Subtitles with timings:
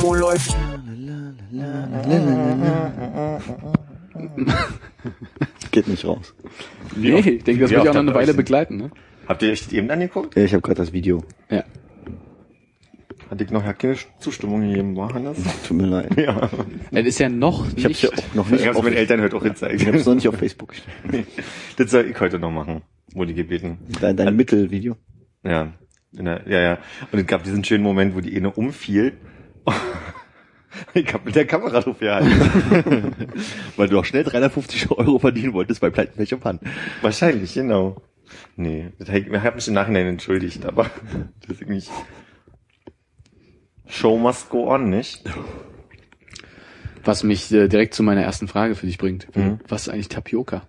[0.00, 0.56] Wo läuft?
[5.72, 6.34] Geht nicht raus.
[6.94, 8.76] Nee, ich denke, das wird ja auch noch eine Weile begleiten.
[8.76, 8.90] Ne?
[9.26, 10.36] Habt ihr euch das eben angeguckt?
[10.36, 11.24] Ja, Ich habe gerade das Video.
[11.50, 11.64] Ja.
[13.28, 15.36] Hatte ich noch keine Zustimmung gegeben, war Hannes?
[15.66, 16.16] Tut mir leid.
[16.16, 16.48] Ja.
[16.92, 18.02] Es ist ja noch Ich habe nicht...
[18.04, 19.82] ja auch noch Ich nicht hab's auf, meinen Eltern heute auch gezeigt.
[19.82, 21.26] ich hab's noch nicht auf Facebook gestellt.
[21.76, 22.82] Das soll ich heute noch machen,
[23.14, 23.78] wurde ich gebeten.
[24.00, 24.96] Dein, dein Mittelvideo.
[25.42, 25.72] Ja.
[26.12, 26.78] In der, ja, ja.
[27.12, 29.18] Und es gab diesen schönen Moment, wo die eine umfiel.
[30.92, 33.14] Ich hab mit der Kamera drauf gehalten.
[33.76, 36.60] Weil du auch schnell 350 Euro verdienen wolltest bei Pleitenpech und Pfann.
[37.00, 38.02] Wahrscheinlich, genau.
[38.56, 40.90] Nee, ich, ich hab mich im Nachhinein entschuldigt, aber
[41.48, 41.90] das ist nicht.
[43.86, 45.24] Show must go on, nicht?
[47.04, 49.34] Was mich äh, direkt zu meiner ersten Frage für dich bringt.
[49.36, 49.60] Mhm.
[49.68, 50.66] Was ist eigentlich Tapioca?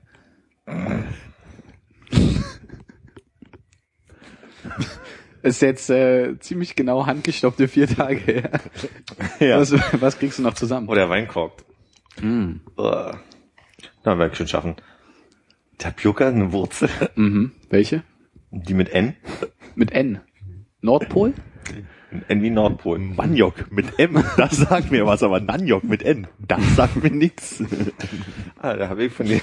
[5.48, 8.52] Ist jetzt äh, ziemlich genau handgestoppte vier Tage her.
[9.40, 9.59] Ja.
[9.59, 10.88] Was, was kriegst du noch zusammen?
[10.89, 11.66] Oder Weinkorkt.
[12.22, 12.58] Mm.
[12.78, 13.20] Uah.
[14.04, 14.76] Na, werde ich schon schaffen.
[15.78, 16.89] Tapioca, eine Wurzel.
[17.16, 17.52] Mhm.
[17.70, 18.04] Welche?
[18.52, 19.16] Die mit N.
[19.76, 20.22] Mit N.
[20.81, 21.34] Nordpol?
[22.30, 23.00] N wie Nordpol.
[23.00, 27.61] Maniok mit M, das sagt mir was, aber Naniok mit N, das sagt mir nichts.
[28.59, 29.42] Ah, da habe ich von dir.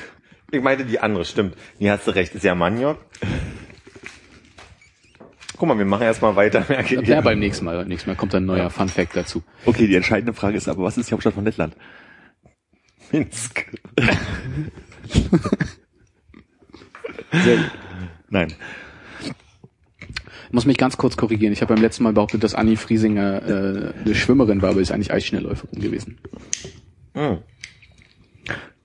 [0.51, 1.57] Ich meinte die andere, stimmt.
[1.79, 2.99] Nee, hast du recht, ist ja Maniok.
[5.57, 6.65] Guck mal, wir machen erstmal weiter.
[6.69, 7.09] merke ich.
[7.09, 7.77] Ja, beim nächsten Mal.
[7.77, 9.43] Beim nächsten Mal kommt ein neuer Fun Fact dazu.
[9.67, 11.77] Okay, die entscheidende Frage ist aber, was ist die Hauptstadt von Lettland?
[13.13, 13.67] Minsk.
[18.31, 18.53] Nein.
[19.21, 21.53] Ich muss mich ganz kurz korrigieren.
[21.53, 24.93] Ich habe beim letzten Mal behauptet, dass Annie Friesinger äh, eine Schwimmerin war, aber ist
[24.93, 26.19] eigentlich Eisschnellläuferin gewesen.
[27.15, 27.39] Hm.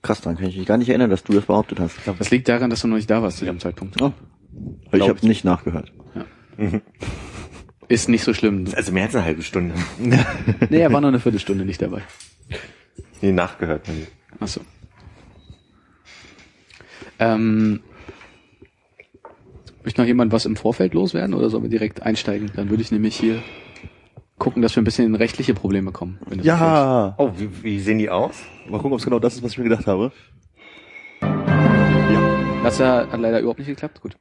[0.02, 1.96] Krass, dann kann ich mich gar nicht erinnern, dass du das behauptet hast.
[2.18, 4.00] Das liegt daran, dass du noch nicht da warst zu dem Zeitpunkt.
[4.00, 4.12] Oh.
[4.92, 5.92] Ich habe nicht nachgehört.
[7.88, 8.66] Ist nicht so schlimm.
[8.76, 9.74] Also mehr als eine halbe Stunde.
[10.70, 12.02] Nee, er war nur eine Viertelstunde nicht dabei.
[13.20, 13.86] Nee, nachgehört.
[14.38, 14.60] Ach so.
[17.18, 17.80] Ähm,
[19.84, 22.50] möchte noch jemand was im Vorfeld loswerden oder sollen wir direkt einsteigen?
[22.54, 23.42] Dann würde ich nämlich hier
[24.38, 26.18] gucken, dass wir ein bisschen in rechtliche Probleme kommen.
[26.42, 27.14] Ja.
[27.18, 28.36] Oh, wie, wie sehen die aus?
[28.68, 30.06] Mal gucken, ob es genau das ist, was ich mir gedacht habe.
[30.06, 30.16] ist.
[32.62, 34.00] Das hat, hat leider überhaupt nicht geklappt.
[34.00, 34.16] Gut.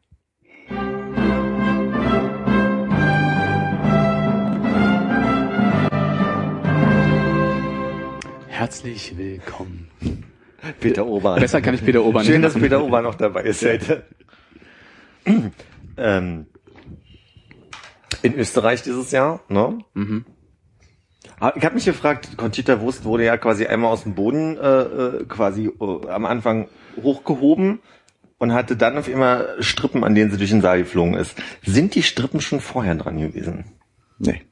[8.70, 9.90] Herzlich willkommen.
[10.80, 11.40] Peter Urban.
[11.40, 12.62] Besser kann ich Peter Schön, nicht dass machen.
[12.62, 14.06] Peter Urban noch dabei ist heute.
[15.98, 16.46] ähm,
[18.22, 19.80] in Österreich dieses Jahr, ne?
[19.96, 20.24] Mhm.
[21.40, 24.82] Ah, Ich habe mich gefragt, Conchita Wurst wurde ja quasi einmal aus dem Boden äh,
[24.82, 26.68] äh, quasi äh, am Anfang
[27.02, 27.80] hochgehoben
[28.38, 31.36] und hatte dann auf immer Strippen, an denen sie durch den Saal geflogen ist.
[31.66, 33.66] Sind die Strippen schon vorher dran gewesen?
[34.20, 34.44] Nee.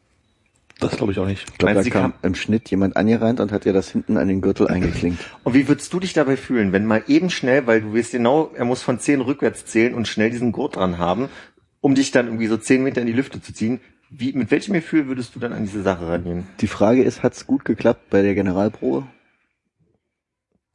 [0.80, 1.48] Das glaube ich auch nicht.
[1.50, 4.18] Ich glaube, Meinst da die kam im Schnitt jemand angereint und hat ihr das hinten
[4.18, 5.20] an den Gürtel eingeklinkt.
[5.44, 8.52] Und wie würdest du dich dabei fühlen, wenn mal eben schnell, weil du weißt genau,
[8.56, 11.30] er muss von 10 rückwärts zählen und schnell diesen Gurt dran haben,
[11.82, 13.80] um dich dann irgendwie so 10 Meter in die Lüfte zu ziehen.
[14.10, 16.48] Wie, mit welchem Gefühl würdest du dann an diese Sache rangehen?
[16.62, 19.06] Die Frage ist, hat's gut geklappt bei der Generalprobe?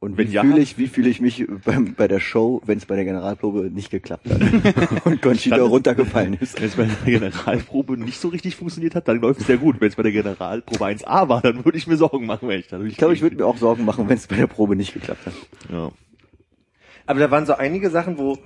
[0.03, 2.77] Und wie Wenn ja- fühle ich, wie fühle ich mich beim, bei der Show, wenn
[2.77, 4.41] es bei der Generalprobe nicht geklappt hat
[5.05, 6.59] und Conchita Dann runtergefallen ist?
[6.59, 9.79] Wenn es bei der Generalprobe nicht so richtig funktioniert hat, dann läuft es sehr gut.
[9.79, 12.67] Wenn es bei der Generalprobe 1a war, dann würde ich mir Sorgen machen, wenn ich
[12.67, 14.93] da Ich glaube, ich würde mir auch Sorgen machen, wenn es bei der Probe nicht
[14.93, 15.33] geklappt hat.
[15.71, 15.91] Ja.
[17.05, 18.37] Aber da waren so einige Sachen, wo,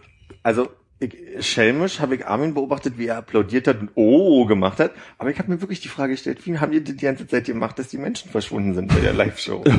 [0.44, 0.70] also
[1.00, 4.92] ich, schelmisch habe ich Armin beobachtet, wie er applaudiert hat und oh gemacht hat.
[5.18, 7.80] Aber ich habe mir wirklich die Frage gestellt, wie haben die die ganze Zeit gemacht,
[7.80, 9.64] dass die Menschen verschwunden sind bei der Live-Show?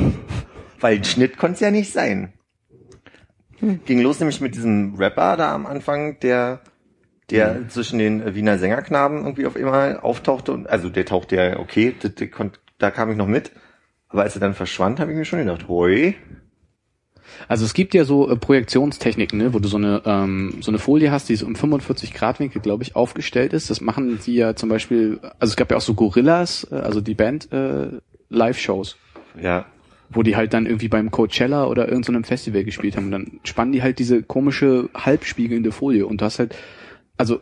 [0.79, 2.33] Weil ein Schnitt konnte es ja nicht sein.
[3.85, 6.61] Ging los nämlich mit diesem Rapper da am Anfang, der
[7.29, 11.93] der zwischen den Wiener Sängerknaben irgendwie auf einmal auftauchte und also der tauchte ja okay,
[11.99, 13.51] das, der konnt, da kam ich noch mit.
[14.07, 16.15] Aber als er dann verschwand, habe ich mir schon gedacht, hoi.
[17.47, 20.79] Also es gibt ja so äh, Projektionstechniken, ne, wo du so eine ähm, so eine
[20.79, 23.69] Folie hast, die so im 45 Grad Winkel, glaube ich, aufgestellt ist.
[23.69, 25.19] Das machen sie ja zum Beispiel.
[25.39, 27.89] Also es gab ja auch so Gorillas, äh, also die Band äh,
[28.29, 28.97] Live-Shows,
[29.39, 29.65] Ja,
[30.11, 33.05] wo die halt dann irgendwie beim Coachella oder irgendeinem Festival gespielt haben.
[33.05, 36.55] Und dann spannen die halt diese komische halbspiegelnde Folie und du hast halt,
[37.17, 37.41] also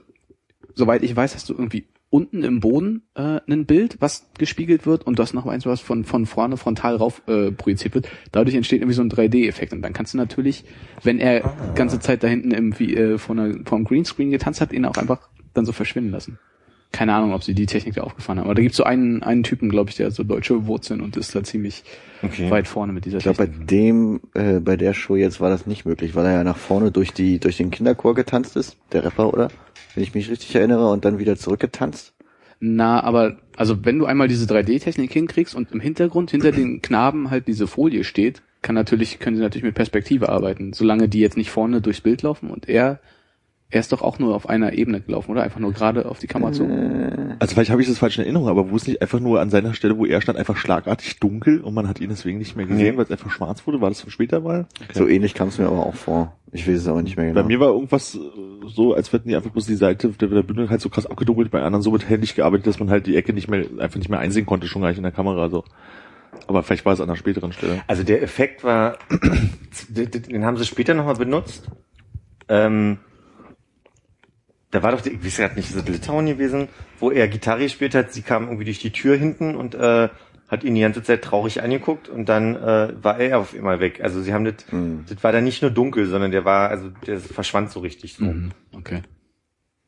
[0.75, 5.06] soweit ich weiß, hast du irgendwie unten im Boden äh, ein Bild, was gespiegelt wird
[5.06, 8.10] und du hast noch eins, was von, von vorne frontal rauf äh, projiziert wird.
[8.31, 9.74] Dadurch entsteht irgendwie so ein 3D-Effekt.
[9.74, 10.63] Und dann kannst du natürlich,
[11.04, 11.74] wenn er Ah.
[11.75, 15.30] ganze Zeit da hinten irgendwie äh, von der, vom Greenscreen getanzt hat, ihn auch einfach
[15.54, 16.40] dann so verschwinden lassen.
[16.98, 18.48] Keine Ahnung, ob sie die Technik da aufgefahren haben.
[18.48, 21.16] Aber da gibt's so einen, einen Typen, glaube ich, der hat so deutsche Wurzeln und
[21.16, 21.84] ist da ziemlich
[22.24, 22.50] Okay.
[22.50, 23.68] weit vorne mit dieser Ich glaube, bei Technik.
[23.68, 26.90] dem, äh, bei der Show jetzt war das nicht möglich, weil er ja nach vorne
[26.92, 29.50] durch die, durch den Kinderchor getanzt ist, der Rapper, oder?
[29.94, 32.14] Wenn ich mich richtig erinnere, und dann wieder zurückgetanzt.
[32.60, 37.30] Na, aber also wenn du einmal diese 3D-Technik hinkriegst und im Hintergrund hinter den Knaben
[37.30, 41.38] halt diese Folie steht, kann natürlich, können sie natürlich mit Perspektive arbeiten, solange die jetzt
[41.38, 43.00] nicht vorne durchs Bild laufen und er,
[43.69, 45.44] er ist doch auch nur auf einer Ebene gelaufen, oder?
[45.44, 46.64] Einfach nur gerade auf die Kamera zu.
[47.40, 49.50] Also vielleicht habe ich das falsch in Erinnerung, aber wo es nicht einfach nur an
[49.50, 52.66] seiner Stelle, wo er stand, einfach schlagartig dunkel und man hat ihn deswegen nicht mehr
[52.66, 52.98] gesehen, Nee.
[52.98, 53.81] weil es einfach schwarz wurde?
[53.81, 54.68] War das von später mal?
[54.94, 56.34] So ähnlich kam es mir aber auch vor.
[56.54, 57.42] Ich weiß es aber nicht mehr genau.
[57.42, 58.19] Bei mir war irgendwas äh,
[58.68, 61.52] so, als hätten die einfach bloß die Seite der, der Bühne halt so krass abgedunkelt,
[61.52, 64.10] bei anderen so mit händig gearbeitet, dass man halt die Ecke nicht mehr, einfach nicht
[64.10, 65.66] mehr einsehen konnte, schon gar nicht in der Kamera, so.
[66.48, 67.81] Aber vielleicht war es an einer späteren Stelle.
[67.88, 68.98] Also der Effekt war,
[69.90, 71.70] den haben sie später nochmal benutzt.
[72.48, 73.00] Ähm,
[74.77, 76.68] da war doch, die, ich weiß gerade nicht, ist das Litauen gewesen,
[77.00, 80.09] wo er Gitarre gespielt hat, sie kam irgendwie durch die Tür hinten und äh,
[80.47, 84.01] hat ihn die ganze Zeit traurig angeguckt und dann äh, war er auf einmal weg.
[84.03, 85.06] Also sie haben das, Mhm.
[85.09, 88.25] das war dann nicht nur dunkel, sondern der war, also der verschwand so richtig so.
[88.25, 88.51] Mhm.
[88.75, 89.01] Okay.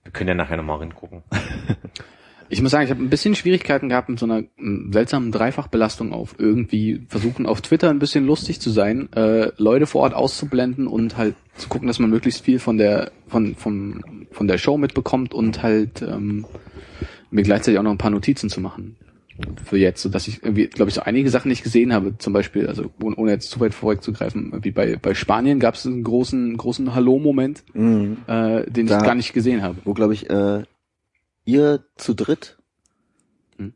[0.04, 1.24] Wir können ja nachher nochmal hingucken.
[2.52, 6.14] Ich muss sagen, ich habe ein bisschen Schwierigkeiten gehabt mit so einer mm, seltsamen Dreifachbelastung
[6.14, 10.88] auf irgendwie versuchen auf Twitter ein bisschen lustig zu sein, äh, Leute vor Ort auszublenden
[10.88, 14.78] und halt zu gucken, dass man möglichst viel von der von von von der Show
[14.78, 16.46] mitbekommt und halt ähm,
[17.32, 18.96] mir gleichzeitig auch noch ein paar Notizen zu machen
[19.64, 22.18] für jetzt, so dass ich irgendwie, glaube ich, so einige Sachen nicht gesehen habe.
[22.18, 25.86] Zum Beispiel, also ohne, ohne jetzt zu weit vorwegzugreifen, wie bei bei Spanien gab es
[25.86, 28.18] einen großen großen Hallo-Moment, Mhm.
[28.28, 29.78] äh, den Da- ich gar nicht gesehen habe.
[29.86, 30.64] Wo, glaube ich, äh,
[31.50, 32.58] ihr zu dritt,
[33.58, 33.74] Hm.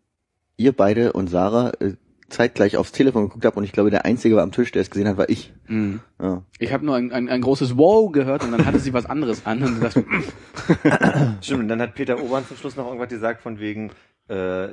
[0.58, 1.96] ihr beide und Sarah äh,
[2.30, 5.08] zeitgleich aufs Telefon geguckt habt und ich glaube, der Einzige am Tisch, der es gesehen
[5.08, 5.54] hat, war ich.
[5.68, 6.00] Mhm.
[6.22, 6.44] Ja.
[6.60, 9.46] Ich habe nur ein, ein, ein großes Wow gehört und dann hatte sie was anderes
[9.46, 10.04] an und dachte,
[11.42, 13.92] Stimmt, und dann hat Peter Obern zum Schluss noch irgendwas gesagt von wegen,
[14.30, 14.70] äh,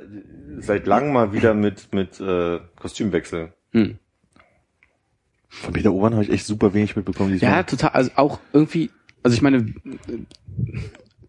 [0.59, 3.53] seit langem mal wieder mit, mit äh, Kostümwechsel.
[3.71, 3.97] hm.
[5.49, 7.33] Von Peter Obern habe ich echt super wenig mitbekommen.
[7.33, 7.51] diesmal.
[7.51, 8.89] ja, total, also auch irgendwie,
[9.21, 9.65] also ich meine,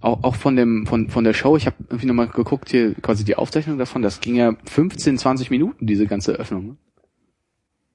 [0.02, 3.24] auch, auch von dem, von, von der Show, ich habe irgendwie nochmal geguckt, hier quasi
[3.24, 6.66] die Aufzeichnung davon, das ging ja 15, 20 Minuten, diese ganze Öffnung.
[6.66, 6.76] ne?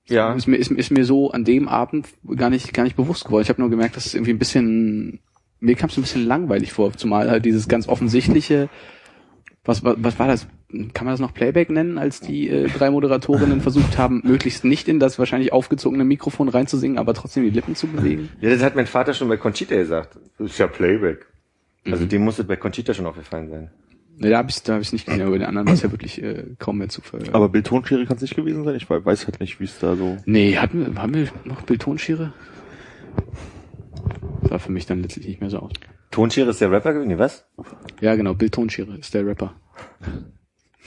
[0.10, 0.34] Ja.
[0.34, 3.44] Ist mir, ist, ist mir so an dem Abend gar nicht, gar nicht bewusst geworden.
[3.44, 5.20] Ich habe nur gemerkt, dass es irgendwie ein bisschen,
[5.60, 8.70] mir kam es ein bisschen langweilig vor, zumal halt dieses ganz offensichtliche,
[9.66, 10.48] was, was, was war das?
[10.94, 14.88] Kann man das noch Playback nennen, als die äh, drei Moderatorinnen versucht haben, möglichst nicht
[14.88, 18.30] in das wahrscheinlich aufgezogene Mikrofon reinzusingen, aber trotzdem die Lippen zu bewegen?
[18.40, 20.18] Ja, das hat mein Vater schon bei Conchita gesagt.
[20.38, 21.26] Das ist ja Playback.
[21.92, 22.10] Also Mhm.
[22.10, 23.72] dem muss es bei Conchita schon aufgefallen sein.
[24.20, 25.84] Ne, da habe ich da hab ich's nicht gesehen, aber bei den anderen war es
[25.84, 27.20] ja wirklich äh, kaum mehr zu ver...
[27.34, 28.76] Aber Bildtonschere kann es nicht gewesen sein.
[28.76, 30.18] Ich weiß halt nicht, wie es da so.
[30.26, 32.34] nee, hatten wir, haben wir noch Bildtonschere?
[34.50, 35.72] Sah für mich dann letztlich nicht mehr so aus.
[36.10, 37.46] Tonschere ist der Rapper gewesen, nee, was?
[38.02, 39.54] Ja, genau, Bildtonschere ist der Rapper.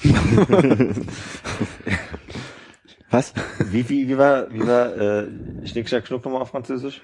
[3.11, 3.35] Was?
[3.70, 5.26] Wie, wie, wie war, wie war, äh,
[5.67, 7.02] Schnick, Schnack, Schnuck nochmal auf Französisch?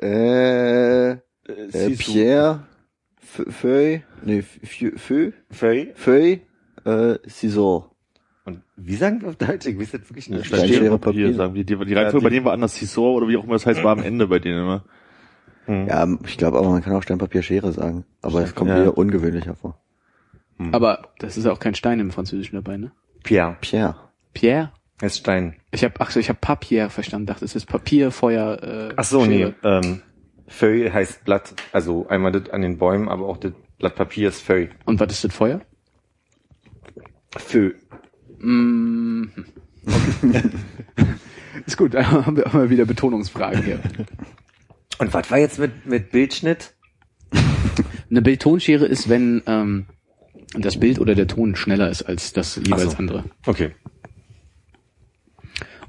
[0.00, 1.18] Äh, äh
[1.68, 2.12] Sisu.
[2.12, 2.66] Pierre,
[3.50, 4.58] Feuille, nee, F-
[4.96, 5.92] Feu, Feuille?
[5.94, 6.40] Feuille,
[6.84, 7.90] äh, Ciseaux.
[8.44, 9.66] Und wie sagen wir auf Deutsch?
[9.66, 10.46] Ich weiß jetzt wirklich nicht.
[10.46, 11.34] Stein, Schere, Papier, Papier.
[11.34, 11.64] sagen wir.
[11.64, 12.74] Die, die Ja, Reihenfolge bei die- denen war anders.
[12.74, 14.84] Cissor oder wie auch immer das heißt, war am Ende bei denen immer.
[15.66, 15.86] Hm.
[15.88, 18.04] Ja, ich glaube aber, man kann auch Stein, Papier, Schere sagen.
[18.20, 18.76] Aber es kommt Ja.
[18.78, 19.80] mir ungewöhnlicher vor.
[20.72, 22.92] Aber das ist ja auch kein Stein im Französischen dabei, ne?
[23.22, 23.56] Pierre.
[23.60, 23.96] Pierre.
[24.34, 24.72] Pierre?
[24.98, 25.56] Das ist Stein.
[25.72, 29.04] Ich habe ach so, ich habe Papier verstanden, dachte, es ist Papier, Feuer, äh, Ach
[29.04, 29.38] so, nee.
[29.38, 29.54] Schere.
[29.82, 30.02] Ähm,
[30.46, 31.54] Feuille heißt Blatt.
[31.72, 34.70] Also einmal das an den Bäumen, aber auch das Blatt Papier ist Feuille.
[34.84, 35.60] Und was ist das Feuer?
[37.36, 37.72] Feu.
[38.38, 39.24] Mm.
[39.86, 40.42] Okay.
[41.66, 43.80] ist gut, dann haben wir, wir wieder Betonungsfragen hier.
[44.98, 46.74] Und was war jetzt mit, mit Bildschnitt?
[48.10, 49.86] Eine Bildtonschere ist, wenn ähm,
[50.54, 52.98] das Bild oder der Ton schneller ist als das jeweils so.
[52.98, 53.24] andere.
[53.46, 53.72] Okay.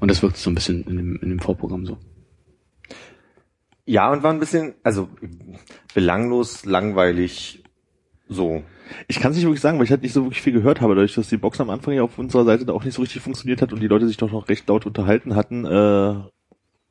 [0.00, 1.98] Und das wirkt so ein bisschen in dem, in dem Vorprogramm so.
[3.86, 5.08] Ja, und war ein bisschen, also
[5.94, 7.62] belanglos, langweilig,
[8.28, 8.62] so.
[9.06, 10.94] Ich kann es nicht wirklich sagen, weil ich halt nicht so wirklich viel gehört habe,
[10.94, 13.22] dadurch, dass die Box am Anfang ja auf unserer Seite da auch nicht so richtig
[13.22, 15.64] funktioniert hat und die Leute sich doch noch recht laut unterhalten hatten.
[15.64, 16.14] Äh,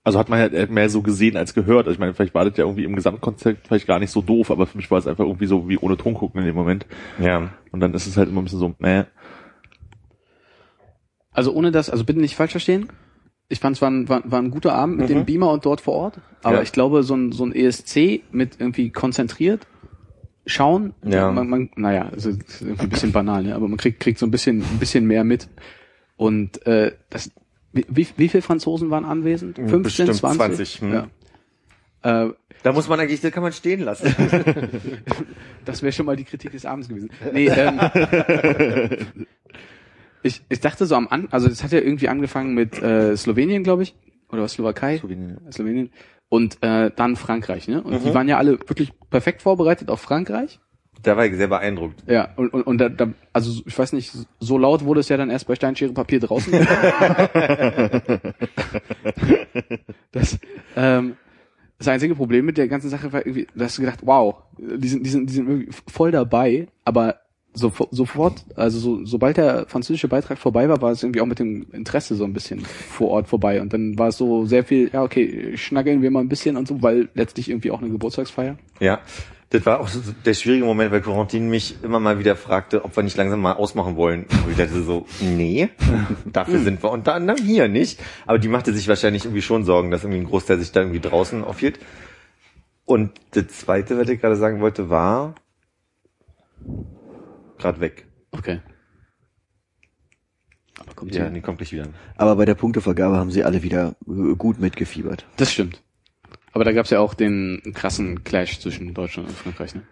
[0.06, 1.88] also hat man halt mehr so gesehen als gehört.
[1.88, 4.52] Also ich meine, vielleicht war das ja irgendwie im Gesamtkonzept vielleicht gar nicht so doof,
[4.52, 6.86] aber für mich war es einfach irgendwie so wie ohne Ton gucken in dem Moment.
[7.20, 7.50] Ja.
[7.72, 9.06] Und dann ist es halt immer ein bisschen so, äh,
[11.32, 12.88] Also ohne das, also bitte nicht falsch verstehen.
[13.48, 15.14] Ich fand es war ein, war, war ein guter Abend mit Mhm.
[15.14, 16.20] dem Beamer und dort vor Ort.
[16.44, 16.62] Aber Ja.
[16.64, 19.68] ich glaube, so ein, so ein ESC mit irgendwie konzentriert
[20.48, 20.94] schauen.
[21.04, 21.32] Ja.
[21.32, 23.56] Man, man, naja, also irgendwie ein bisschen banal, ne?
[23.56, 25.48] aber man kriegt, kriegt so ein bisschen, ein bisschen mehr mit.
[26.18, 27.32] Und äh, das,
[27.74, 29.58] wie, wie, wie viele Franzosen waren anwesend?
[29.58, 30.38] 15, Bestimmt 20?
[30.38, 30.94] 20, hm.
[30.94, 31.08] Ja.
[32.28, 32.34] Äh,
[32.64, 34.14] Da muss man eigentlich, das kann man stehen lassen.
[35.66, 37.10] Das wäre schon mal die Kritik des Abends gewesen.
[37.34, 37.80] Nee, ähm,
[40.25, 43.63] ich, ich dachte so am An, also es hat ja irgendwie angefangen mit äh, Slowenien,
[43.63, 43.96] glaube ich,
[44.29, 45.39] oder was, Slowakei, Slowenien.
[45.51, 45.91] Slowenien
[46.29, 47.84] und äh, dann Frankreich, ne?
[47.84, 50.60] Und die waren ja alle wirklich perfekt vorbereitet auf Frankreich.
[51.03, 52.03] da war ich sehr beeindruckt.
[52.08, 55.17] Ja, und, und, und da, da, also ich weiß nicht, so laut wurde es ja
[55.17, 56.51] dann erst bei Steinschere Papier draußen.
[60.12, 60.39] das,
[60.75, 61.17] ähm,
[61.77, 64.88] das einzige Problem mit der ganzen Sache war irgendwie, da hast du gedacht, wow, die
[64.88, 67.20] sind, die sind, die sind irgendwie voll dabei, aber
[67.56, 71.40] so, sofort, also so, sobald der französische Beitrag vorbei war, war es irgendwie auch mit
[71.40, 74.92] dem Interesse so ein bisschen vor Ort vorbei und dann war es so sehr viel,
[74.94, 78.58] ja okay, schnaggeln wir mal ein bisschen und so, weil letztlich irgendwie auch eine Geburtstagsfeier.
[78.80, 79.00] Ja.
[79.52, 82.98] Das war auch so der schwierige Moment, weil Corentin mich immer mal wieder fragte, ob
[82.98, 84.26] wir nicht langsam mal ausmachen wollen.
[84.44, 85.70] Und ich dachte so, nee,
[86.26, 88.02] dafür sind wir unter anderem hier nicht.
[88.26, 91.00] Aber die machte sich wahrscheinlich irgendwie schon Sorgen, dass irgendwie ein Großteil sich da irgendwie
[91.00, 91.80] draußen aufhielt.
[92.86, 95.36] Und das zweite, was ich gerade sagen wollte, war
[97.58, 98.06] gerade weg.
[98.32, 98.62] Okay.
[100.80, 101.30] Aber kommt Ja, ja.
[101.30, 101.88] nee, kommt gleich wieder.
[102.18, 105.26] Aber bei der Punktevergabe haben sie alle wieder äh, gut mitgefiebert.
[105.38, 105.82] Das stimmt.
[106.52, 109.84] Aber da gab's ja auch den krassen Clash zwischen Deutschland und Frankreich, ne?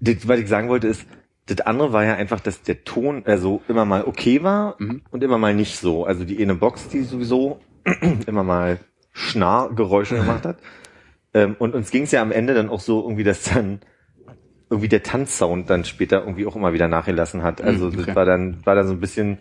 [0.00, 1.06] Das, was ich sagen wollte, ist,
[1.46, 5.02] das andere war ja einfach, dass der Ton also immer mal okay war Mhm.
[5.10, 6.04] und immer mal nicht so.
[6.04, 7.60] Also die eine Box, die sowieso
[8.26, 8.80] immer mal
[9.12, 10.58] Schnarrgeräusche gemacht hat.
[11.34, 13.80] Ähm, und uns ging es ja am Ende dann auch so irgendwie, dass dann
[14.72, 17.60] irgendwie der Tanzsound dann später irgendwie auch immer wieder nachgelassen hat.
[17.60, 18.06] Also Mhm, okay.
[18.06, 19.38] das war dann, war dann so ein bisschen,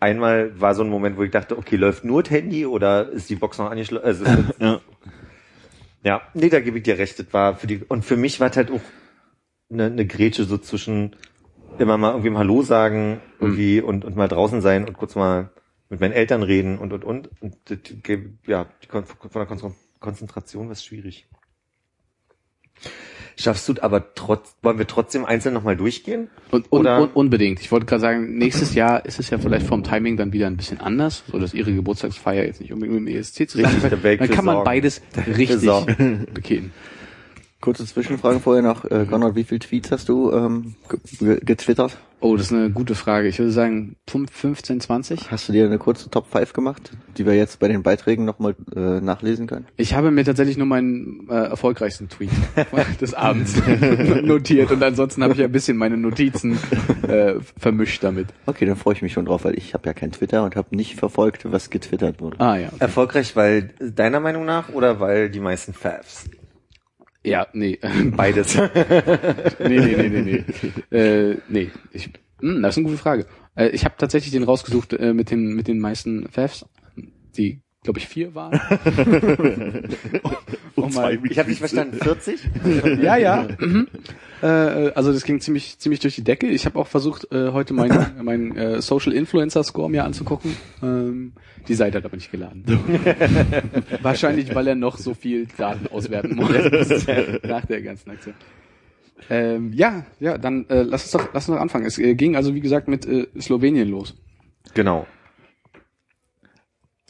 [0.00, 3.30] einmal war so ein Moment, wo ich dachte, okay, läuft nur das Handy oder ist
[3.30, 4.04] die Box noch angeschlossen?
[4.04, 4.24] Also,
[4.60, 4.80] Ja.
[6.04, 7.18] ja, nee, da gebe ich dir recht.
[7.18, 8.80] Das war für die, und für mich war es halt auch
[9.70, 11.14] eine, eine Grätsche so zwischen
[11.78, 15.50] immer mal irgendwie mal Hallo sagen, irgendwie und, und mal draußen sein und kurz mal
[15.88, 17.30] mit meinen Eltern reden und, und, und.
[17.40, 17.78] Und das,
[18.46, 21.28] ja, von der Kon- Konzentration war es schwierig.
[23.42, 26.30] Schaffst du aber trotz, wollen wir trotzdem einzeln nochmal durchgehen?
[26.52, 27.58] Und, und, Oder- und unbedingt.
[27.60, 30.56] Ich wollte gerade sagen, nächstes Jahr ist es ja vielleicht vom Timing dann wieder ein
[30.56, 34.02] bisschen anders, so dass ihre Geburtstagsfeier jetzt nicht unbedingt mit dem ESC zu Richtig, da
[34.02, 34.64] wär ich Dann kann man sorgen.
[34.64, 35.02] beides
[35.36, 35.68] richtig
[36.32, 36.72] begehen.
[37.62, 38.84] Kurze Zwischenfrage vorher noch.
[38.84, 41.96] Äh, Konrad, wie viele Tweets hast du ähm, ge ge getwittert?
[42.18, 43.28] Oh, das ist eine gute Frage.
[43.28, 45.30] Ich würde sagen 5, 15, 20.
[45.30, 48.54] Hast du dir eine kurze Top 5 gemacht, die wir jetzt bei den Beiträgen nochmal
[48.74, 49.66] äh, nachlesen können?
[49.76, 52.30] Ich habe mir tatsächlich nur meinen äh, erfolgreichsten Tweet
[53.00, 53.60] des Abends
[54.22, 56.58] notiert und ansonsten habe ich ein bisschen meine Notizen
[57.08, 58.28] äh, vermischt damit.
[58.46, 60.76] Okay, dann freue ich mich schon drauf, weil ich habe ja kein Twitter und habe
[60.76, 62.40] nicht verfolgt, was getwittert wurde.
[62.40, 62.68] Ah ja.
[62.68, 62.76] Okay.
[62.80, 66.28] Erfolgreich, weil deiner Meinung nach oder weil die meisten Favs?
[67.24, 67.78] Ja, nee.
[68.16, 68.56] Beides.
[69.58, 70.44] nee, nee, nee, nee,
[70.90, 70.96] nee.
[70.96, 71.70] äh, nee.
[71.92, 72.10] Ich,
[72.40, 73.26] hm, das ist eine gute Frage.
[73.54, 76.66] Äh, ich habe tatsächlich den rausgesucht äh, mit den mit den meisten Favs,
[77.36, 78.52] die glaube ich vier waren.
[80.76, 81.98] Und zwei ich habe nicht verstanden.
[82.00, 82.40] 40?
[83.02, 83.48] ja, ja.
[83.58, 83.88] Mhm.
[84.40, 86.46] Äh, also das ging ziemlich ziemlich durch die Decke.
[86.48, 90.56] Ich habe auch versucht äh, heute meinen mein, äh, Social Influencer Score mir anzugucken.
[90.82, 91.32] Ähm,
[91.68, 92.64] die Seite hat aber nicht geladen.
[94.00, 96.50] Wahrscheinlich, weil er noch so viel Daten auswerten muss
[97.42, 98.34] nach der ganzen Aktion.
[99.30, 101.86] Ähm, ja, ja, dann äh, lass uns doch lass uns doch anfangen.
[101.86, 104.16] Es äh, ging also wie gesagt mit äh, Slowenien los.
[104.74, 105.06] Genau.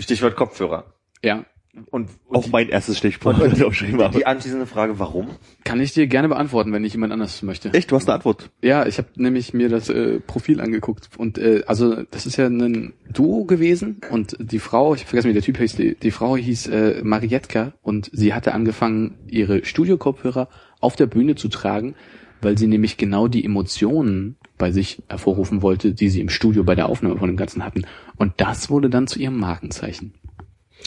[0.03, 0.93] Stichwort Kopfhörer.
[1.23, 1.45] Ja,
[1.91, 4.19] Und, und Auch mein erstes Stichpunkt, was ich aufgeschrieben die, habe.
[4.19, 5.29] die anschließende Frage, warum?
[5.65, 7.73] kann ich dir gerne beantworten, wenn nicht jemand anders möchte.
[7.73, 8.51] Echt, du hast eine Antwort.
[8.61, 12.47] Ja, ich habe nämlich mir das äh, Profil angeguckt und äh, also das ist ja
[12.47, 16.11] ein Duo gewesen und die Frau, ich hab vergessen wie der Typ hieß, die, die
[16.11, 20.49] Frau hieß äh, Marietka und sie hatte angefangen ihre Studiokopfhörer
[20.81, 21.95] auf der Bühne zu tragen,
[22.43, 26.77] weil sie nämlich genau die Emotionen bei sich hervorrufen wollte, die sie im Studio bei
[26.77, 27.83] der Aufnahme von dem Ganzen hatten
[28.17, 30.15] und das wurde dann zu ihrem Markenzeichen.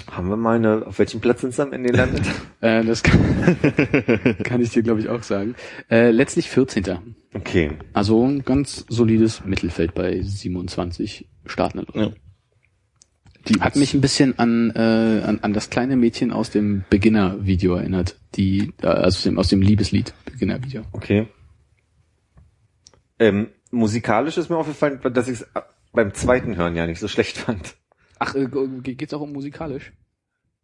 [0.10, 2.24] Haben wir mal eine, auf welchem Platz sind sie am Ende gelandet?
[2.62, 3.20] Äh, das kann,
[4.44, 5.56] kann ich dir glaube ich auch sagen.
[5.92, 6.86] Äh, letztlich 14.
[7.34, 7.72] Okay.
[7.92, 11.86] Also ein ganz solides Mittelfeld bei 27 Starten.
[11.94, 12.12] Ja.
[13.50, 17.76] Die hat mich ein bisschen an, äh, an, an das kleine Mädchen aus dem Beginner-Video
[17.76, 20.84] erinnert, die äh, also aus dem, aus dem Liebeslied Beginner-Video.
[20.94, 21.28] Okay.
[23.20, 25.48] Ähm, musikalisch ist mir aufgefallen, dass ich es
[25.94, 27.76] beim zweiten Hören ja nicht so schlecht fand.
[28.20, 29.94] Ach, äh, ge- geht's auch um musikalisch?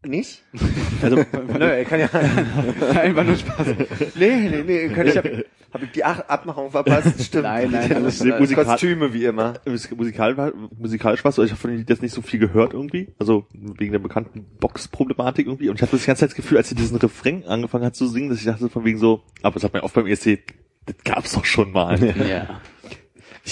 [0.03, 0.43] Nicht?
[1.03, 2.09] Also, Nö, er kann ja.
[3.01, 3.67] Einfach nur Spaß.
[4.15, 4.89] nee, nee, nee.
[4.89, 5.25] Kann ich hab,
[5.73, 7.23] hab ich die Ach Abmachung verpasst?
[7.25, 7.43] Stimmt.
[7.45, 9.53] Nein, nein, alles Die Musik- Kostüme wie immer.
[9.95, 13.45] musikal, war- musikalisch war so, ich habe von jetzt nicht so viel gehört irgendwie, also
[13.53, 15.69] wegen der bekannten Box-Problematik irgendwie.
[15.69, 18.05] Und ich hatte das ganze Zeit das Gefühl, als sie diesen Refrain angefangen hat zu
[18.07, 20.39] singen, dass ich dachte von wegen so, aber das hat man ja oft beim ESC,
[20.85, 21.99] Das gab's doch schon mal.
[22.27, 22.59] Ja.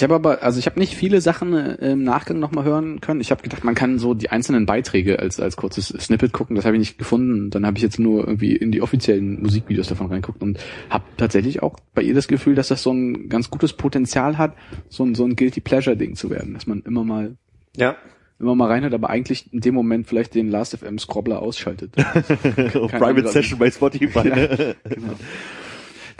[0.00, 3.20] Ich habe aber, also ich habe nicht viele Sachen äh, im Nachgang nochmal hören können.
[3.20, 6.56] Ich habe gedacht, man kann so die einzelnen Beiträge als als kurzes Snippet gucken.
[6.56, 7.50] Das habe ich nicht gefunden.
[7.50, 11.62] Dann habe ich jetzt nur irgendwie in die offiziellen Musikvideos davon reinguckt und habe tatsächlich
[11.62, 14.54] auch bei ihr das Gefühl, dass das so ein ganz gutes Potenzial hat,
[14.88, 17.36] so ein so ein guilty pleasure Ding zu werden, dass man immer mal
[17.76, 17.94] Ja.
[18.38, 21.92] immer mal reinhört, aber eigentlich in dem Moment vielleicht den Last FM Scrobbler ausschaltet.
[21.94, 23.28] Private.
[23.28, 24.24] Session bei Spotify.
[24.24, 24.76] ne?
[24.82, 25.12] genau.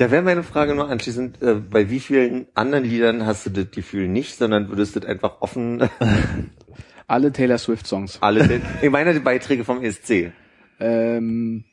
[0.00, 3.70] Da wäre meine Frage nur anschließend, äh, bei wie vielen anderen Liedern hast du das
[3.70, 5.90] Gefühl nicht, sondern würdest du das einfach offen
[7.06, 8.16] Alle Taylor Swift Songs.
[8.22, 10.32] alle, ich meine die Beiträge vom ESC.
[10.78, 11.64] Ähm,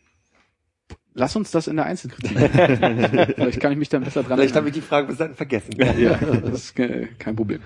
[1.14, 2.38] lass uns das in der Einzelkritik.
[3.36, 5.72] Vielleicht kann ich mich dann besser dran Vielleicht habe ich die Frage bis dahin vergessen.
[5.78, 7.62] Ja, das ist äh, kein Problem.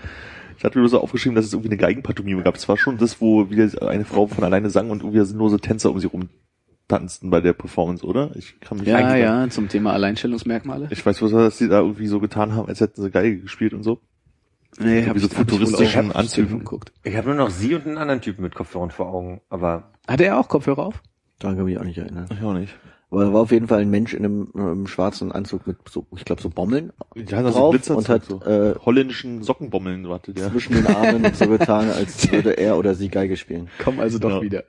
[0.59, 2.55] Ich hatte mir nur so aufgeschrieben, dass es irgendwie eine Geigenpantomime gab.
[2.55, 5.89] Es war schon das, wo wieder eine Frau von alleine sang und irgendwie sinnlose Tänzer
[5.89, 6.29] um sie rum
[6.91, 8.31] tanzten bei der Performance, oder?
[8.35, 10.87] Ich kann mich Ja, eigentlich- ja, zum Thema Alleinstellungsmerkmale.
[10.91, 13.39] Ich weiß, was war, dass die da irgendwie so getan haben, als hätten sie Geige
[13.39, 13.99] gespielt und so.
[14.79, 16.91] Nee, hab ich- hab ich Anzügen geguckt.
[17.03, 20.25] Ich habe nur noch sie und einen anderen Typen mit Kopfhörern vor Augen, aber Hatte
[20.25, 21.01] er auch Kopfhörer auf?
[21.39, 22.27] Daran kann ich mich auch nicht erinnern.
[22.31, 22.75] Ich auch nicht.
[23.09, 26.05] Aber da war auf jeden Fall ein Mensch in einem, einem schwarzen Anzug mit so,
[26.15, 30.07] ich glaube, so Bommeln Die haben da so drauf und hat so äh, holländischen Sockenbommeln,
[30.07, 30.49] warte, der.
[30.51, 33.67] zwischen den Armen so getan, als würde er oder sie Geige spielen.
[33.83, 34.41] Komm also doch Ja.
[34.41, 34.63] wieder.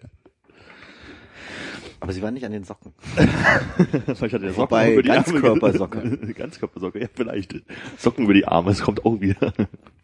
[2.02, 2.92] Aber sie waren nicht an den Socken.
[3.04, 6.18] Vielleicht hat der Socken Wobei, über die Ganzkörpersocke.
[6.36, 7.54] Ganzkörpersocke, ja, vielleicht.
[7.96, 9.52] Socken über die Arme, es kommt auch wieder.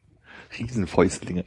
[0.58, 1.44] Riesenfäustlinge.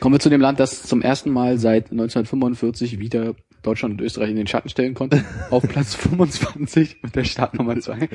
[0.00, 4.30] Kommen wir zu dem Land, das zum ersten Mal seit 1945 wieder Deutschland und Österreich
[4.30, 5.24] in den Schatten stellen konnte.
[5.50, 8.08] Auf Platz 25 mit der Startnummer 2.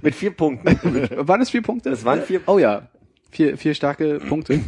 [0.00, 0.78] mit vier Punkten.
[1.26, 1.90] Waren es vier Punkte?
[1.90, 2.88] Das waren vier- Oh ja,
[3.32, 4.60] vier, vier starke Punkte.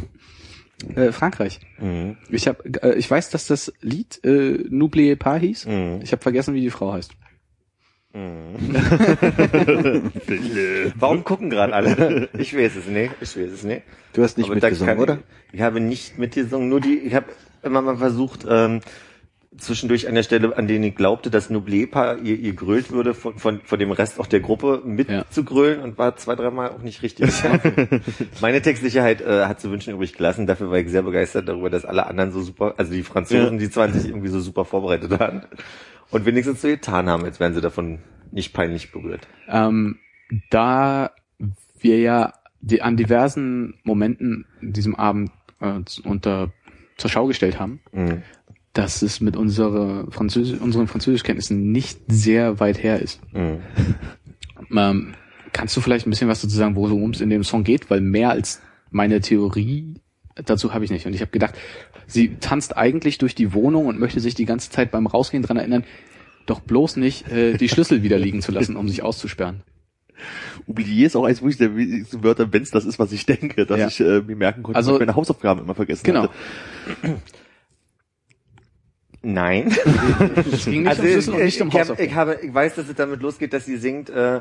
[0.95, 1.59] Äh, Frankreich.
[1.79, 2.17] Mhm.
[2.29, 5.65] Ich hab, äh, ich weiß, dass das Lied äh, N'oubliez pas hieß.
[5.65, 5.99] Mhm.
[6.03, 7.11] Ich habe vergessen, wie die Frau heißt.
[10.95, 12.29] Warum gucken gerade alle?
[12.37, 13.11] Ich weiß es nicht.
[13.21, 13.83] Ich weiß es nicht.
[14.13, 15.19] Du hast nicht Aber mitgesungen, oder?
[15.49, 17.27] Ich, ich habe nicht mitgesungen, nur die, ich habe
[17.61, 18.81] immer mal versucht, ähm,
[19.57, 23.37] zwischendurch an der Stelle, an denen ich glaubte, dass Nublepa ihr, ihr grölt würde, von,
[23.37, 25.25] von, von dem Rest auch der Gruppe mit Ja.
[25.29, 27.29] zu grölen und war zwei, dreimal auch nicht richtig.
[28.41, 30.47] Meine Textsicherheit äh, hat zu wünschen übrig gelassen.
[30.47, 33.69] Dafür war ich sehr begeistert darüber, dass alle anderen so super, also die Franzosen, die
[33.69, 35.45] 20 irgendwie so super vorbereitet waren
[36.11, 37.99] und wenigstens so getan haben, als wären sie davon
[38.31, 39.27] nicht peinlich berührt.
[39.49, 39.97] Ähm,
[40.49, 41.11] da
[41.79, 46.51] wir ja die, an diversen Momenten in diesem Abend äh, unter
[46.97, 48.23] zur Schau gestellt haben, Mhm.
[48.77, 53.19] Dass es mit unserer Französisch, unseren Französischkenntnissen nicht sehr weit her ist.
[53.33, 53.57] Mhm.
[54.75, 55.13] Ähm,
[55.53, 57.89] kannst du vielleicht ein bisschen was dazu sagen, worum es in dem Song geht?
[57.89, 58.61] Weil mehr als
[58.91, 59.95] meine Theorie
[60.35, 61.05] dazu habe ich nicht.
[61.07, 61.55] Und ich habe gedacht,
[62.05, 65.57] sie tanzt eigentlich durch die Wohnung und möchte sich die ganze Zeit beim Rausgehen dran
[65.57, 65.83] erinnern,
[66.45, 69.63] doch bloß nicht äh, die Schlüssel wieder liegen zu lassen, um sich auszusperren.
[70.67, 73.79] Oublier ist auch eines der wichtigsten Wörter, wenn es das ist, was ich denke, dass
[73.79, 73.87] Ja.
[73.87, 76.23] ich äh, mir merken konnte, Also- dass ich meine Hausaufgaben immer vergessen Genau.
[76.23, 76.33] hatte.
[79.27, 79.75] Nein.
[80.53, 82.75] Es ging nicht also um Schlüssel und nicht um ich, hab, ich habe, ich weiß,
[82.75, 84.39] dass es damit losgeht, dass sie singt, äh,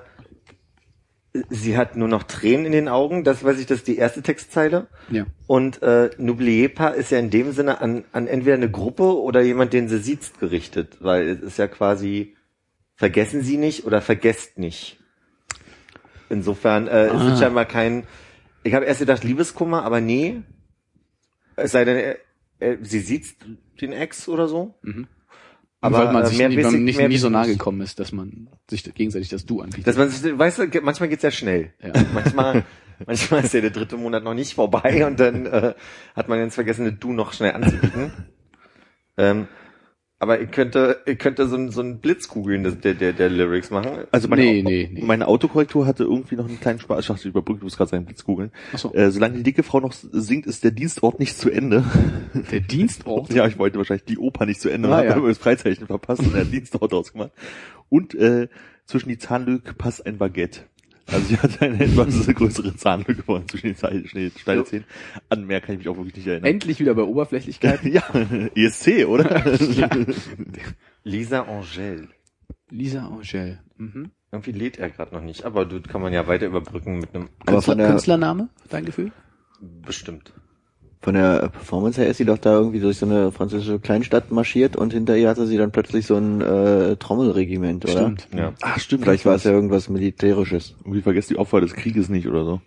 [1.51, 3.25] sie hat nur noch Tränen in den Augen.
[3.25, 4.87] Das weiß ich, das ist die erste Textzeile.
[5.11, 5.27] Ja.
[5.49, 9.73] Und äh, N'oubliez ist ja in dem Sinne an, an entweder eine Gruppe oder jemand,
[9.73, 12.37] den sie sieht, gerichtet, weil es ist ja quasi
[12.95, 14.99] vergessen Sie nicht oder vergesst nicht.
[16.29, 17.33] Insofern äh, es Ah.
[17.33, 18.05] ist scheinbar kein.
[18.63, 20.43] Ich habe erst gedacht Liebeskummer, aber nee.
[21.57, 22.15] Es sei denn,
[22.59, 23.37] er, sie sieht
[23.81, 24.75] den Ex oder so.
[24.83, 25.07] Mhm.
[25.81, 27.81] Aber weil man äh, sich mehr nie, man ich- nicht, mehr nie so nahe gekommen
[27.83, 29.87] ist, dass man sich gegenseitig das Du anbietet.
[29.87, 31.73] Dass man sich, weißt du, manchmal geht's ja schnell.
[31.83, 31.93] Ja.
[32.15, 32.65] Manchmal,
[33.07, 35.75] manchmal ist ja der dritte Monat noch nicht vorbei und dann äh,
[36.15, 38.13] hat man ganz vergessen, das Du noch schnell anzubieten.
[39.19, 39.49] ähm,
[40.19, 44.05] aber ich könnte, ich könnte so ein, so ein Blitzkugeln der, der, der Lyrics machen.
[44.13, 45.03] Also meine, Nee, nee, nee.
[45.05, 47.01] meine Autokorrektur hatte irgendwie noch einen kleinen Spaß.
[47.01, 48.51] Ich dachte, überbrückt, du musst gerade seinen Blitz googeln.
[48.73, 48.95] Ach so.
[48.95, 51.85] Äh, solange die dicke Frau noch singt, ist der Dienstort nicht zu Ende.
[52.51, 53.31] Der Dienstort?
[53.35, 55.15] ja, ich wollte wahrscheinlich die Oper nicht zu Ende Ah, machen, ja.
[55.17, 57.33] habe das Freizeichen verpasst und einen Dienstort ausgemacht.
[57.91, 58.49] Und äh,
[58.87, 60.61] zwischen die Zahnlücke passt ein Baguette.
[61.07, 64.85] Also sie hat eine etwas größere Zahnlücke vorne zwischen den Schneidezähnen.
[65.29, 66.51] An mehr kann ich mich auch wirklich nicht erinnern.
[66.51, 67.85] Endlich wieder bei Oberflächlichkeit.
[67.85, 68.03] ja,
[68.55, 69.45] ESC, oder?
[71.05, 72.09] Lisa Angel.
[72.71, 73.61] Lisa Angel.
[73.77, 74.11] Mhm.
[74.33, 77.29] Irgendwie lädt er gerade noch nicht, aber du kann man ja weiter überbrücken mit einem
[77.47, 79.13] Künstler, Künstlername, dein Gefühl?
[79.61, 80.33] bestimmt.
[81.01, 84.77] Von der Performance her ist sie doch da irgendwie durch so eine französische Kleinstadt marschiert
[84.77, 87.93] und hinter ihr hatte sie dann plötzlich so ein äh, Trommelregiment, oder?
[87.93, 88.29] Stimmt.
[88.35, 88.53] Ja.
[88.63, 89.05] Ach, stimmt.
[89.05, 90.75] Vielleicht war es ja irgendwas Militärisches.
[90.81, 92.61] Irgendwie vergesst die Opfer des Krieges nicht oder so.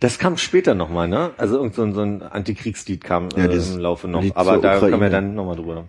[0.00, 1.32] Das kam später nochmal, ne?
[1.36, 4.22] Also irgend so ein, so ein Antikriegslied kam Ja, äh, im Laufe noch.
[4.22, 5.10] Lied Aber da kommen wir Ukraine.
[5.10, 5.84] dann nochmal drüber.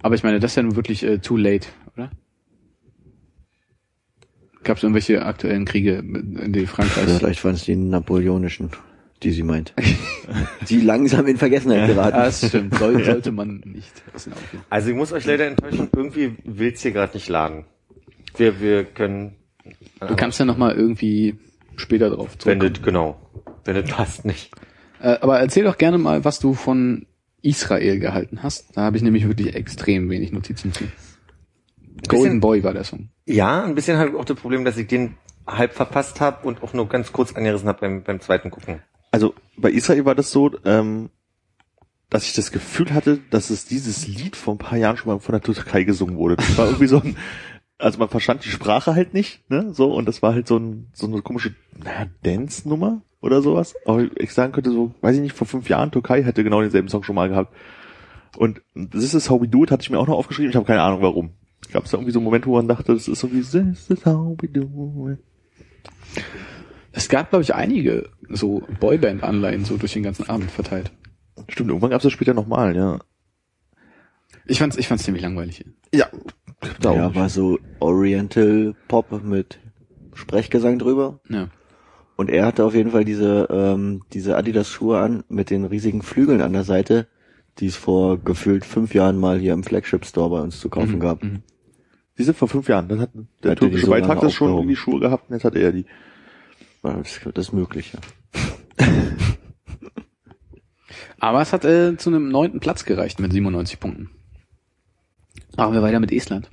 [0.00, 2.10] Aber ich meine, das ist ja nun wirklich äh, too late, oder?
[4.62, 7.08] Gab es irgendwelche aktuellen Kriege, in die Frankreich?
[7.18, 8.70] Vielleicht waren es die napoleonischen,
[9.22, 9.74] die sie meint.
[10.68, 12.16] die langsam in Vergessenheit Ja, geraten.
[12.16, 12.74] das stimmt.
[12.76, 13.92] Soll, sollte man nicht.
[14.70, 17.64] Also ich muss euch leider enttäuschen, irgendwie will's hier gerade nicht laden.
[18.36, 19.34] Wir, wir können.
[20.00, 21.38] Du kannst ja noch mal irgendwie
[21.76, 22.72] später drauf Wenn zurückkommen.
[22.74, 23.20] das, genau.
[23.64, 24.50] Wenn das passt nicht.
[25.00, 27.06] Äh, aber erzähl doch gerne mal, was du von
[27.42, 28.76] Israel gehalten hast.
[28.76, 30.84] Da habe ich nämlich wirklich extrem wenig Notizen zu.
[32.08, 33.10] Golden Boy war der Song.
[33.26, 35.14] Ja, ein bisschen habe ich auch das Problem, dass ich den
[35.46, 38.80] halb verpasst habe und auch nur ganz kurz angerissen habe beim, beim zweiten Gucken.
[39.10, 41.10] Also bei Israel war das so, ähm,
[42.10, 45.20] dass ich das Gefühl hatte, dass es dieses Lied vor ein paar Jahren schon mal
[45.20, 46.36] von der Türkei gesungen wurde.
[46.36, 47.16] Das war irgendwie so ein,
[47.78, 50.88] also man verstand die Sprache halt nicht, ne, so, und das war halt so, ein,
[50.92, 53.74] so eine komische, naja, Dance-Nummer oder sowas.
[53.84, 56.88] Aber ich sagen könnte so, weiß ich nicht, vor fünf Jahren Türkei hätte genau denselben
[56.88, 57.54] Song schon mal gehabt.
[58.36, 60.66] Und This is how we do it hatte ich mir auch noch aufgeschrieben, ich habe
[60.66, 61.30] keine Ahnung warum.
[61.72, 63.90] Gab es da irgendwie so einen Moment, wo man dachte, das ist so wie This
[63.90, 65.18] is how we do it.
[66.98, 70.90] Es gab, glaube ich, einige so Boyband-Anleihen so durch den ganzen Abend verteilt.
[71.48, 72.98] Stimmt, irgendwann gab es das später nochmal, ja.
[74.46, 75.64] Ich fand's, ich fand's ziemlich langweilig.
[75.94, 76.08] Ja,
[76.80, 79.60] da ja, war so Oriental Pop mit
[80.14, 81.20] Sprechgesang drüber.
[81.28, 81.48] Ja.
[82.16, 86.42] Und er hatte auf jeden Fall diese, ähm, diese Adidas-Schuhe an mit den riesigen Flügeln
[86.42, 87.06] an der Seite,
[87.58, 91.00] die es vor gefühlt fünf Jahren mal hier im Flagship-Store bei uns zu kaufen Mhm.
[91.00, 91.22] gab.
[91.22, 91.42] Mhm.
[92.18, 92.88] Die sind vor fünf Jahren.
[92.88, 93.10] Dann hat
[93.44, 94.58] der Hat die türkische so Beitrag das schon aufgehoben?
[94.70, 95.86] irgendwie Schuhe gehabt und jetzt hat er die.
[96.82, 98.00] Das, das ist möglich, ja.
[101.20, 104.10] Aber es hat äh, zu einem neunten Platz gereicht mit 97 Punkten.
[105.56, 106.48] Machen wir weiter mit Estland.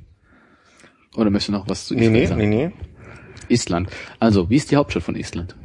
[1.16, 2.50] Oder möchtest du noch was zu Nee, Estland nee, sagen?
[2.50, 3.54] nee, nee.
[3.54, 3.90] Estland.
[4.20, 5.56] Also, wie ist die Hauptstadt von Estland?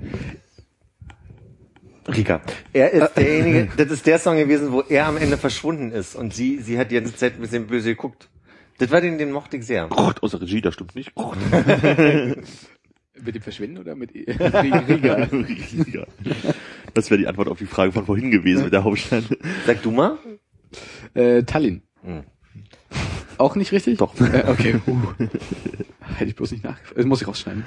[2.07, 2.42] Riga.
[2.73, 6.35] Er ist derjenige, das ist der Song gewesen, wo er am Ende verschwunden ist und
[6.35, 8.29] sie, sie hat die ganze Zeit ein bisschen böse geguckt.
[8.79, 9.87] Das war den, den mochte ich sehr.
[9.88, 11.12] Gott, außer Regie, das stimmt nicht.
[13.25, 15.29] Mit dem Verschwinden oder mit Riga?
[15.93, 16.07] Ja.
[16.95, 19.25] Das wäre die Antwort auf die Frage von vorhin gewesen mit der Hauptstadt.
[19.67, 20.19] Sag du mal.
[21.15, 21.83] äh, Tallinn.
[22.03, 22.25] Hm.
[23.39, 23.99] Auch nicht richtig?
[23.99, 24.19] Doch.
[24.21, 24.81] Äh, okay.
[24.87, 24.99] Uh.
[26.17, 26.99] Hätte ich bloß nicht nachgefragt.
[26.99, 27.65] Das muss ich rausschneiden.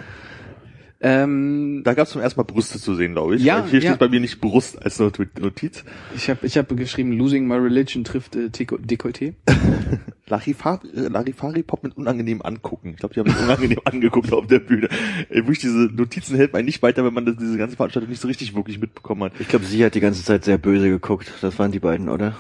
[1.06, 3.44] Ähm, Da gab es zum ersten Mal Brüste zu sehen, glaube ich.
[3.44, 3.90] Ja, Hier ja.
[3.90, 5.84] steht bei mir nicht Brust als Not- Notiz.
[6.16, 9.34] ich habe ich hab geschrieben, Losing My Religion trifft äh, Deko- Dekolleté.
[10.28, 12.92] Larifari, äh, Larifari Pop mit unangenehm angucken.
[12.92, 14.88] Ich glaube, die haben sich unangenehm angeguckt auf der Bühne.
[15.30, 18.22] Ey, Wirklich, diese Notizen hält man nicht weiter, wenn man das, diese ganze Veranstaltung nicht
[18.22, 19.34] so richtig wirklich mitbekommen hat.
[19.40, 21.32] Ich glaube, sie hat die ganze Zeit sehr böse geguckt.
[21.42, 22.36] Das waren die beiden, oder?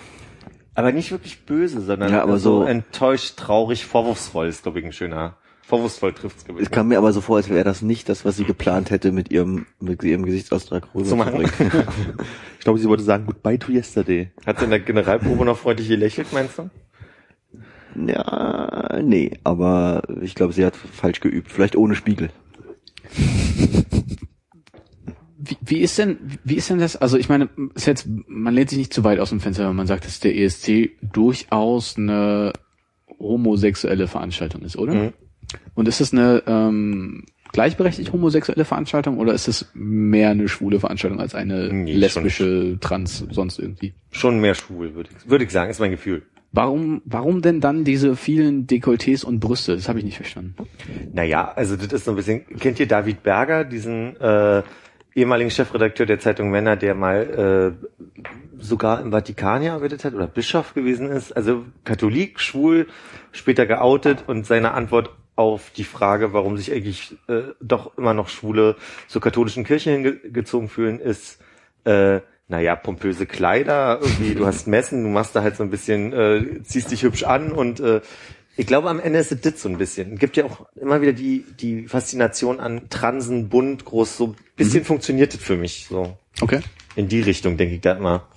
[0.76, 4.86] Aber nicht wirklich böse, sondern Ja, aber so so- enttäuscht, traurig, vorwurfsvoll ist, glaube ich,
[4.86, 5.36] ein schöner.
[5.66, 6.64] Vorwurfsvoll trifft's gewesen.
[6.64, 9.14] Es kam mir aber so vor, als wäre das nicht das, was sie geplant hätte,
[9.14, 11.52] mit ihrem, mit ihrem Gesichtsausdruck rüberzubringen.
[12.60, 14.32] Ich glaube, sie wollte sagen, goodbye to yesterday.
[14.46, 16.70] Hat sie in der Generalprobe noch freundlich gelächelt, meinst du?
[18.08, 21.52] ja, nee, aber ich glaube, sie hat falsch geübt.
[21.52, 22.30] Vielleicht ohne Spiegel.
[25.38, 26.96] Wie, wie ist denn, wie ist denn das?
[26.96, 29.76] Also ich meine, ist jetzt, man lehnt sich nicht zu weit aus dem Fenster, wenn
[29.76, 32.54] man sagt, dass der ESC durchaus eine
[33.20, 34.94] homosexuelle Veranstaltung ist, oder?
[34.94, 35.14] Mhm.
[35.76, 41.20] Und ist es eine ähm, gleichberechtigt homosexuelle Veranstaltung oder ist es mehr eine schwule Veranstaltung
[41.20, 43.94] als eine Nee, lesbische, trans, sonst irgendwie?
[44.12, 46.24] Schon mehr schwul, würde ich, würde ich sagen, ist mein Gefühl.
[46.52, 49.76] Warum, warum denn dann diese vielen Dekolletés und Brüste?
[49.76, 50.56] Das habe ich nicht verstanden.
[51.12, 54.62] Naja, also das ist so ein bisschen, kennt ihr David Berger, diesen äh,
[55.16, 58.24] ehemaligen Chefredakteur der Zeitung Männer, der mal äh,
[58.60, 62.88] sogar im Vatikan gearbeitet hat oder Bischof gewesen ist, also Katholik, schwul,
[63.32, 68.30] später geoutet und seine Antwort auf die Frage, warum sich eigentlich äh, doch immer noch
[68.30, 68.76] Schwule
[69.08, 71.40] zur katholischen Kirche hingezogen fühlen, ist
[71.86, 76.14] äh, naja, pompöse Kleider, irgendwie, du hast Messen, du machst da halt so ein bisschen,
[76.14, 78.02] äh, ziehst dich hübsch an und äh,
[78.56, 80.20] ich glaube, am Ende ist es das so ein bisschen.
[80.20, 84.86] Gibt ja auch immer wieder die, die Faszination an Transen, bunt, groß, so ein bisschen
[84.86, 86.16] funktioniert das für mich, so.
[86.42, 86.60] Okay.
[86.96, 88.28] In die Richtung denke ich da immer.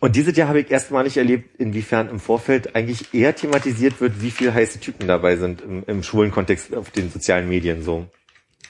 [0.00, 4.30] Und dieses Jahr habe ich erstmalig erlebt, inwiefern im Vorfeld eigentlich eher thematisiert wird, wie
[4.30, 8.06] viel heiße Typen dabei sind im, im schwulen Kontext auf den sozialen Medien, so.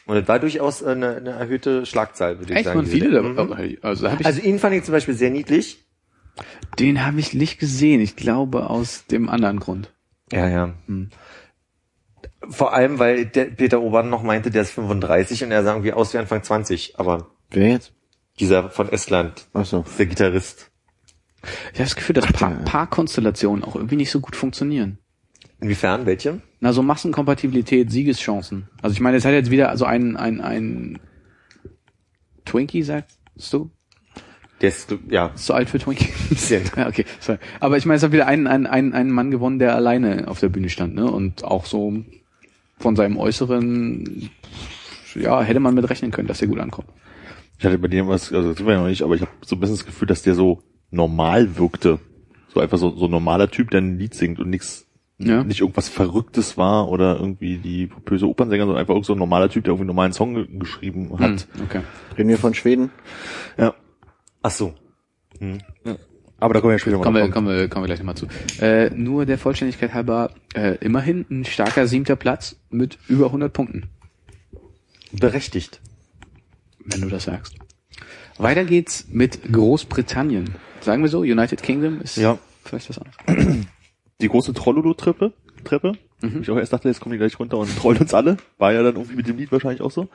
[0.06, 2.84] Und es war durchaus eine, eine erhöhte Schlagzahl, würde ich Echt, sagen.
[2.84, 3.78] diese viele Mhm.
[3.82, 5.84] also hab ich, Also ihn fand ich zum Beispiel sehr niedlich.
[6.78, 8.00] den habe ich nicht gesehen.
[8.00, 9.92] Ich glaube aus dem anderen Grund.
[10.30, 10.74] Ja, ja.
[10.86, 11.10] Hm.
[12.48, 15.92] Vor allem, weil der Peter Obern noch meinte, der ist 35 und er sah irgendwie
[15.92, 16.98] aus wie Anfang 20.
[17.00, 17.92] Aber Wer jetzt?
[18.38, 19.84] dieser von Estland, Ach so.
[19.98, 20.70] der Gitarrist.
[21.72, 24.98] Ich habe das Gefühl, dass Paar, Paarkonstellationen auch irgendwie nicht so gut funktionieren.
[25.60, 26.06] Inwiefern?
[26.06, 26.40] Welche?
[26.60, 28.68] Na, so Massenkompatibilität, Siegeschancen.
[28.82, 30.98] Also ich meine, es hat jetzt wieder so ein, ein, ein
[32.44, 33.18] Twinkie, sagst
[33.50, 33.70] du?
[34.60, 36.08] Der ist, ja, Ist zu alt für Twinkie?
[36.30, 36.62] bisschen.
[36.76, 37.04] ja, okay.
[37.20, 37.38] Sorry.
[37.60, 40.40] Aber ich meine, es hat wieder einen, einen, einen, einen Mann gewonnen, der alleine auf
[40.40, 41.10] der Bühne stand, ne?
[41.10, 42.04] Und auch so
[42.78, 44.30] von seinem Äußeren,
[45.14, 46.88] ja, hätte man mit rechnen können, dass er gut ankommt.
[47.58, 49.56] Ich hatte bei dem was, also das war ja noch nicht, aber ich habe so
[49.56, 50.62] ein bisschen das Gefühl, dass der so
[50.96, 51.98] normal wirkte.
[52.52, 54.86] So einfach so, so ein normaler Typ, der ein Lied singt und nichts,
[55.18, 55.44] Ja.
[55.44, 59.64] nicht irgendwas Verrücktes war oder irgendwie die böse Opernsänger, sondern einfach so ein normaler Typ,
[59.64, 61.46] der irgendwie einen normalen Song ge- geschrieben hat.
[61.54, 61.80] Hm, okay.
[62.16, 62.90] Reden wir von Schweden?
[63.58, 63.74] Ja.
[64.42, 64.74] Ach so.
[66.38, 68.14] Aber da kommen wir ja später mal Kommen wir, kommen wir, kommen wir gleich nochmal
[68.16, 68.26] zu.
[68.60, 73.84] Äh, nur der Vollständigkeit halber, äh, immerhin ein starker siebter Platz mit über 100 Punkten,
[75.12, 75.80] Berechtigt.
[76.84, 77.56] wenn du das sagst.
[78.38, 80.54] Weiter geht's mit Großbritannien.
[80.80, 82.38] Sagen wir so, United Kingdom ist Ja.
[82.64, 83.66] vielleicht was anderes.
[84.20, 85.32] Die große Trollolo-Treppe,
[85.64, 85.92] Treppe.
[86.22, 86.40] Mhm.
[86.42, 88.38] Ich auch erst dachte, jetzt kommen die gleich runter und trollen uns alle.
[88.58, 90.08] War ja dann irgendwie mit dem Lied wahrscheinlich auch so.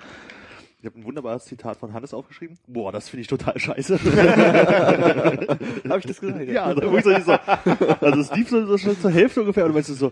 [0.80, 2.58] Ich habe ein wunderbares Zitat von Hannes aufgeschrieben.
[2.66, 4.00] Boah, das finde ich total scheiße.
[5.88, 6.50] Habe ich das gesagt?
[6.50, 7.34] ja, da muss ich so.
[8.02, 10.12] Also es lief so, so schon zur Hälfte ungefähr und du meinst du so,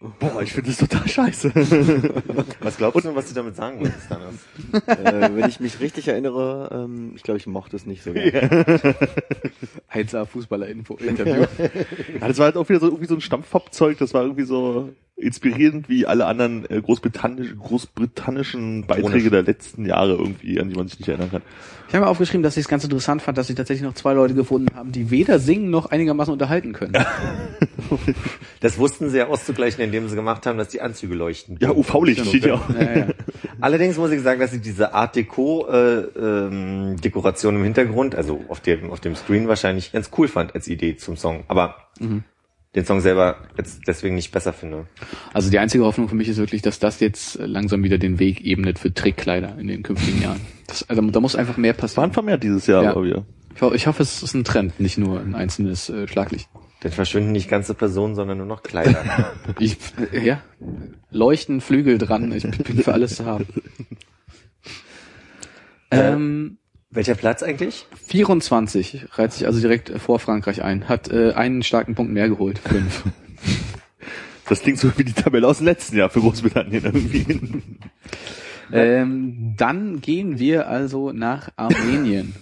[0.00, 1.52] boah, ich finde das total scheiße.
[2.60, 4.34] Was glaubst du, was du damit sagen wolltest, Danas?
[4.86, 8.30] äh, wenn ich mich richtig erinnere, ähm, ich glaube, ich mochte es nicht so gerne.
[9.92, 11.46] 1A Fußballer-Info-Interview.
[12.20, 14.90] Ja, das war halt auch wieder so irgendwie so ein Stampfpop-Zeug, das war irgendwie so
[15.16, 20.86] inspirierend wie alle anderen äh, großbritannischen, großbritannischen Beiträge der letzten Jahre irgendwie, an die man
[20.86, 21.42] sich nicht erinnern kann.
[21.88, 24.12] Ich habe mir aufgeschrieben, dass ich es ganz interessant fand, dass sie tatsächlich noch zwei
[24.12, 26.92] Leute gefunden haben, die weder singen noch einigermaßen unterhalten können.
[28.60, 31.58] Das wussten sie ja auszugleichen, indem sie gemacht haben, dass die Anzüge leuchten.
[31.60, 32.68] Ja, UV-Licht steht ja auch.
[32.70, 33.06] Ja, ja.
[33.60, 38.44] Allerdings muss ich sagen, dass ich diese Art Deco äh, ähm, Dekoration im Hintergrund, also
[38.48, 41.76] auf dem auf dem Screen wahrscheinlich ganz cool fand als Idee zum Song, aber
[42.74, 44.86] den Song selber jetzt deswegen nicht besser finde.
[45.32, 48.44] Also die einzige Hoffnung für mich ist wirklich, dass das jetzt langsam wieder den Weg
[48.44, 50.40] ebnet für Trickkleider in den künftigen Jahren.
[50.66, 52.12] Das, also da muss einfach mehr Waren passieren.
[52.12, 52.90] vermehrt dieses Jahr Ja.
[52.90, 53.24] aber wieder.
[53.56, 56.48] Ich, ich hoffe, es ist ein Trend, nicht nur ein einzelnes äh, Schlaglicht.
[56.80, 59.34] Dann verschwinden nicht ganze Personen, sondern nur noch Kleider.
[59.58, 59.78] Ich,
[60.12, 60.42] äh, ja,
[61.10, 62.30] leuchten Flügel dran.
[62.32, 63.46] Ich bin für alles zu haben.
[65.90, 66.58] Ähm,
[66.90, 67.86] Welcher Platz eigentlich?
[68.06, 70.88] 24 reiht sich also direkt vor Frankreich ein.
[70.88, 72.58] Hat äh, einen starken Punkt mehr geholt.
[72.58, 73.04] Fünf.
[74.48, 77.26] Das klingt so wie die Tabelle aus dem letzten Jahr für Großbritannien irgendwie.
[78.72, 82.34] ähm, dann gehen wir also nach Armenien.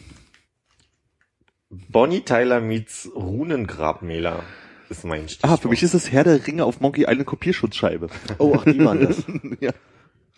[1.70, 4.42] Bonnie Tyler meets Runengrabmäler
[4.88, 5.52] ist mein Stichwort.
[5.52, 8.08] Ah, für mich ist das Herr der Ringe auf Monkey Island Kopierschutzscheibe.
[8.38, 9.24] Oh, ach, die waren das.
[9.60, 9.72] ja.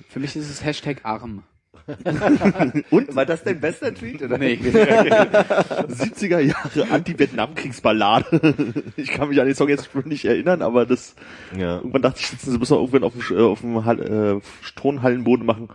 [0.09, 1.43] Für mich ist es Hashtag arm.
[2.91, 4.37] Und war das dein bester Tweet oder?
[4.39, 4.55] Nee.
[4.63, 8.85] 70er Jahre Anti-Vietnam-Kriegsballade.
[8.97, 11.15] Ich kann mich an den Song jetzt nicht erinnern, aber das
[11.57, 11.77] Ja.
[11.77, 14.41] irgendwann dachte ich, sitzen sie müssen wir irgendwann auf dem, äh, auf dem Hall, äh,
[14.63, 15.69] Stonhallenboden machen.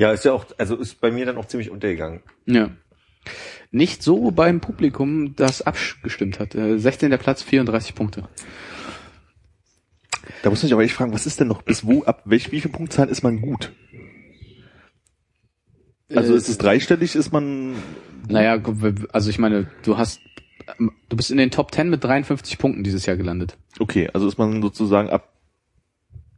[0.00, 2.22] Ja, ist ja auch, also ist bei mir dann auch ziemlich untergegangen.
[2.46, 2.70] Ja.
[3.70, 6.54] Nicht so beim Publikum, das abgestimmt hat.
[6.54, 7.10] Äh, 16.
[7.18, 8.26] Platz, 34 Punkte.
[10.42, 12.50] Da muss man sich aber echt fragen, was ist denn noch, bis wo, ab welch,
[12.50, 13.72] wie viel Punktzahl ist man gut?
[16.14, 17.74] Also Äh, ist es dreistellig, ist man,
[18.26, 18.58] Naja,
[19.12, 20.22] also ich meine, du hast,
[20.78, 23.58] ähm, du bist in den Top 10 mit 53 Punkten dieses Jahr gelandet.
[23.78, 25.28] okay, also ist man sozusagen ab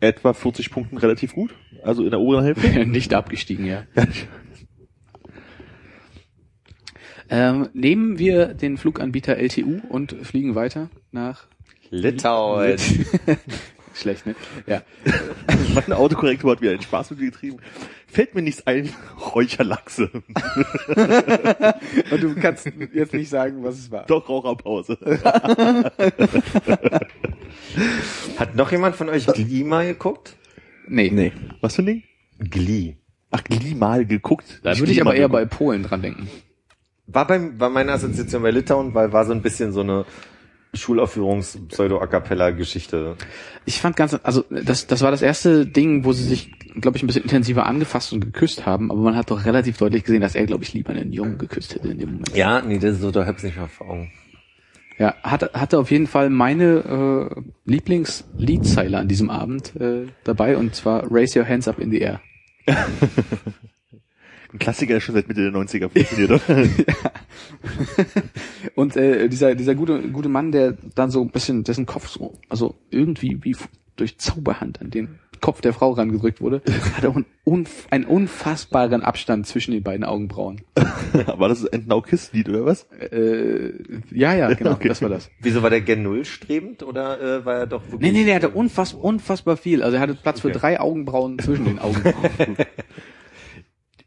[0.03, 1.55] etwa 40 Punkten relativ gut?
[1.83, 2.87] Also in der oberen Hälfte?
[2.87, 3.85] Nicht abgestiegen, ja.
[7.31, 11.47] Ähm, nehmen wir den Fluganbieter LTU und fliegen weiter nach
[11.91, 12.77] Litauen.
[13.95, 14.35] Schlecht, ne?
[14.67, 14.83] Ja.
[15.75, 17.59] Meine Autokorrektur hat wieder einen Spaß mit mir getrieben.
[18.07, 18.91] Fällt mir nichts ein,
[19.35, 20.11] Räucherlachse.
[22.11, 24.05] Und du kannst jetzt nicht sagen, was es war.
[24.07, 24.99] Doch, Raucherpause.
[28.37, 30.37] Hat noch jemand von euch Glee mal geguckt?
[30.87, 31.11] Nee.
[31.11, 31.33] Nee.
[31.61, 32.03] Was für ein Ding?
[32.39, 32.97] Glee.
[33.31, 34.61] Ach, Glee mal geguckt.
[34.63, 35.59] Da würde ich aber eher bei geguckt.
[35.59, 36.29] Polen dran denken.
[37.07, 40.05] War beim, war meine Assoziation bei Litauen, weil war so ein bisschen so eine
[40.75, 43.17] Schulaufführungs-Pseudo-A-Cappella-Geschichte.
[43.67, 47.03] Ich fand ganz, also das, das war das erste Ding, wo sie sich, glaube ich,
[47.03, 50.35] ein bisschen intensiver angefasst und geküsst haben, aber man hat doch relativ deutlich gesehen, dass
[50.35, 52.35] er, glaube ich, lieber einen Jungen geküsst hätte in dem Moment.
[52.35, 54.13] Ja, nee, das ist so, da hab's nicht mehr vor Augen.
[54.99, 60.75] Ja, hatte, hatte auf jeden Fall meine äh, Lieblingsliedzeile an diesem Abend äh, dabei und
[60.75, 62.21] zwar Raise Your Hands Up in the Air.
[64.53, 66.31] Ein Klassiker, der schon seit Mitte der 90er funktioniert.
[66.31, 66.67] oder?
[68.75, 72.39] Und äh, dieser dieser gute gute Mann, der dann so ein bisschen dessen Kopf so
[72.49, 73.57] also irgendwie wie
[73.97, 76.63] durch Zauberhand an den Kopf der Frau rangedrückt wurde,
[76.97, 80.61] hat auch einen, unf einen unfassbaren Abstand zwischen den beiden Augenbrauen.
[81.37, 82.85] War das ein Now Kiss Lied oder was?
[83.11, 83.73] Äh,
[84.13, 84.87] ja, ja, genau, Okay.
[84.89, 85.31] das war das.
[85.41, 88.13] Wieso war der gen Null strebend oder äh, war er doch wirklich?
[88.13, 89.83] Nee, nee, der hatte unfass, unfassbar viel.
[89.83, 90.59] Also er hatte Platz für Okay.
[90.59, 92.57] drei Augenbrauen zwischen den Augenbrauen.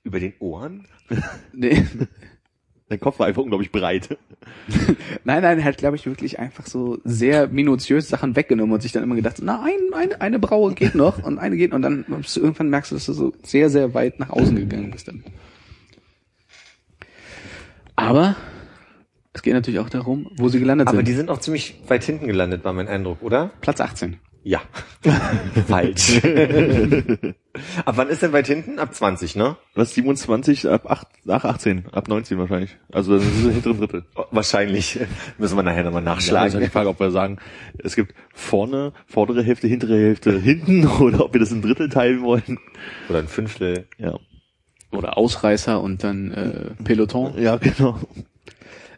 [0.05, 0.87] Über den Ohren?
[1.53, 1.83] nee.
[2.87, 4.17] Dein Kopf war einfach unglaublich breit.
[5.23, 8.91] Nein, nein, er hat, glaube ich, wirklich einfach so sehr minutiös Sachen weggenommen und sich
[8.91, 12.05] dann immer gedacht, na, ein, eine, eine Braue geht noch und eine geht und dann
[12.07, 15.23] irgendwann merkst du, dass du so sehr, sehr weit nach außen gegangen bist dann.
[17.95, 18.35] Aber
[19.33, 21.07] es geht natürlich auch darum, wo sie gelandet Aber sind.
[21.07, 23.49] die sind auch ziemlich weit hinten gelandet, war mein Eindruck, oder?
[23.61, 24.17] Platz 18.
[24.47, 24.61] Ja.
[25.67, 26.21] Falsch.
[27.85, 28.77] Ab wann ist denn weit hinten?
[28.77, 29.55] Ab 20, ne?
[29.73, 32.77] Was 27 ab 8, nach 18, ab 19 wahrscheinlich.
[32.91, 34.05] Also das ist im hinteren Drittel.
[34.15, 34.99] Oh, Wahrscheinlich.
[35.39, 36.47] Müssen wir nachher nochmal Ja, nachschlagen.
[36.49, 37.37] ist halt die Frage, ob wir sagen,
[37.83, 42.21] es gibt vorne, vordere Hälfte, hintere Hälfte hinten oder ob wir das in Drittel teilen
[42.21, 42.59] wollen.
[43.09, 43.87] Oder ein Fünftel.
[43.97, 44.19] Ja,
[44.91, 47.33] Oder Ausreißer und dann äh, Peloton.
[47.41, 47.99] ja genau.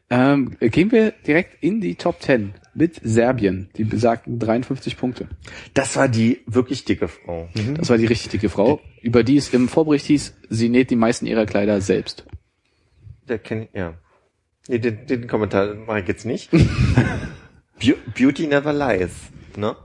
[0.09, 5.27] Ähm, gehen wir direkt in die Top 10 mit Serbien, die besagten 53 Punkte.
[5.73, 7.49] Das war die wirklich dicke Frau.
[7.75, 10.95] Das war die richtig dicke Frau, über die es im Vorbericht hieß, sie näht die
[10.95, 12.25] meisten ihrer Kleider selbst.
[13.27, 13.95] Der kennt, ja.
[14.67, 16.51] Nee, den, den Kommentar mache ich jetzt nicht.
[17.81, 19.11] Beau- Beauty never lies.
[19.55, 19.75] Ne?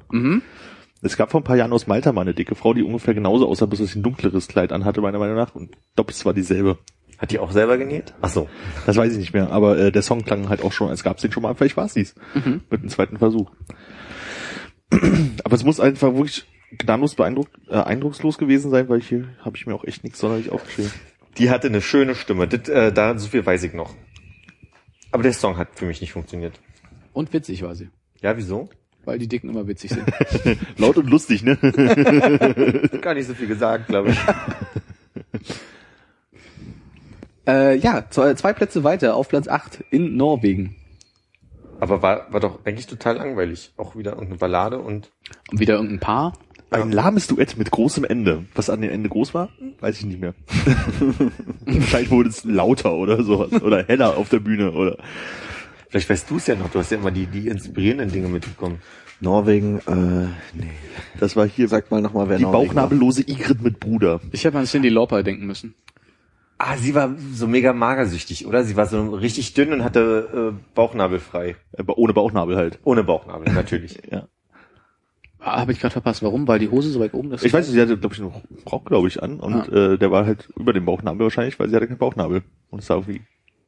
[1.01, 3.49] Es gab vor ein paar Jahren aus Malta mal eine dicke Frau, die ungefähr genauso
[3.49, 5.55] aussah, bis sie ein dunkleres Kleid anhatte, meiner Meinung nach.
[5.55, 5.77] Und
[6.09, 6.79] es war dieselbe.
[7.23, 8.13] Hat die auch selber genäht?
[8.21, 8.49] Ach so.
[8.85, 11.17] Das weiß ich nicht mehr, aber äh, der Song klang halt auch schon, als gab
[11.19, 12.17] es den schon mal, vielleicht war es dies.
[12.69, 13.49] Mit einem zweiten Versuch.
[15.45, 16.45] aber es muss einfach wirklich
[16.79, 20.51] gnadenlos beeindruckt, äh, eindruckslos gewesen sein, weil hier habe ich mir auch echt nichts sonderlich
[20.51, 20.91] aufgeschrieben.
[21.39, 22.49] Die hatte eine schöne Stimme.
[22.49, 23.95] Das, äh, da, so viel weiß ich noch.
[25.13, 26.59] Aber der Song hat für mich nicht funktioniert.
[27.13, 27.89] Und witzig war sie,
[28.21, 28.69] Ja, wieso?
[29.05, 30.05] weil die Dicken immer witzig sind.
[30.79, 31.57] Laut und lustig, ne?
[33.01, 34.19] Gar nicht so viel gesagt, glaube ich.
[37.47, 40.77] äh, ja, zwei, zwei Plätze weiter, auf Platz 8 in Norwegen.
[41.81, 43.73] Aber war, war doch eigentlich total langweilig.
[43.77, 45.11] Auch wieder irgendeine Ballade und
[45.51, 46.33] Und wieder irgendein Paar.
[46.71, 48.45] Ein lahmes Duett mit großem Ende.
[48.55, 49.51] Was an dem Ende groß war,
[49.81, 50.35] weiß ich nicht mehr.
[51.67, 53.61] Wahrscheinlich wurde es lauter oder sowas.
[53.61, 54.97] Oder heller auf der Bühne oder.
[55.91, 56.71] vielleicht weißt du es ja noch.
[56.71, 58.79] Du hast ja immer die, die inspirierenden Dinge mitbekommen.
[59.21, 60.71] Norwegen, äh, nee.
[61.21, 64.21] Das war hier Sag mal nochmal, wer die Norwegen bauchnabellose Igrit mit Bruder.
[64.31, 65.75] Ich habe an Cindy Lauper denken müssen.
[66.65, 68.63] Ah, sie war so mega magersüchtig, oder?
[68.63, 71.57] Sie war so richtig dünn und hatte äh, Bauchnabel frei.
[71.77, 72.79] Aber ohne Bauchnabel halt.
[72.85, 74.01] Ohne Bauchnabel, natürlich.
[74.09, 74.29] Ja.
[75.41, 76.23] Ah, habe ich gerade verpasst.
[76.23, 76.47] Warum?
[76.47, 77.45] Weil die Hose so weit oben ist?
[77.45, 78.31] Ich weiß nicht, sie hatte, glaube ich, einen
[78.71, 79.41] Rock, glaube ich, an.
[79.41, 82.45] Und äh, der war halt über dem Bauchnabel wahrscheinlich, weil sie hatte keinen Bauchnabel.
[82.71, 83.23] Und es sah irgendwie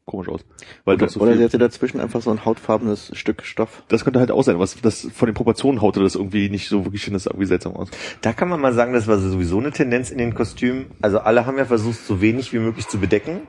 [0.04, 0.44] komisch aus.
[0.84, 3.82] Weil Oder, so oder sie hatte dazwischen einfach so ein hautfarbenes Stück Stoff.
[3.88, 6.84] das könnte halt auch sein, was das von den Proportionen haute das irgendwie nicht so
[6.84, 7.88] wirklich hin, das irgendwie seltsam aus.
[8.20, 10.86] Da kann man mal sagen, das war sowieso eine Tendenz in den Kostümen.
[11.00, 13.42] Also alle haben ja versucht, so wenig wie möglich zu bedecken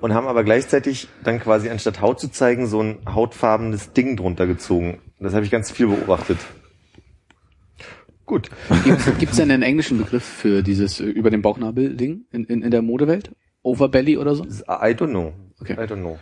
[0.00, 4.46] und haben aber gleichzeitig dann quasi anstatt Haut zu zeigen, so ein hautfarbenes Ding drunter
[4.46, 5.00] gezogen.
[5.20, 6.38] Das habe ich ganz viel beobachtet.
[8.26, 8.50] Gut.
[9.18, 12.70] Gibt es denn einen englischen Begriff für dieses äh, über den Bauchnabel-Ding in, in, in
[12.70, 13.32] der Modewelt?
[13.62, 14.44] Overbelly oder so?
[14.44, 15.32] I don't know.
[15.60, 15.74] Okay.
[15.74, 16.18] I don't know.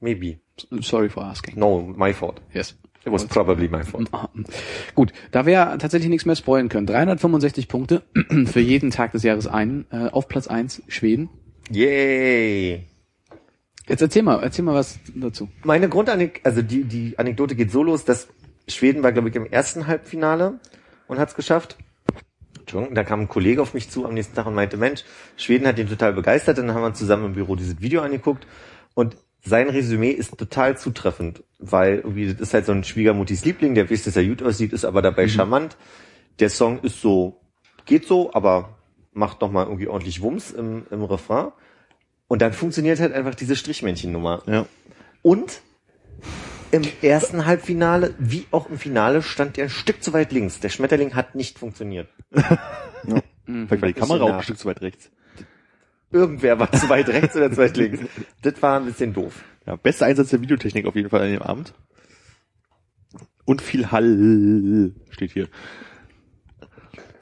[0.00, 0.40] Maybe.
[0.80, 1.58] Sorry for asking.
[1.58, 2.40] No, my fault.
[2.52, 2.76] Yes.
[3.04, 4.10] It was probably my fault.
[4.94, 6.86] Gut, da wir tatsächlich nichts mehr spoilen können.
[6.86, 8.02] 365 Punkte
[8.46, 9.86] für jeden Tag des Jahres einen.
[9.90, 11.30] Äh, auf Platz 1 Schweden.
[11.70, 12.86] Yay.
[13.88, 15.48] Jetzt erzähl mal, erzähl mal was dazu.
[15.64, 18.28] Meine Grundanek also die, die Anekdote geht so los, dass
[18.68, 20.60] Schweden war, glaube ich, im ersten Halbfinale
[21.08, 21.76] und hat es geschafft.
[22.70, 25.02] Entschuldigung, da kam ein Kollege auf mich zu am nächsten Tag und meinte, Mensch,
[25.36, 26.58] Schweden hat ihn total begeistert.
[26.58, 28.46] Dann haben wir zusammen im Büro dieses Video angeguckt
[28.94, 33.74] und sein Resümee ist total zutreffend, weil irgendwie das ist halt so ein Schwiegermutis Liebling,
[33.74, 35.76] der weiß, dass er gut aussieht, ist aber dabei charmant.
[36.38, 37.40] Der Song ist so,
[37.86, 38.78] geht so, aber
[39.12, 41.52] macht noch mal irgendwie ordentlich Wumms im, im Refrain.
[42.28, 44.42] Und dann funktioniert halt einfach diese Strichmännchen-Nummer.
[44.46, 44.66] Ja.
[45.22, 45.62] Und
[46.72, 50.60] im ersten Halbfinale, wie auch im Finale, stand er ein Stück zu weit links.
[50.60, 52.08] Der Schmetterling hat nicht funktioniert.
[52.32, 55.10] Vielleicht war die Kamera auch ein Stück zu weit rechts.
[56.12, 58.00] Irgendwer war zu weit rechts oder zu weit links.
[58.42, 59.44] Das war ein bisschen doof.
[59.66, 61.74] Ja, bester Einsatz der Videotechnik auf jeden Fall an dem Abend.
[63.44, 65.48] Und viel Hall steht hier.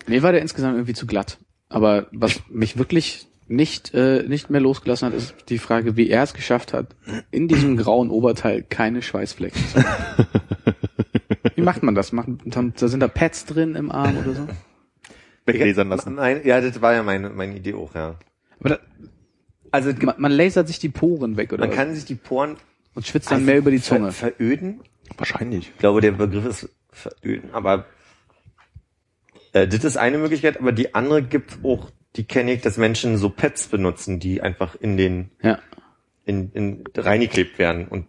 [0.07, 1.39] Mir war der insgesamt irgendwie zu glatt.
[1.69, 6.23] Aber was mich wirklich nicht, äh, nicht mehr losgelassen hat, ist die Frage, wie er
[6.23, 6.95] es geschafft hat,
[7.31, 10.27] in diesem grauen Oberteil keine Schweißflecken zu haben.
[11.55, 12.12] Wie macht man das?
[12.12, 14.47] Macht, da sind da Pads drin im Arm oder so?
[15.47, 16.14] Weglasern lassen.
[16.14, 18.14] Mein, ja, das war ja meine, meine Idee auch, ja.
[18.61, 18.79] Aber da,
[19.72, 21.77] Also man, man lasert sich die Poren weg oder man was?
[21.77, 22.57] kann sich die Poren
[22.95, 24.12] und schwitzt dann mehr über die Zunge.
[24.12, 24.81] ver veröden.
[25.16, 25.70] Wahrscheinlich.
[25.70, 27.87] Ich glaube, der Begriff ist veröden, aber
[29.53, 33.17] äh, das ist eine Möglichkeit, aber die andere gibt auch, die kenne ich, dass Menschen
[33.19, 35.59] so Pads benutzen, die einfach in den Ja.
[36.25, 38.07] in, in reingeklebt werden und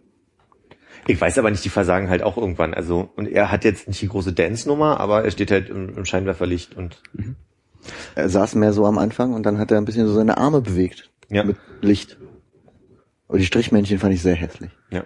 [1.06, 2.74] ich weiß aber nicht, die versagen halt auch irgendwann.
[2.74, 6.04] Also und er hat jetzt nicht die große Dance-Nummer, aber er steht halt im, im
[6.04, 7.02] Scheinwerferlicht und
[8.14, 10.60] Er saß mehr so am Anfang und dann hat er ein bisschen so seine Arme
[10.60, 11.10] bewegt.
[11.30, 11.44] Ja.
[11.44, 12.18] Mit Licht.
[13.28, 14.70] Aber die Strichmännchen fand ich sehr hässlich.
[14.90, 15.04] Ja.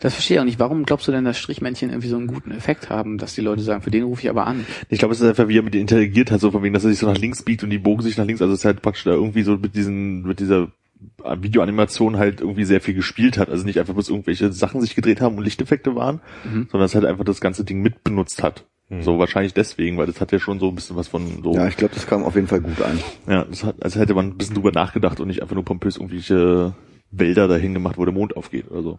[0.00, 0.58] Das verstehe ich auch nicht.
[0.58, 3.62] Warum glaubst du denn, dass Strichmännchen irgendwie so einen guten Effekt haben, dass die Leute
[3.62, 4.66] sagen, für den rufe ich aber an?
[4.88, 6.84] Ich glaube, es ist einfach, wie er mit dir interagiert hat, so von wegen, dass
[6.84, 8.40] er sich so nach links biegt und die bogen sich nach links.
[8.42, 10.68] Also es ist halt praktisch da irgendwie so mit diesen, mit dieser
[11.36, 13.48] Videoanimation halt irgendwie sehr viel gespielt hat.
[13.50, 16.68] Also nicht einfach bloß irgendwelche Sachen sich gedreht haben und Lichteffekte waren, Mhm.
[16.70, 18.64] sondern es halt einfach das ganze Ding mitbenutzt hat.
[19.00, 21.66] So wahrscheinlich deswegen, weil das hat ja schon so ein bisschen was von so, Ja,
[21.66, 23.00] ich glaube, das kam auf jeden Fall gut an.
[23.26, 25.96] ja, das hat, also hätte man ein bisschen drüber nachgedacht und nicht einfach nur pompös
[25.96, 26.74] irgendwelche
[27.10, 28.98] Wälder dahin gemacht, wo der Mond aufgeht oder so.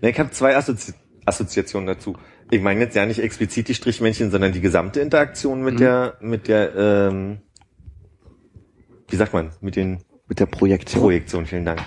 [0.00, 0.94] Ja, ich habe zwei Assozi
[1.24, 2.16] Assoziationen dazu.
[2.52, 6.46] Ich meine jetzt ja nicht explizit die Strichmännchen, sondern die gesamte Interaktion mit der, mit
[6.46, 7.38] der, ähm,
[9.08, 11.02] wie sagt man, mit den Mit der Projektion.
[11.02, 11.46] Projektionen.
[11.46, 11.80] Vielen Dank.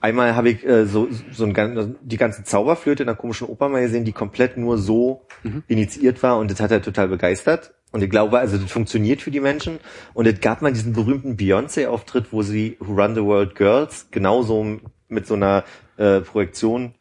[0.00, 3.80] Einmal habe ich äh, so, so ein, die ganze Zauberflöte in der komischen Oper mal
[3.80, 5.26] gesehen, die komplett nur so
[5.68, 7.72] initiiert war und das hat er total begeistert.
[7.92, 9.78] Und ich glaube, also das funktioniert für die Menschen.
[10.12, 14.80] Und es gab mal diesen berühmten Beyoncé-Auftritt, wo sie Who Run the World Girls genauso
[15.08, 15.64] mit so einer
[15.96, 16.94] äh, Projektion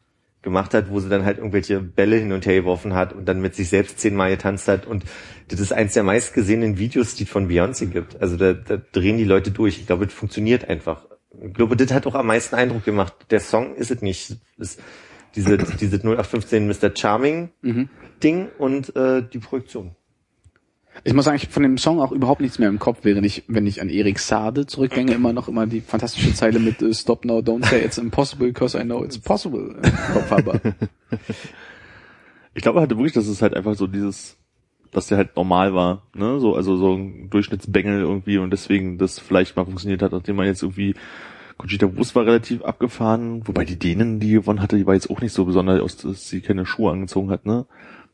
[0.46, 3.42] gemacht hat, wo sie dann halt irgendwelche Bälle hin und her geworfen hat und dann
[3.42, 4.86] mit sich selbst zehnmal getanzt hat.
[4.86, 5.04] Und
[5.50, 8.22] das ist eins der meistgesehenen Videos, die es von Beyoncé gibt.
[8.22, 9.78] Also da, da drehen die Leute durch.
[9.80, 11.06] Ich glaube, das funktioniert einfach.
[11.44, 13.14] Ich glaube, das hat auch am meisten Eindruck gemacht.
[13.30, 14.38] Der Song ist es nicht.
[14.58, 14.82] Ist
[15.36, 16.96] diese, diese 0815 Mr.
[16.96, 17.50] Charming
[18.24, 19.96] Ding und äh, die Projektion.
[21.04, 23.26] Ich muss sagen, ich habe von dem Song auch überhaupt nichts mehr im Kopf, während
[23.26, 26.94] ich, wenn ich an Erik Sade zurückdenke, immer noch immer die fantastische Zeile mit äh,
[26.94, 30.76] Stop now, don't say it's impossible, because I know it's possible im Kopf habe.
[32.54, 34.38] Ich glaube halt wirklich, dass es halt einfach so dieses,
[34.92, 39.20] dass der halt normal war, ne, so, also so ein Durchschnittsbengel irgendwie und deswegen das
[39.20, 40.96] vielleicht mal funktioniert hat, nachdem man jetzt irgendwie
[41.58, 45.22] Conchita Wurst war relativ abgefahren, wobei die Dänen, die gewonnen hatte, die war jetzt auch
[45.22, 47.66] nicht so besonders, aus, dass sie keine Schuhe angezogen hat, ne.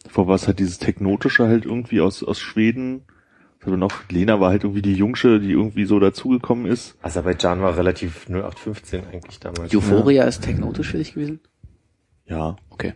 [0.04, 3.04] Davor war es halt dieses Technotische halt irgendwie aus, aus Schweden.
[3.60, 4.10] Was haben wir noch?
[4.10, 6.98] Lena war halt irgendwie die Jungsche, die irgendwie so dazugekommen ist.
[7.02, 9.74] Aserbaidschan war relativ 0815 eigentlich damals.
[9.74, 11.40] Euphoria ist technotisch für dich gewesen?
[12.26, 12.56] Ja.
[12.70, 12.94] Okay.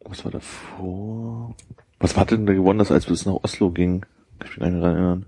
[0.00, 1.54] Was war davor?
[1.98, 4.02] Was war denn da gewonnen, das als es nach Oslo ging?
[4.38, 5.26] Kann ich mich gar nicht daran erinnern.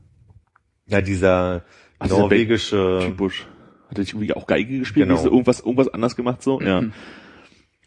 [0.86, 1.64] Ja, dieser
[1.98, 3.46] Ach, dieser norwegische, Typusch.
[3.88, 5.08] Hat er nicht irgendwie auch Geige gespielt?
[5.08, 5.20] Genau.
[5.20, 5.32] Genau.
[5.32, 6.60] Irgendwas, irgendwas anders gemacht so?
[6.60, 6.82] Ja.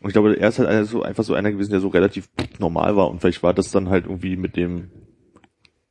[0.02, 2.96] Und ich glaube, er ist halt also einfach so einer gewesen, der so relativ normal
[2.96, 4.90] war und vielleicht war das dann halt irgendwie mit dem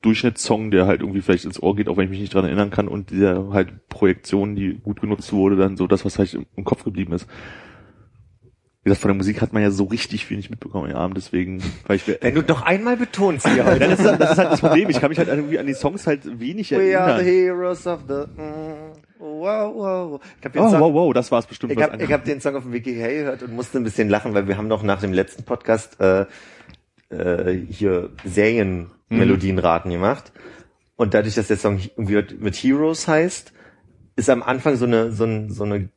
[0.00, 2.70] Durchschnittssong, der halt irgendwie vielleicht ins Ohr geht, auch wenn ich mich nicht dran erinnern
[2.70, 6.46] kann und dieser halt Projektion, die gut genutzt wurde, dann so das, was halt im,
[6.56, 7.26] im Kopf geblieben ist.
[8.84, 11.60] Wie gesagt, von der Musik hat man ja so richtig viel nicht mitbekommen, ja, deswegen,
[11.86, 13.80] weil ich, wenn du noch einmal betonst hier ja, heute.
[13.80, 14.88] das, ist, halt- das ist halt das Problem.
[14.88, 17.18] Ich kann mich halt irgendwie an die Songs halt wenig We are erinnern.
[17.24, 20.20] the heroes of the, mm, wow, wow.
[20.38, 21.72] Ich hab den Oh, Song, wow, wow, das war's bestimmt.
[21.72, 24.34] Ich habe hab den Song auf dem Wiki Hey gehört und musste ein bisschen lachen,
[24.34, 26.26] weil wir haben noch nach dem letzten Podcast äh,
[27.10, 30.32] äh, hier Serienmelodienraten gemacht.
[30.96, 33.52] Und dadurch, dass der Song irgendwie mit Heroes heißt,
[34.16, 35.90] ist am Anfang so eine so, ein, so eine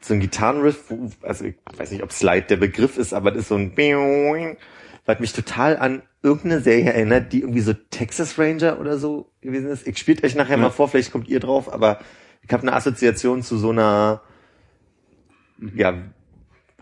[0.00, 0.92] so ein Gitarrenriff,
[1.22, 3.74] also ich weiß nicht, ob Slide der Begriff ist, aber das ist so ein
[5.04, 9.68] was mich total an irgendeine Serie erinnert, die irgendwie so Texas Ranger oder so gewesen
[9.68, 9.86] ist.
[9.86, 12.00] Ich spielt euch nachher mal vor, vielleicht kommt ihr drauf, aber
[12.46, 14.20] ich habe eine Assoziation zu so einer
[15.74, 15.94] ja,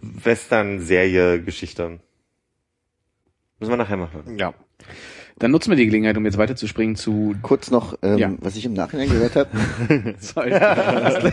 [0.01, 2.01] Western-Serie-Geschichte.
[3.59, 4.39] Müssen wir nachher mal hören.
[4.39, 4.53] Ja.
[5.39, 8.33] Dann nutzen wir die Gelegenheit, um jetzt weiterzuspringen zu Kurz noch, ähm, Ja.
[8.41, 9.49] was ich im Nachhinein gehört habe.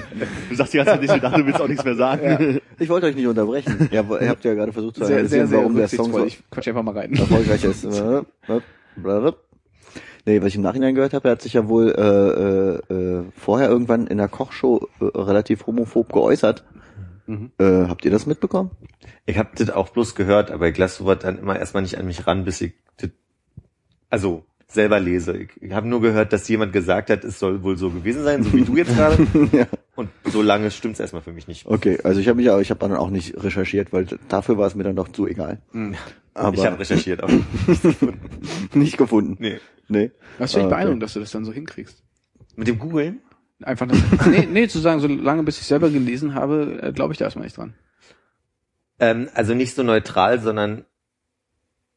[0.49, 2.59] Du sagst die ganze Zeit nicht, ich dachte, du willst auch nichts mehr sagen.
[2.79, 3.89] ich wollte euch nicht unterbrechen.
[3.91, 6.25] Ja, ihr habt ja gerade versucht zu sehr, sehr, analysieren, sehr warum der Song so
[6.25, 7.13] Ich quatsch einfach mal rein.
[7.13, 7.85] erfolgreich ist.
[10.25, 13.23] Nee, was ich im Nachhinein gehört habe, er hat sich ja wohl äh, äh, äh,
[13.35, 16.63] vorher irgendwann in der Kochshow äh, relativ homophob geäußert.
[17.27, 18.71] Äh, habt ihr das mitbekommen?
[19.25, 22.05] Ich habe das auch bloß gehört, aber ich lasse sowas dann immer erstmal nicht an
[22.05, 23.09] mich ran, bis ich das,
[24.09, 25.37] also selber lese.
[25.37, 28.43] Ich, ich habe nur gehört, dass jemand gesagt hat, es soll wohl so gewesen sein,
[28.43, 29.27] so wie du jetzt gerade.
[29.51, 29.65] ja.
[30.23, 31.65] Und so lange stimmt's erstmal für mich nicht.
[31.65, 34.67] Okay, also ich habe mich auch, ich habe dann auch nicht recherchiert, weil dafür war
[34.67, 35.59] es mir dann doch zu egal.
[36.33, 37.33] Aber ich habe recherchiert, aber
[38.73, 39.37] nicht gefunden.
[39.39, 39.59] nee.
[39.87, 40.11] Nee.
[40.39, 40.75] Das finde ich Ah, okay.
[40.75, 42.01] beeindruckend, dass du das dann so hinkriegst.
[42.55, 43.19] Mit dem Googlen?
[43.61, 47.17] Einfach das, nee, nee, zu sagen, solange bis ich selber gelesen habe, äh, glaube ich
[47.19, 47.73] da erstmal nicht dran.
[48.99, 50.85] Ähm, also nicht so neutral, sondern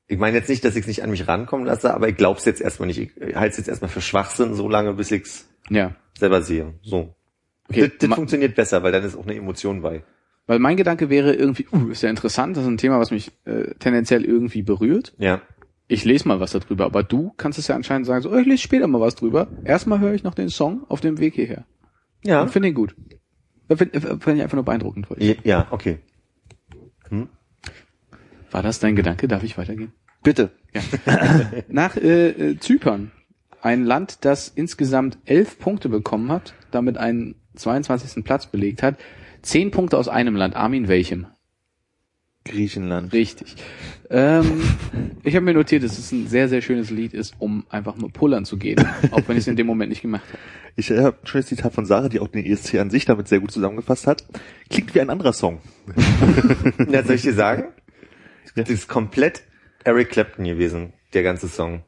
[0.08, 2.38] ich meine jetzt nicht, dass ich es nicht an mich rankommen lasse, aber ich glaube
[2.38, 2.98] es jetzt erstmal nicht.
[2.98, 5.94] Ich halte es jetzt erstmal für Schwachsinn, so lange, bis ich es Ja.
[6.18, 6.74] selber sehe.
[6.82, 7.14] So.
[7.68, 7.88] Okay.
[7.88, 10.02] das das funktioniert besser, weil dann ist auch eine Emotion bei.
[10.46, 13.32] Weil mein Gedanke wäre irgendwie, uh, ist ja interessant, das ist ein Thema, was mich
[13.46, 15.14] äh, tendenziell irgendwie berührt.
[15.18, 15.40] Ja.
[15.86, 18.46] Ich lese mal was darüber, aber du kannst es ja anscheinend sagen, so, oh, ich
[18.46, 19.48] lese später mal was drüber.
[19.64, 21.66] Erstmal höre ich noch den Song auf dem Weg hierher.
[22.22, 22.42] Ja.
[22.42, 22.94] Und finde ihn gut.
[23.68, 25.06] Finde find ich einfach nur beeindruckend.
[25.16, 25.98] ich Ja, okay.
[28.50, 29.28] War das dein Gedanke?
[29.28, 29.92] Darf ich weitergehen?
[30.22, 30.52] Bitte.
[31.68, 33.10] Nach äh, äh, Zypern
[33.64, 38.22] ein Land, das insgesamt elf Punkte bekommen hat, damit einen 22.
[38.22, 38.96] Platz belegt hat.
[39.40, 40.54] Zehn Punkte aus einem Land.
[40.54, 41.26] Armin, welchem?
[42.44, 43.14] Griechenland.
[43.14, 43.56] Richtig.
[44.10, 44.62] Ähm,
[45.24, 48.10] ich habe mir notiert, dass es ein sehr, sehr schönes Lied ist, um einfach mal
[48.10, 50.38] pullern zu gehen, auch wenn ich es in dem Moment nicht gemacht habe.
[50.76, 53.28] Ich äh, habe ein schönes Zitat von Sarah, die auch den ESC an sich damit
[53.28, 54.26] sehr gut zusammengefasst hat.
[54.68, 55.60] Klingt wie ein anderer Song.
[56.90, 57.64] Ja, soll ich dir sagen?
[58.56, 58.62] Ja.
[58.62, 59.44] Das ist komplett
[59.84, 61.82] Eric Clapton gewesen, der ganze Song.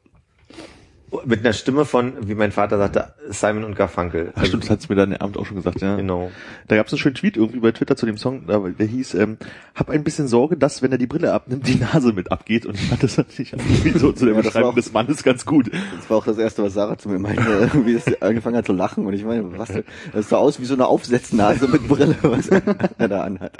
[1.25, 4.33] Mit einer Stimme von, wie mein Vater sagte, Simon und Garfunkel.
[4.35, 5.95] Ach stimmt, das hat's mir dann am Abend auch schon gesagt, ja.
[5.95, 6.31] Genau.
[6.67, 9.37] Da gab es einen schönen Tweet irgendwie bei Twitter zu dem Song, der hieß, ähm,
[9.73, 12.65] hab ein bisschen Sorge, dass, wenn er die Brille abnimmt, die Nase mit abgeht.
[12.65, 13.55] Und ich fand das natürlich
[13.95, 15.71] so zu der Ja, Beschreibung auch- des Mannes ganz gut.
[15.95, 18.73] Das war auch das erste, was Sarah zu mir meinte, wie es angefangen hat zu
[18.73, 19.05] lachen.
[19.05, 19.85] Und ich meine, was denn?
[20.11, 23.57] Das sah aus wie so eine Aufsetznase mit Brille, was er da anhat.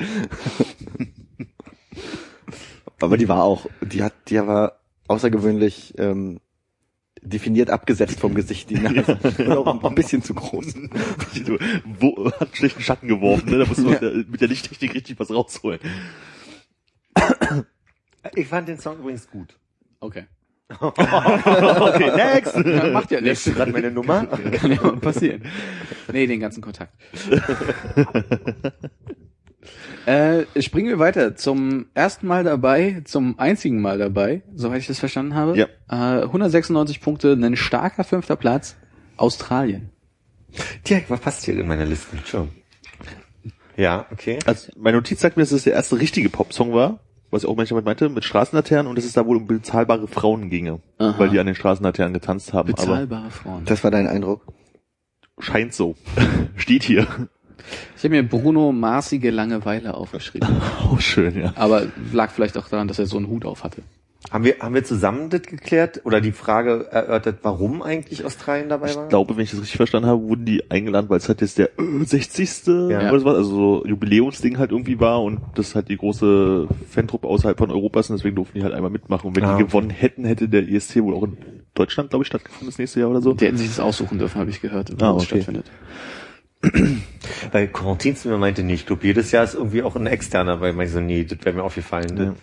[2.99, 6.39] Aber die war auch, die hat, die war außergewöhnlich ähm,
[7.29, 9.17] definiert abgesetzt vom Gesicht, die Nase.
[9.57, 10.65] Auch ein bisschen zu groß.
[11.45, 11.57] So,
[11.99, 13.59] Wo, hat einen schlechten Schatten geworfen, ne?
[13.59, 13.91] Da muss man Ja.
[13.93, 15.79] mit der- mit der Lichttechnik richtig was rausholen.
[18.35, 19.57] Ich fand den Song übrigens gut.
[19.99, 20.25] Okay.
[20.81, 22.55] Okay, next!
[22.57, 23.45] Ja, macht ja nichts.
[23.45, 24.25] du gerade meine Nummer?
[24.25, 25.43] Kann ja mal passieren.
[26.11, 26.93] Nee, den ganzen Kontakt.
[30.05, 34.99] äh, springen wir weiter zum ersten Mal dabei, zum einzigen Mal dabei, soweit ich das
[34.99, 35.57] verstanden habe.
[35.57, 35.67] Ja.
[35.89, 38.75] Äh, 196 Punkte, ein starker fünfter Platz.
[39.17, 39.89] Australien.
[40.83, 42.17] Tja, was passt hier in meiner Liste?
[42.25, 42.49] Schon.
[43.75, 44.39] Ja, okay.
[44.45, 46.99] Also, meine Notiz sagt mir, dass es der erste richtige Popsong war,
[47.31, 50.49] was ich auch manchmal meinte, mit Straßenlaternen und dass es da wohl um bezahlbare Frauen
[50.49, 51.15] ginge, Aha.
[51.17, 52.69] weil die an den Straßenlaternen getanzt haben.
[52.69, 53.65] Aber Bezahlbare Frauen.
[53.65, 54.45] Das war dein Eindruck?
[55.39, 55.95] scheint so.
[56.55, 57.07] Steht hier.
[57.97, 60.47] Ich habe mir Bruno maßige Langeweile aufgeschrieben.
[60.91, 61.51] Oh, schön, ja.
[61.55, 63.81] Aber lag vielleicht auch daran, dass er so einen Hut auf hatte.
[64.31, 68.89] Haben wir, haben wir zusammen das geklärt oder die Frage erörtert, warum eigentlich Australien dabei
[68.89, 69.07] Ich war?
[69.07, 71.69] glaube, wenn ich das richtig verstanden habe, wurden die eingeladen, weil es halt jetzt der
[71.79, 72.67] äh, 60.
[72.89, 73.09] Ja.
[73.09, 77.27] oder so was, also so Jubiläumsding halt irgendwie war und das halt die große Fantruppe
[77.27, 79.27] außerhalb von Europa ist und deswegen durften die halt einmal mitmachen.
[79.29, 79.65] Und wenn Ah, die okay.
[79.71, 81.37] gewonnen hätten, hätte der ESC wohl auch in
[81.73, 83.33] Deutschland, glaube ich, stattgefunden das nächste Jahr oder so.
[83.33, 85.25] Die hätten sich das aussuchen dürfen, habe ich gehört, wo Ah, es okay.
[85.41, 85.65] stattfindet.
[87.51, 90.59] Weil Corentin zu mir meinte, nee, ich glaube, jedes Jahr ist irgendwie auch ein externer,
[90.59, 92.17] weil man so, nee, das wäre mir aufgefallen.
[92.17, 92.33] Ja.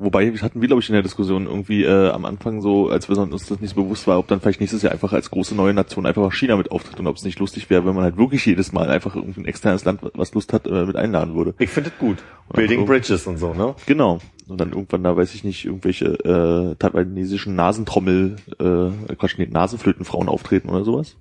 [0.00, 3.18] Wobei hatten wir, glaube ich, in der Diskussion irgendwie äh, am Anfang so, als wir
[3.18, 5.74] uns das nicht so bewusst war, ob dann vielleicht nächstes Jahr einfach als große neue
[5.74, 8.16] Nation einfach auch China mit auftritt und ob es nicht lustig wäre, wenn man halt
[8.16, 11.54] wirklich jedes Mal einfach irgendein externes Land, was Lust hat, äh, mit einladen würde.
[11.58, 12.18] Ich finde das gut.
[12.54, 12.86] Building.
[12.86, 13.74] Bridges und so, ne?
[13.86, 14.20] Genau.
[14.46, 20.28] Und dann irgendwann da, weiß ich nicht, irgendwelche äh, taiwanesischen Nasentrommel, äh, Quatsch, nee, Nasenflötenfrauen
[20.28, 21.16] auftreten oder sowas.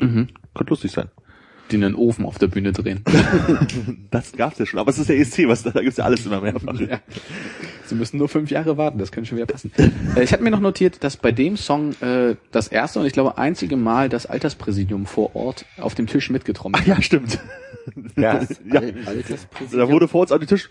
[0.00, 0.28] Mhm.
[0.54, 1.10] Könnte lustig sein.
[1.72, 3.02] Die einen Ofen auf der Bühne drehen.
[4.10, 6.40] Das gab's ja schon, aber es ist der ESC, was da, gibt's ja alles immer
[6.40, 6.78] mehrfach.
[6.80, 7.00] Ja.
[7.86, 9.72] Sie müssen nur fünf Jahre warten, das könnte schon wieder passen.
[10.16, 13.14] äh, ich hatte mir noch notiert, dass bei dem Song äh, das erste und ich
[13.14, 17.38] glaube einzige Mal das Alterspräsidium vor Ort auf dem Tisch mitgetrommelt Ach ja, stimmt.
[18.16, 18.40] Ja.
[18.70, 18.80] ja.
[19.06, 19.80] Alterspräsidium.
[19.80, 20.68] Da wurde vor uns auf den Tisch.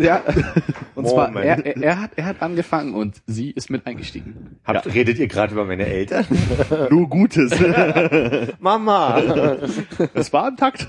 [0.00, 0.22] Ja.
[0.94, 4.58] Und zwar, er, er, er, hat, er hat angefangen und sie ist mit eingestiegen.
[4.64, 6.24] Habt, Redet ihr gerade über meine Eltern?
[6.90, 7.52] Nur Gutes.
[8.60, 9.56] Mama!
[10.14, 10.86] Es war im Takt.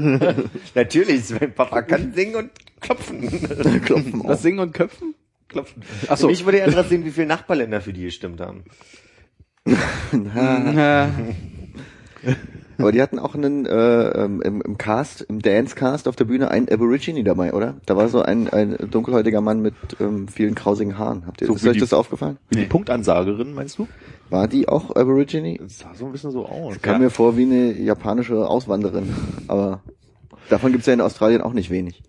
[0.75, 2.51] Natürlich, mein Papa kann singen und
[2.81, 3.81] klopfen.
[3.81, 4.41] Klopfen Das auf.
[4.41, 5.15] Singen und Köpfen?
[5.47, 5.83] klopfen.
[6.07, 6.27] Achso.
[6.27, 8.63] Mich würde ja interessieren, wie viele Nachbarländer für die gestimmt haben.
[12.77, 13.71] Aber die hatten auch einen äh,
[14.09, 17.75] ähm, im, im Cast, im Dance-Cast auf der Bühne einen Aborigine dabei, oder?
[17.85, 21.25] Da war so ein, ein dunkelhäutiger Mann mit ähm, vielen krausigen Haaren.
[21.27, 22.37] Habt ihr So ist euch die- das aufgefallen?
[22.49, 22.65] Wie die.
[22.65, 23.87] Punktansagerin, meinst du?
[24.29, 25.57] War die auch Aborigine?
[25.61, 26.81] Das sah so ein bisschen so aus.
[26.81, 29.13] Kam mir vor wie eine japanische Auswanderin.
[29.47, 29.81] Aber
[30.49, 32.01] davon gibt's ja in Australien auch nicht wenig.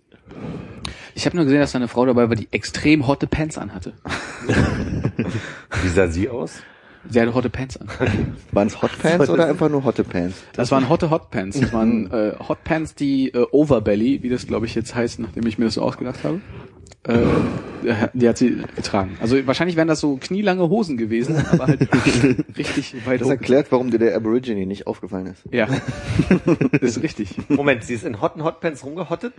[1.15, 3.93] ich habe nur gesehen, dass da eine Frau dabei war, die extrem hotte Pants anhatte.
[5.83, 6.53] Wie sah sie aus?
[7.09, 7.87] Sie hatte hotte Pants an.
[8.51, 10.43] Waren es Hotpants oder einfach nur Hotte Pants?
[10.53, 11.59] Das waren hotte Hotpants.
[11.59, 15.57] Das waren äh, Hotpants, die äh, Overbelly, wie das glaube ich jetzt heißt, nachdem ich
[15.57, 16.41] mir das so ausgedacht habe.
[17.03, 17.19] Äh,
[18.13, 19.17] die hat sie getragen.
[19.21, 21.87] Also wahrscheinlich wären das so knielange Hosen gewesen, aber halt
[22.57, 23.37] richtig weit Das oben.
[23.37, 25.43] erklärt, warum dir der Aborigine nicht aufgefallen ist.
[25.51, 25.67] Ja,
[26.81, 27.35] ist richtig.
[27.47, 29.33] Moment, sie ist in hotten Hotpants rumgehottet?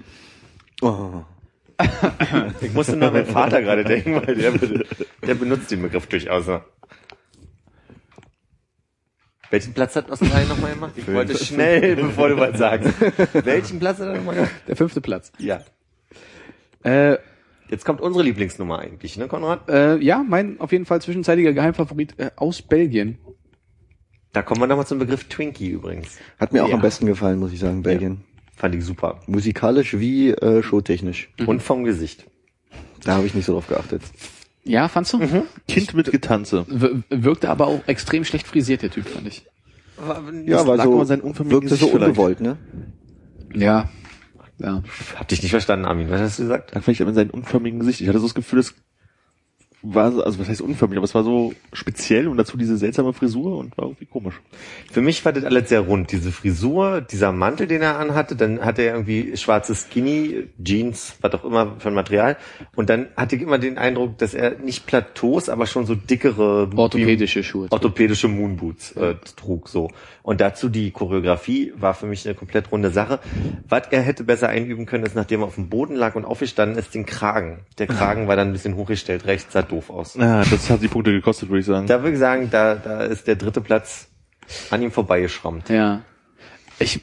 [0.80, 1.22] Oh.
[2.62, 4.52] Ich musste nur an meinen Vater gerade denken, weil der,
[5.26, 6.46] der benutzt den Begriff durchaus.
[9.51, 10.92] Welchen Platz hat Australien nochmal gemacht?
[10.96, 12.90] Ich wollte schnell, bevor du was sagst.
[13.44, 14.51] Welchen Platz hat er nochmal gemacht?
[14.66, 15.32] Der fünfte Platz.
[15.38, 15.61] Ja.
[16.82, 17.16] Äh,
[17.70, 19.68] Jetzt kommt unsere Lieblingsnummer eigentlich, ne, Konrad?
[19.68, 23.18] äh, ja, mein auf jeden Fall zwischenzeitiger Geheimfavorit äh, aus Belgien.
[24.32, 26.16] Da kommen wir nochmal zum Begriff Twinkie übrigens.
[26.38, 26.74] Hat mir auch Ja.
[26.76, 28.24] am besten gefallen, muss ich sagen, Belgien.
[28.57, 29.20] Fand ich super.
[29.26, 31.30] Musikalisch wie äh, showtechnisch.
[31.46, 32.26] Und vom Gesicht.
[33.05, 34.03] Da habe ich nicht so drauf geachtet.
[34.68, 35.20] Ja, fandst du?
[35.66, 36.66] Kind mit Getanze.
[37.08, 39.46] Wirkte aber auch extrem schlecht frisiert, der Typ, fand ich.
[40.44, 42.56] Ja, weil so aber sein wirkte so ungewollt, ne?
[43.54, 43.88] Ja.
[44.58, 44.82] Ja.
[45.16, 46.10] Hab dich nicht verstanden, Armin.
[46.10, 46.74] Was hast du gesagt?
[46.74, 48.00] Lag vielleicht an seinem unförmigen Gesicht.
[48.00, 48.74] Ich hatte so das Gefühl, das
[49.83, 53.12] war so, also was heißt unförmig, aber es war so speziell und dazu diese seltsame
[53.12, 54.41] Frisur und war irgendwie komisch.
[54.91, 56.11] Für mich war das alles sehr rund.
[56.11, 61.33] Diese Frisur, dieser Mantel, den er anhatte, dann hatte er irgendwie schwarze Skinny, Jeans, was
[61.35, 62.37] auch immer für ein Material.
[62.74, 66.68] Und dann hatte ich immer den Eindruck, dass er nicht Plateaus, aber schon so dickere
[66.74, 67.68] Orthopädische Schuhe.
[67.70, 69.91] orthopädische Moonboots äh, trug so.
[70.22, 73.20] Und dazu die Choreografie war für mich eine komplett runde Sache.
[73.68, 76.76] Was er hätte besser einüben können, ist, nachdem er auf dem Boden lag und aufgestanden
[76.76, 77.61] ist, den Kragen.
[77.79, 80.14] Der Kragen war dann ein bisschen hochgestellt, rechts sah doof aus.
[80.14, 81.86] Ja, das hat die Punkte gekostet, würde ich sagen.
[81.86, 84.08] Da würde ich sagen, da, da ist der dritte Platz
[84.70, 85.68] an ihm vorbeigeschrammt.
[85.68, 86.02] Ja.
[86.78, 87.00] Ich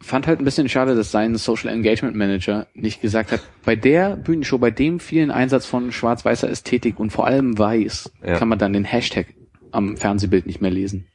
[0.00, 4.16] fand halt ein bisschen schade, dass sein Social Engagement Manager nicht gesagt hat, bei der
[4.16, 8.36] Bühnenshow, bei dem vielen Einsatz von schwarz-weißer Ästhetik und vor allem weiß, Ja.
[8.36, 9.26] kann man dann den Hashtag
[9.70, 11.06] am Fernsehbild nicht mehr lesen.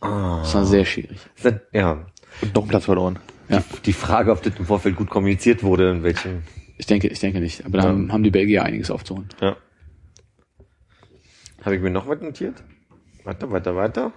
[0.00, 1.18] Das war sehr schwierig.
[1.42, 2.04] Das- Ja,
[2.42, 3.18] Und noch einen Platz verloren.
[3.48, 3.62] Ja.
[3.84, 6.42] die Frage, ob das im Vorfeld gut kommuniziert wurde, in welchem.
[6.76, 7.64] Ich denke, ich denke nicht.
[7.64, 9.28] Aber da haben, haben die Belgier einiges aufzuholen.
[9.40, 9.56] Ja.
[11.64, 12.62] Habe ich mir noch was notiert?
[13.24, 14.12] Weiter, weiter, weiter.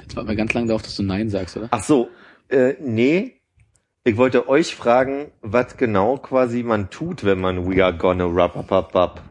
[0.00, 1.68] Jetzt warten wir ganz lange darauf, dass du Nein sagst, oder?
[1.70, 2.10] Ach so,
[2.48, 3.40] äh, nee.
[4.04, 8.56] Ich wollte euch fragen, was genau quasi man tut, wenn man We are gonna rub
[8.56, 9.22] up up up.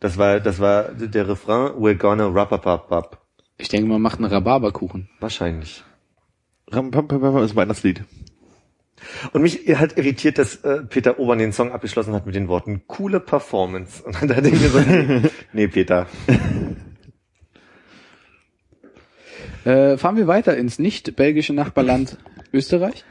[0.00, 3.26] Das war, das war der Refrain, We're gonna rub up up up.
[3.58, 5.08] Ich denke, man macht einen Rhabarberkuchen.
[5.18, 5.82] Wahrscheinlich.
[6.68, 8.04] Ram, pam, pam, pam, ist ein Weihnachtslied.
[9.32, 12.82] Und mich hat irritiert, dass äh, Peter Obern den Song abgeschlossen hat mit den Worten
[12.86, 14.02] coole Performance.
[14.02, 15.22] Und dann dachte ich mir so, nee,
[15.52, 16.06] nee Peter.
[19.64, 22.16] Äh, fahren wir weiter ins nicht belgische Nachbarland
[22.52, 23.04] Österreich.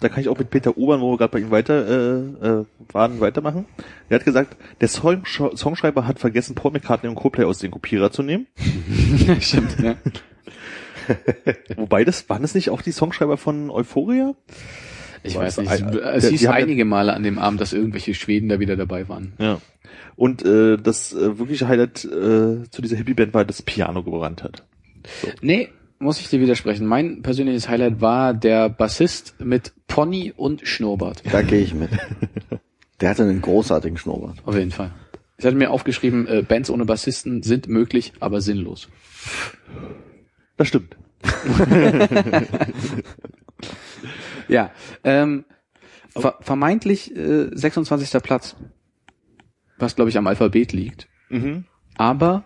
[0.00, 2.64] Da kann ich auch mit Peter Obern, wo wir gerade bei ihm weiter äh, äh,
[2.90, 3.66] waren, weitermachen.
[4.08, 8.10] Er hat gesagt, der Song Songschreiber hat vergessen, Paul McCartney und Coldplay aus den Kopierer
[8.10, 8.46] zu nehmen.
[9.40, 9.96] Stimmt, ja.
[11.76, 14.34] Wobei das, waren das nicht auch die Songschreiber von Euphoria?
[15.22, 15.82] Ich Weiß weiß nicht.
[15.84, 19.32] ein- Es hieß einige Male an dem Abend, dass irgendwelche Schweden da wieder dabei waren.
[19.38, 19.60] Ja.
[20.16, 24.64] Und äh, das äh, wirkliche Highlight äh, zu dieser Hippie-Band war, dass Piano gebrannt hat.
[25.42, 26.86] Nee, muss ich dir widersprechen.
[26.86, 31.22] Mein persönliches Highlight war der Bassist mit Pony und Schnurrbart.
[31.30, 31.90] Da gehe ich mit.
[33.00, 34.38] Der hatte einen großartigen Schnurrbart.
[34.44, 34.90] Auf jeden Fall.
[35.38, 38.88] Ich hatte mir aufgeschrieben, äh, Bands ohne Bassisten sind möglich, aber sinnlos.
[40.60, 40.94] Das stimmt.
[44.48, 44.72] Ja,
[45.04, 45.44] ähm,
[46.08, 48.20] ver vermeintlich äh, 26.
[48.20, 48.56] Platz,
[49.78, 51.08] was glaube ich am Alphabet liegt.
[51.28, 51.66] Mhm.
[51.96, 52.42] Aber,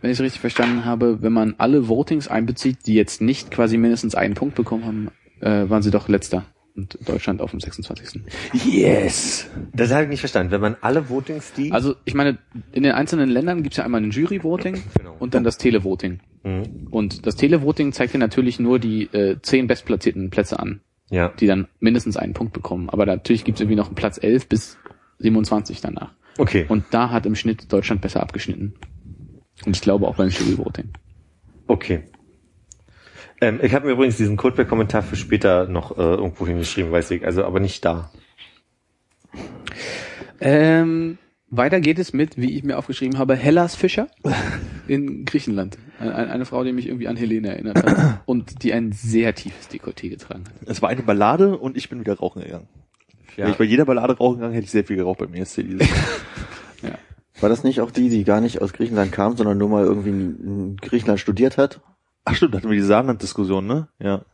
[0.00, 3.76] wenn ich es richtig verstanden habe, wenn man alle Votings einbezieht, die jetzt nicht quasi
[3.76, 5.08] mindestens einen Punkt bekommen haben,
[5.40, 6.46] äh, waren sie doch letzter.
[6.74, 8.22] Und Deutschland auf dem 26.
[8.64, 9.50] Yes!
[9.74, 10.52] Das habe ich nicht verstanden.
[10.52, 11.70] Wenn man alle Votings, die...
[11.70, 12.38] Also ich meine,
[12.72, 15.16] in den einzelnen Ländern gibt es ja einmal ein Jury-Voting Genau.
[15.18, 16.20] und dann das Televoting.
[16.44, 16.88] Mhm.
[16.90, 21.28] Und das Televoting zeigt dir natürlich nur die äh, zehn bestplatzierten Plätze an, Ja.
[21.28, 22.88] die dann mindestens einen Punkt bekommen.
[22.88, 24.78] Aber natürlich gibt es irgendwie noch einen Platz 11 bis
[25.18, 26.14] 27 danach.
[26.38, 26.64] Okay.
[26.68, 28.72] Und da hat im Schnitt Deutschland besser abgeschnitten.
[29.66, 30.88] Und ich glaube auch beim Jury-Voting.
[31.66, 32.04] Okay.
[33.42, 37.26] Ähm, ich habe mir übrigens diesen Codeback-Kommentar für später noch äh, irgendwo hingeschrieben, weiß ich.
[37.26, 38.08] Also aber nicht da.
[40.40, 41.18] Ähm,
[41.50, 44.06] weiter geht es mit, wie ich mir aufgeschrieben habe, Hellas Fischer
[44.86, 45.76] in Griechenland.
[45.98, 49.68] Eine, eine Frau, die mich irgendwie an Helene erinnert hat und die ein sehr tiefes
[49.68, 50.68] Dekolleté getragen hat.
[50.68, 52.68] Es war eine Ballade und ich bin wieder rauchen gegangen.
[53.36, 53.46] Ja.
[53.46, 55.64] Wenn ich bei jeder Ballade rauchen gegangen, hätte ich sehr viel geraucht beim ESC.
[55.64, 55.80] dieses
[56.82, 56.98] Jahr.
[57.40, 60.10] War das nicht auch die, die gar nicht aus Griechenland kam, sondern nur mal irgendwie
[60.10, 61.80] in Griechenland studiert hat?
[62.24, 63.88] Ach stimmt, da hatten wir die Saarland-Diskussion, ne?
[63.98, 64.24] Ja.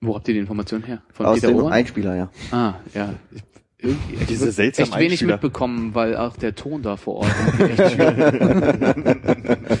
[0.00, 1.02] Wo habt ihr die Information her?
[1.12, 1.72] Von Aus Peter dem Ohren?
[1.72, 2.30] Einspieler, ja.
[2.50, 3.14] Ah, ja.
[3.30, 3.42] Ich,
[3.78, 5.32] irgendwie, ich Diese hab seltsamen echt wenig Einspieler.
[5.34, 7.98] mitbekommen, weil auch der Ton da vor Ort echt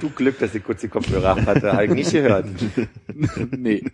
[0.00, 1.72] Du Glück, dass ich kurz die Kopfhörer ab hatte.
[1.72, 2.46] Habe ich nicht gehört.
[3.56, 3.84] Nee.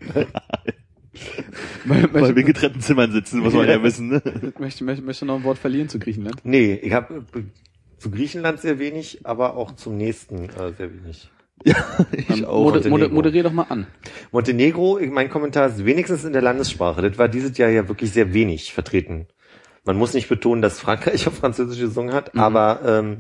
[1.85, 4.23] Weil wir in möchte, getrennten Zimmern sitzen, muss man ja wissen, ne?
[4.59, 6.41] möchte, möchte, möchte noch ein Wort verlieren zu Griechenland?
[6.45, 7.25] Nee, ich habe
[7.99, 11.29] zu Griechenland sehr wenig, aber auch zum nächsten äh, sehr wenig.
[12.13, 12.63] Ich Ähm, auch.
[12.65, 12.91] moder, Montenegro.
[12.91, 13.87] moder, moderier doch mal an.
[14.33, 17.03] Montenegro, mein Kommentar ist wenigstens in der Landessprache.
[17.03, 19.27] Das war dieses Jahr ja wirklich sehr wenig vertreten.
[19.85, 22.41] Man muss nicht betonen, dass Frankreich auf Französisch gesungen hat, Mhm.
[22.41, 23.19] aber ähm,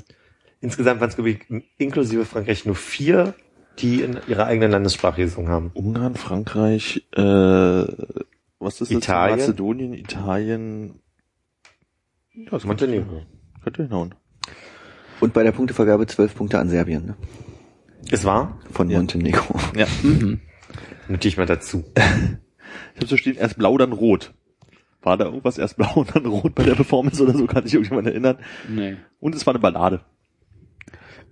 [0.60, 1.40] insgesamt waren es, glaube ich,
[1.78, 3.34] inklusive Frankreich nur vier,
[3.78, 5.70] die in ihrer eigenen Landessprache gesungen haben.
[5.74, 8.90] Ungarn, Frankreich, äh, was ist das?
[8.90, 9.38] Italien.
[9.38, 11.00] Mazedonien, Italien.
[12.34, 13.22] Ja, das Montenegro.
[13.62, 14.14] Könnte hinhauen.
[15.20, 17.16] Und bei der Punktevergabe zwölf Punkte an Serbien, ne?
[18.10, 19.58] Es war, Von Montenegro.
[20.02, 20.40] Mhm.
[21.08, 21.84] notiere ich mal dazu.
[22.94, 24.32] Ich habe so stehen, erst blau, dann rot.
[25.02, 27.74] War da irgendwas erst blau und dann rot bei der Performance oder so, kann sich
[27.74, 28.38] irgendjemand erinnern.
[28.68, 28.96] Nee.
[29.20, 30.00] Und es war eine Ballade.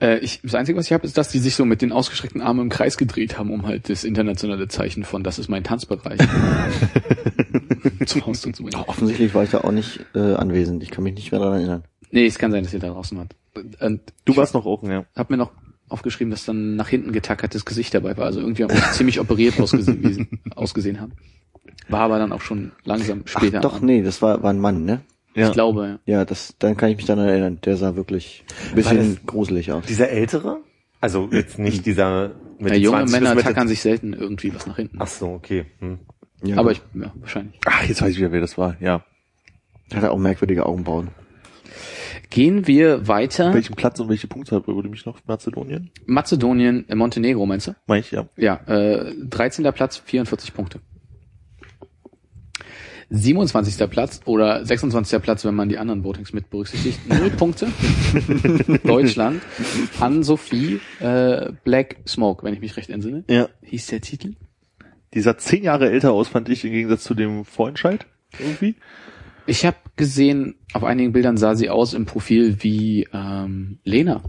[0.01, 2.41] Äh, ich, das Einzige, was ich habe, ist, dass die sich so mit den ausgestreckten
[2.43, 6.21] Armen im Kreis gedreht haben, um halt das internationale Zeichen von das ist mein Tanzbereich
[8.07, 8.83] zum Ausdruck zu bringen.
[8.87, 10.83] Offensichtlich war ich da auch nicht äh, anwesend.
[10.83, 11.85] Ich kann mich nicht mehr daran erinnern.
[12.11, 13.35] Nee, es kann sein, dass ihr da draußen wart.
[13.81, 15.07] Und Du warst noch auch, ja.
[15.17, 15.51] hab mir noch
[15.89, 18.27] aufgeschrieben, dass dann nach hinten getackertes Gesicht dabei war.
[18.27, 21.13] Also irgendwie auch ziemlich operiert ausgesehen, ausgesehen haben.
[21.89, 23.59] War aber dann auch schon langsam später.
[23.59, 25.03] Ach, doch, nee, das war, war ein Mann, ne?
[25.35, 25.49] ja.
[25.49, 26.19] Ich glaube, ja.
[26.19, 27.59] Ja, das, dann kann ich mich daran erinnern.
[27.65, 29.85] Der sah wirklich ein bisschen gruselig aus.
[29.87, 30.59] Dieser ältere?
[31.01, 34.67] Also jetzt nicht dieser mit ja junge 20 bis Männer tackern sich selten irgendwie was
[34.67, 34.97] nach hinten.
[35.01, 35.67] Ach so, okay.
[35.81, 35.99] Hm.
[36.43, 37.59] Ja, aber ich, ja, wahrscheinlich.
[37.67, 38.77] Ah, jetzt weiß ich wieder, wer das war.
[38.81, 39.05] Ja.
[39.95, 41.09] Hat er auch merkwürdige Augenbrauen.
[42.31, 43.55] Gehen wir weiter.
[43.55, 45.91] Welchen Platz und welche Punktzahl würde mich noch Mazedonien?
[46.07, 47.77] Mazedonien, äh, Montenegro, meinst du?
[47.87, 48.29] Meine ich, ja.
[48.37, 49.71] Ja, äh, 13.
[49.73, 50.81] Platz, 44 Punkte.
[53.11, 53.89] 27.
[53.89, 55.23] Platz oder 26.
[55.23, 56.99] Platz, wenn man die anderen Votings mit berücksichtigt.
[57.09, 57.69] Null Punkte.
[58.83, 59.43] Deutschland.
[60.01, 63.25] Ann-Sophie äh, Black Smoke, wenn ich mich recht entsinne.
[63.29, 63.49] Ja.
[63.63, 64.35] Hieß der Titel?
[65.15, 68.07] Die sah zehn Jahre älter aus, fand ich, im Gegensatz zu dem Vorentscheid.
[68.41, 68.75] Irgendwie.
[69.47, 74.23] Ich habe gesehen, auf einigen Bildern sah sie aus im Profil wie ähm, Lena.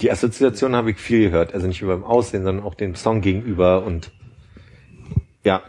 [0.00, 1.54] Die Assoziation habe ich viel gehört.
[1.54, 4.10] Also nicht über dem Aussehen, sondern auch dem Song gegenüber und
[5.44, 5.62] ja,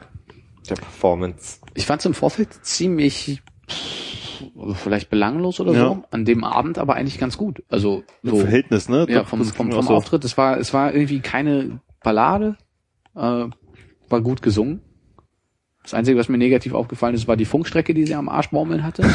[0.70, 1.60] der Performance.
[1.74, 4.44] Ich fand es im Vorfeld ziemlich pff,
[4.76, 5.80] vielleicht belanglos oder Ja.
[5.90, 6.04] so.
[6.12, 7.64] An dem Abend aber eigentlich ganz gut.
[7.70, 9.06] Also Im so Verhältnis, ne?
[9.10, 9.94] ja, vom, vom, vom so.
[9.96, 10.24] Auftritt.
[10.26, 12.58] Es war, es war irgendwie keine Ballade,
[13.16, 13.20] äh,
[14.10, 14.82] war gut gesungen.
[15.84, 19.04] Das Einzige, was mir negativ aufgefallen ist, war die Funkstrecke, die sie am Arschbaumeln hatte.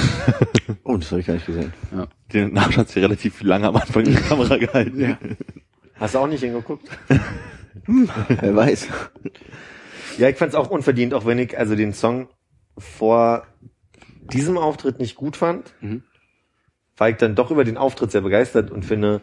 [0.85, 1.73] Oh, das habe ich gar nicht gesehen.
[2.33, 5.01] Den Arsch hat sie relativ lange am Anfang in die Kamera gehalten.
[5.01, 5.19] Ja.
[5.97, 6.89] Hast du auch nicht hingeguckt?
[7.87, 8.89] Wer weiß.
[10.19, 12.29] Ja, ich fand es auch unverdient, auch wenn ich also den Song
[12.79, 13.47] vor
[14.33, 16.03] diesem Auftritt nicht gut fand, Mhm.
[16.97, 19.21] war ich dann doch über den Auftritt sehr begeistert und finde,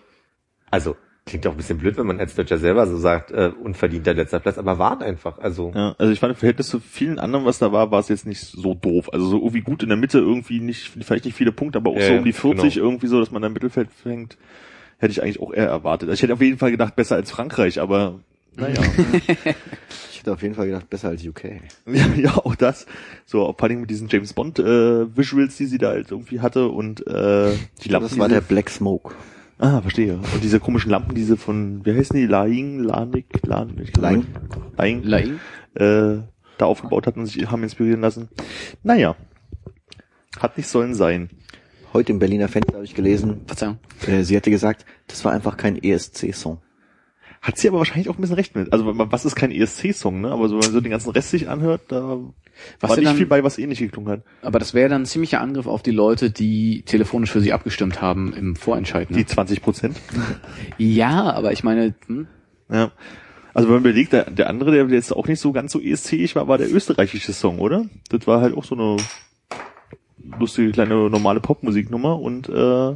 [0.70, 4.14] also klingt auch ein bisschen blöd, wenn man als Deutscher selber so sagt, äh, unverdienter
[4.14, 7.46] letzter Platz, aber wart einfach, also Ja, also ich fand im Verhältnis zu vielen anderen,
[7.46, 9.12] was da war, war es jetzt nicht so doof.
[9.12, 11.98] Also so irgendwie gut in der Mitte, irgendwie nicht, vielleicht nicht viele Punkte, aber auch
[11.98, 12.86] Ja, so um die 40 genau.
[12.86, 14.38] irgendwie so, dass man da im Mittelfeld fängt,
[15.00, 16.10] hätte ich eigentlich auch eher erwartet.
[16.10, 18.20] Also ich hätte auf jeden Fall gedacht, besser als Frankreich, aber
[18.56, 18.82] naja.
[20.12, 21.44] Ich hätte auf jeden Fall gedacht, besser als UK.
[21.88, 22.86] ja, ja, auch das.
[23.26, 26.68] So, vor allem mit diesen James Bond äh, Visuals, die sie da halt irgendwie hatte
[26.70, 27.52] und äh,
[27.84, 28.10] die Lampen.
[28.10, 29.14] Das war der Black Smoke.
[29.58, 30.16] Ah, verstehe.
[30.16, 32.26] Und diese komischen Lampen, diese von, wie heißen die?
[32.26, 34.28] Laing, Lanik, Lan, ich glaube, Laing.
[34.78, 35.04] Laing.
[35.04, 35.40] Laing?
[35.76, 36.22] äh,
[36.58, 38.30] da aufgebaut hat und sich haben inspirieren lassen.
[38.84, 39.16] Naja,
[40.40, 41.30] hat nicht sollen sein.
[41.94, 43.78] Heute im Berliner Fenster habe ich gelesen, Verzeihung.
[44.08, 46.60] äh, sie hatte gesagt, das war einfach kein ESC-Song.
[47.46, 48.74] Hat sie aber wahrscheinlich auch ein bisschen recht mit.
[48.74, 50.32] Also was ist kein ESC-Song, ne?
[50.32, 52.18] Aber so, wenn man so den ganzen Rest sich anhört, da
[52.80, 54.22] Was war nicht dann- viel bei, was ähnlich geklungen hat.
[54.42, 58.02] Aber das wäre dann ein ziemlicher Angriff auf die Leute, die telefonisch für sie abgestimmt
[58.02, 59.12] haben im Vorentscheid.
[59.12, 59.18] Ne?
[59.18, 59.98] Die 20 Prozent.
[60.80, 62.28] Ja, aber ich meine, hm,
[62.72, 62.92] Ja.
[63.54, 66.36] Also wenn man überlegt, der, der andere, der jetzt auch nicht so ganz so ESC-ig
[66.36, 67.86] war, war der österreichische Song, oder?
[68.10, 68.98] Das war halt auch so eine
[70.40, 72.92] lustige kleine normale Popmusiknummer und äh,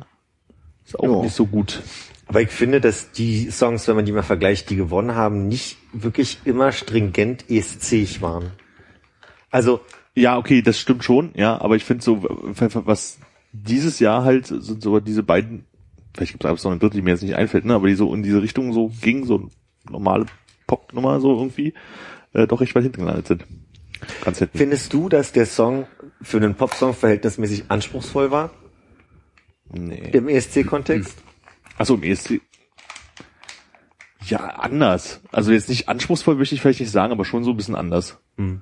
[0.86, 1.22] ist auch Ja.
[1.22, 1.82] nicht so gut.
[2.30, 5.78] Aber ich finde, dass die Songs, wenn man die mal vergleicht, die gewonnen haben, nicht
[5.94, 8.52] wirklich immer stringent ESC waren.
[9.50, 9.82] Also,
[10.14, 13.18] Ja, okay, das stimmt schon, ja, aber ich finde so, was
[13.52, 15.66] dieses Jahr halt sind so diese beiden,
[16.16, 18.14] vielleicht gibt es noch eine dritte, die mir jetzt nicht einfällt, ne, aber die so
[18.14, 19.50] in diese Richtung so ging, so
[19.90, 20.28] normale
[20.68, 21.74] Popnummer so irgendwie,
[22.34, 23.46] äh, doch recht weit hinten gelandet sind.
[24.24, 24.56] Ganz hinten.
[24.58, 25.88] findest du, dass der Song
[26.22, 28.52] für einen Popsong verhältnismäßig anspruchsvoll war
[29.74, 30.12] Nee.
[30.14, 31.24] im ESC-Kontext?
[31.80, 32.42] Achso, im ESC.
[34.28, 35.22] Ja, anders.
[35.32, 38.20] Also jetzt nicht anspruchsvoll, möchte ich vielleicht nicht sagen, aber schon so ein bisschen anders.
[38.38, 38.62] Hm.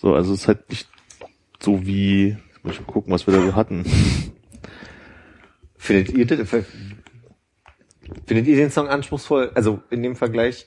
[0.00, 0.88] So, also es ist halt nicht
[1.60, 3.84] so wie, jetzt muss ich mal gucken, was wir da so hatten.
[5.76, 6.48] Findet ihr, das-
[8.26, 9.52] findet ihr den Song anspruchsvoll?
[9.54, 10.66] Also in dem Vergleich?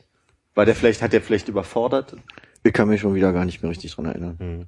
[0.56, 2.16] War der vielleicht, hat der vielleicht überfordert?
[2.64, 4.38] Ich kann mich schon wieder gar nicht mehr richtig dran erinnern.
[4.40, 4.66] Hm.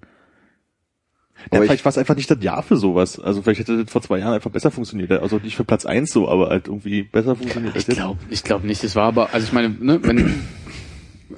[1.51, 3.19] Ja, vielleicht war es einfach nicht das Jahr für sowas.
[3.19, 5.11] Also vielleicht hätte das vor zwei Jahren einfach besser funktioniert.
[5.11, 7.95] Also nicht für Platz eins so, aber halt irgendwie besser funktioniert ich jetzt.
[7.95, 8.83] glaube ich glaub nicht.
[8.83, 10.43] Das war aber, also ich meine, ne, wenn,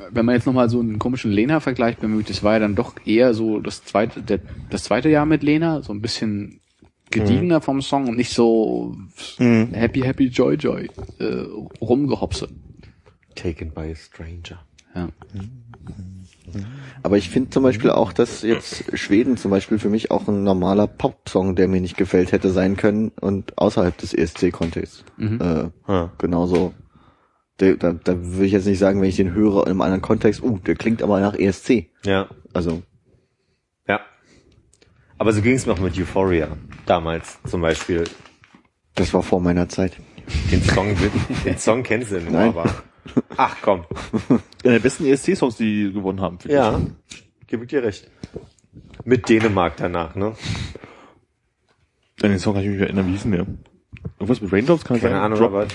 [0.10, 3.34] wenn man jetzt nochmal so einen komischen Lena-Vergleich bemüht, das war ja dann doch eher
[3.34, 4.39] so das zweite, der,
[4.70, 6.60] das zweite Jahr mit Lena, so ein bisschen
[7.12, 8.95] gediegener vom Song und nicht so
[9.38, 9.74] Mhm.
[9.74, 10.89] happy, happy, joy, joy
[11.20, 11.45] äh,
[11.82, 12.47] rumgehopse.
[13.36, 14.60] Taken by a Stranger.
[14.95, 15.10] Ja.
[17.04, 20.44] Aber ich finde zum Beispiel auch, dass jetzt Schweden zum Beispiel für mich auch ein
[20.44, 25.04] normaler Pop-Song, der mir nicht gefällt, hätte sein können und außerhalb des ESC-Kontexts.
[25.20, 26.10] Äh, Hm.
[26.18, 26.74] genauso.
[27.60, 30.02] Der, da, da würde ich jetzt nicht sagen, wenn ich den höre in einem anderen
[30.02, 31.89] Kontext, uh, der klingt aber nach ESC.
[32.06, 32.28] Ja.
[32.54, 32.82] Also,
[33.88, 34.00] Ja.
[35.20, 36.48] Aber so ging es mir auch mit Euphoria
[36.88, 38.04] damals zum Beispiel.
[38.96, 39.94] Das war vor meiner Zeit.
[40.52, 40.96] Den Song,
[41.46, 42.50] den Song kennst du nur, Nein.
[42.50, 42.66] aber.
[43.38, 43.86] Ach komm.
[44.64, 46.38] Einer der besten ESC-Songs, die gewonnen haben.
[46.45, 47.18] Ja, ich.
[47.18, 48.10] Ja, gebe ich dir recht.
[49.04, 50.36] Mit Dänemark danach, ne?
[52.22, 53.47] Den Song kann ich mich erinnern, wie hieß denn der?
[54.20, 55.16] Irgendwas mit Raindrops kann ich sagen.
[55.16, 55.26] Keine?
[55.26, 55.68] Ahnung, aber...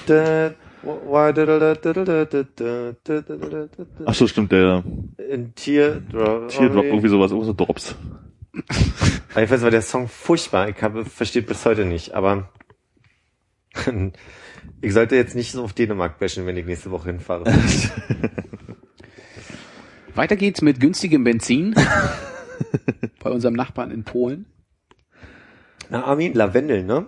[4.05, 4.85] Ach so, stimmt, der...
[5.29, 6.49] In Teardrop...
[6.49, 7.97] Teardrop, irgendwie sowas, irgendwas mit Drops.
[9.31, 12.49] Ich weiß, war der Song furchtbar, ich habe, versteht bis heute nicht, aber
[14.81, 17.45] ich sollte jetzt nicht so auf Dänemark bashen, wenn ich nächste Woche hinfahre.
[20.15, 21.75] Weiter geht's mit günstigem Benzin
[23.23, 24.47] bei unserem Nachbarn in Polen.
[25.91, 27.07] Na, Armin, Lavendel, ne?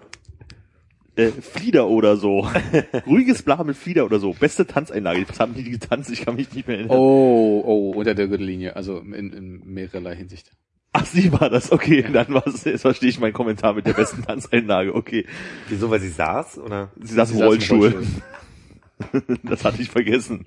[1.17, 2.47] Äh, Flieder oder so.
[3.07, 4.35] Ruhiges Bla mit Flieder oder so.
[4.35, 5.29] Beste Tanzeinlage.
[5.29, 6.11] Was haben die getanzt?
[6.11, 6.97] Ich kann mich nicht mehr erinnern.
[6.97, 10.53] Oh, oh, unter der Gürtellinie, also in, in mehrerlei Hinsicht.
[10.99, 11.71] Ach, sie war das.
[11.71, 14.95] Okay, dann war es, jetzt verstehe ich meinen Kommentar mit der besten Tanzeinlage.
[14.95, 15.27] Okay.
[15.69, 16.91] Wieso, weil sie saß, oder?
[17.01, 17.93] Sie saß im Sie saß im Rollstuhl.
[17.93, 19.39] Rollstuhl.
[19.45, 20.47] das hatte ich vergessen.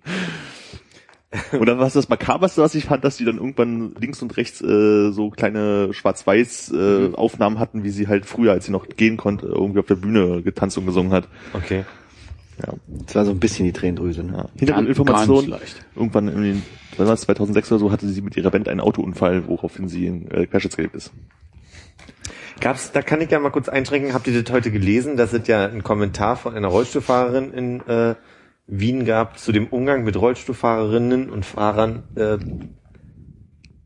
[1.54, 4.36] Und dann war es das Makaberste, was ich fand, dass die dann irgendwann links und
[4.36, 8.89] rechts äh, so kleine Schwarz-Weiß äh, Aufnahmen hatten, wie sie halt früher, als sie noch
[8.89, 11.30] gehen konnte, irgendwie auf der Bühne getanzt und gesungen hat.
[11.54, 11.86] Okay.
[12.66, 12.74] Ja.
[13.05, 14.34] Das war so ein bisschen die Tränendrüse, ne?
[14.34, 14.49] ja.
[14.57, 15.55] Hintergrundinformation.
[15.95, 16.64] Irgendwann in den,
[16.97, 20.05] wann war es, 2006 oder so, hatte sie mit ihrer Band einen Autounfall, woraufhin sie
[20.05, 21.12] in äh, gelebt ist.
[22.59, 24.14] Gab's, da kann ich ja mal kurz einschränken.
[24.14, 25.18] Habt ihr das heute gelesen?
[25.18, 28.16] Das ist ja ein Kommentar von einer Rollstuhlfahrerin in äh,
[28.68, 32.38] Wien gab zu dem Umgang mit Rollstuhlfahrerinnen und Fahrern äh,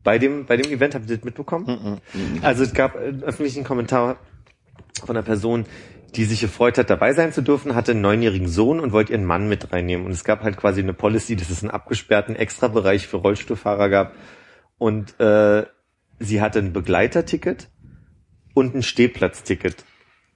[0.04, 0.94] bei dem bei dem Event.
[0.94, 2.00] Habt ihr das mitbekommen?
[2.42, 4.18] Also es gab einen öffentlichen Kommentar
[5.04, 5.64] von einer Person,
[6.16, 9.26] die sich gefreut hat, dabei sein zu dürfen, hatte einen neunjährigen Sohn und wollte ihren
[9.26, 10.06] Mann mit reinnehmen.
[10.06, 14.14] Und es gab halt quasi eine Policy, dass es einen abgesperrten Extrabereich für Rollstuhlfahrer gab.
[14.78, 15.66] Und äh,
[16.18, 17.68] sie hatte ein Begleiterticket
[18.54, 19.84] und ein Stehplatzticket.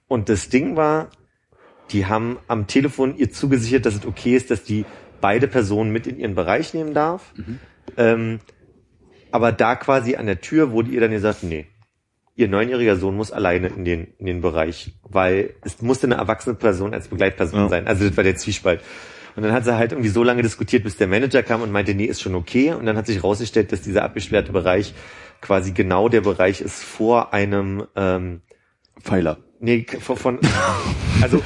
[0.07, 1.09] Und das Ding war,
[1.89, 4.85] die haben am Telefon ihr zugesichert, dass es okay ist, dass die
[5.19, 7.33] beide Personen mit in ihren Bereich nehmen darf.
[7.97, 8.39] Ähm,
[9.31, 11.65] aber da quasi an der Tür wurde ihr dann gesagt, nee,
[12.41, 16.55] ihr neunjähriger Sohn muss alleine in den, in den Bereich, weil es musste eine erwachsene
[16.55, 17.69] Person als Begleitperson Ja.
[17.69, 17.87] sein.
[17.87, 18.81] Also das war der Zwiespalt.
[19.35, 21.93] Und dann hat sie halt irgendwie so lange diskutiert, bis der Manager kam und meinte,
[21.93, 22.73] nee, ist schon okay.
[22.73, 24.93] Und dann hat sich herausgestellt, dass dieser abgesperrte Bereich
[25.39, 28.41] quasi genau der Bereich ist vor einem ähm,
[29.01, 29.37] Pfeiler.
[29.59, 30.39] Nee, von, von
[31.21, 31.41] also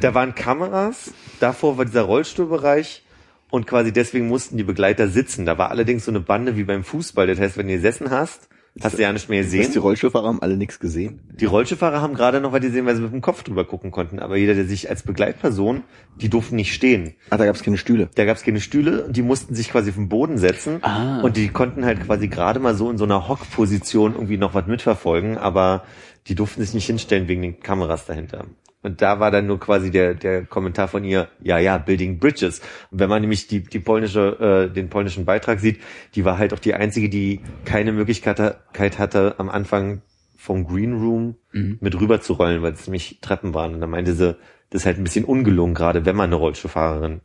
[0.00, 3.02] da waren Kameras, davor war dieser Rollstuhlbereich
[3.50, 5.46] und quasi deswegen mussten die Begleiter sitzen.
[5.46, 7.26] Da war allerdings so eine Bande wie beim Fußball.
[7.26, 8.48] Das heißt, wenn du gesessen hast,
[8.82, 9.80] hast du ja nicht mehr Dass die gesehen.
[9.82, 11.20] Rollstuhlfahrer haben alle nichts gesehen.
[11.40, 14.18] Die Rollstuhlfahrer haben gerade noch was gesehen, weil sie mit dem Kopf drüber gucken konnten.
[14.18, 15.82] Aber jeder, der sich als Begleitperson,
[16.20, 17.14] die durften nicht stehen.
[17.30, 18.08] Ah, da gab's keine Stühle.
[18.14, 21.20] Da gab es keine Stühle und die mussten sich quasi auf den Boden setzen Ah.
[21.22, 24.66] und die konnten halt quasi gerade mal so in so einer Hockposition irgendwie noch was
[24.66, 25.84] mitverfolgen, aber
[26.26, 28.44] die durften sich nicht hinstellen wegen den Kameras dahinter.
[28.86, 32.60] Und da war dann nur quasi der, der Kommentar von ihr, ja, ja, Building Bridges.
[32.92, 35.80] Und wenn man nämlich die, die polnische, äh, den polnischen Beitrag sieht,
[36.14, 40.02] die war halt auch die einzige, die keine Möglichkeit hatte, am Anfang
[40.36, 41.34] vom Green Room
[41.80, 43.74] mit rüber zu rollen, weil es nämlich Treppen waren.
[43.74, 44.36] Und dann meinte sie,
[44.70, 47.22] das ist halt ein bisschen ungelungen, gerade wenn man eine Rollstuhlfahrerin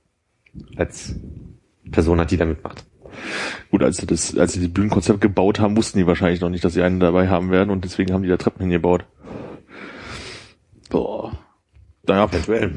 [0.77, 1.13] als
[1.91, 2.85] Person hat, die da mitmacht.
[3.69, 6.65] Gut, als sie das, als sie das Bühnenkonzept gebaut haben, wussten die wahrscheinlich noch nicht,
[6.65, 9.05] dass sie einen dabei haben werden und deswegen haben die da Treppen hingebaut.
[10.89, 11.37] Boah.
[12.07, 12.73] Naja, Eventuell.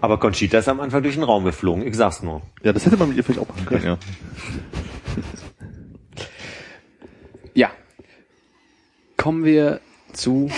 [0.00, 2.42] Aber Conchita ist am Anfang durch den Raum geflogen, ich sag's nur.
[2.62, 3.98] ja, das hätte man mit ihr vielleicht auch machen können, ja.
[7.54, 7.70] Ja.
[9.16, 9.80] Kommen wir
[10.12, 10.48] zu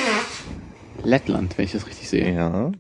[1.03, 2.35] Lettland, wenn ich das richtig sehe.
[2.35, 2.73] Ja.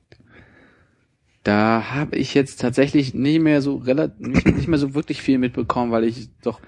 [1.43, 5.39] Da habe ich jetzt tatsächlich nicht mehr so relativ nicht, nicht mehr so wirklich viel
[5.39, 6.61] mitbekommen, weil ich doch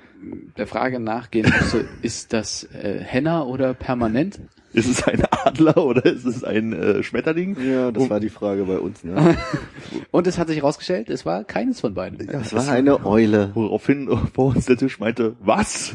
[0.57, 4.41] der Frage nachgehen musste, ist das äh, Henna oder permanent?
[4.75, 7.59] Ist es ein Adler oder ist es ein äh, Schmetterling?
[7.63, 9.37] Ja, das Und- war die Frage bei uns, ne?
[10.11, 12.27] Und es hat sich herausgestellt, es war keines von beiden.
[12.27, 13.51] Das war eine Eule.
[13.53, 15.95] Woraufhin vor uns der Tisch meinte, was?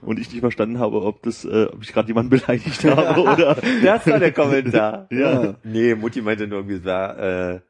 [0.00, 3.56] Und ich nicht verstanden habe, ob das, äh, ob ich gerade jemanden beleidigt habe oder.
[3.84, 5.06] Das war der Kommentar.
[5.10, 5.54] Ja.
[5.62, 7.60] Nee, Mutti meinte nur irgendwie, es war, äh,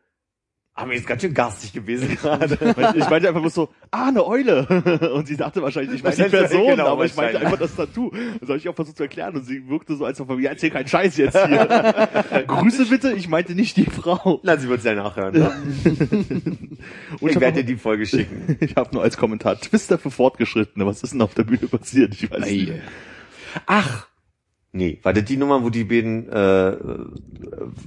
[0.74, 2.54] aber ist ganz schön garstig gewesen gerade.
[2.96, 4.66] Ich meinte einfach bloß so, ah, eine Eule.
[5.14, 8.10] Und sie dachte wahrscheinlich, ich meine die Person, genau, aber ich meinte einfach das Tattoo.
[8.40, 10.70] Das habe ich auch versucht zu erklären und sie wirkte so, als ob ja, erzähl
[10.70, 11.66] keinen Scheiß jetzt hier.
[12.46, 14.40] Grüße bitte, ich meinte nicht die Frau.
[14.44, 15.34] Na, sie wird's ja nachhören.
[15.34, 15.52] Ne?
[17.20, 18.56] Und Ich ich werde dir habe die Folge schicken.
[18.60, 20.86] ich hab nur als Kommentar Twister für Fortgeschrittene.
[20.86, 22.14] Was ist denn auf der Bühne passiert?
[22.14, 22.70] Ich weiß nicht.
[22.70, 22.82] Ei.
[23.66, 24.06] Ach.
[24.72, 26.76] Nee, war das die Nummer, wo die beiden äh,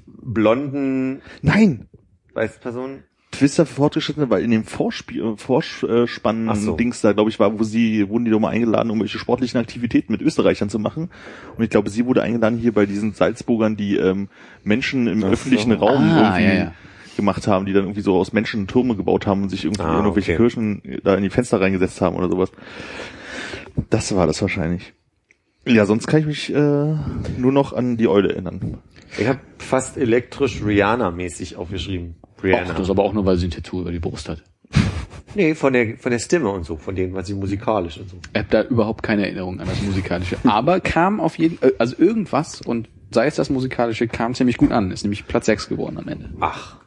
[0.06, 1.88] blonden Nein,
[2.36, 3.04] weißen Personen?
[3.32, 5.36] Twister für Fortgeschrittene, weil in dem Vorspiel, äh,
[6.48, 6.78] Ach so.
[7.02, 10.14] Da, glaube ich, war, wo sie, wurden die doch mal eingeladen, um welche sportlichen Aktivitäten
[10.14, 11.10] mit Österreichern zu machen.
[11.58, 14.30] Und ich glaube, sie wurde eingeladen hier bei diesen Salzburgern, die ähm,
[14.64, 15.34] Menschen im Ach so.
[15.34, 16.74] öffentlichen Raum Ah, irgendwie ja, ja.
[17.18, 19.90] gemacht haben, die dann irgendwie so aus Menschen Türme gebaut haben und sich irgendwie Ah,
[20.00, 20.42] in irgendwelche okay.
[20.42, 22.52] Kirchen da in die Fenster reingesetzt haben oder sowas.
[23.90, 24.94] Das war das wahrscheinlich.
[25.68, 26.56] Ja, sonst kann ich mich äh,
[27.38, 28.78] nur noch an die Eule erinnern.
[29.18, 32.16] Ich habe fast elektrisch Rihanna-mäßig aufgeschrieben.
[32.44, 32.72] Rihanna.
[32.72, 34.44] Ach, das ist aber auch nur, weil sie ein Tattoo über die Brust hat.
[35.36, 38.18] nee, von der, von der Stimme und so, von dem, was sie musikalisch und so.
[38.34, 40.38] Ich habe da überhaupt keine Erinnerung an das Musikalische.
[40.44, 44.72] Aber kam auf jeden äh, also irgendwas und sei es das Musikalische, kam ziemlich gut
[44.72, 44.92] an.
[44.92, 46.30] Ist nämlich Platz 6 geworden am Ende.
[46.40, 46.78] Ach.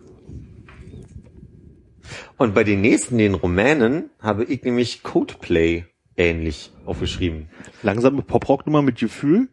[2.36, 5.84] Und bei den nächsten, den Rumänen, habe ich nämlich Codeplay
[6.16, 7.48] ähnlich aufgeschrieben.
[7.82, 9.48] Langsame Pop-Rock-Nummer mit Gefühl,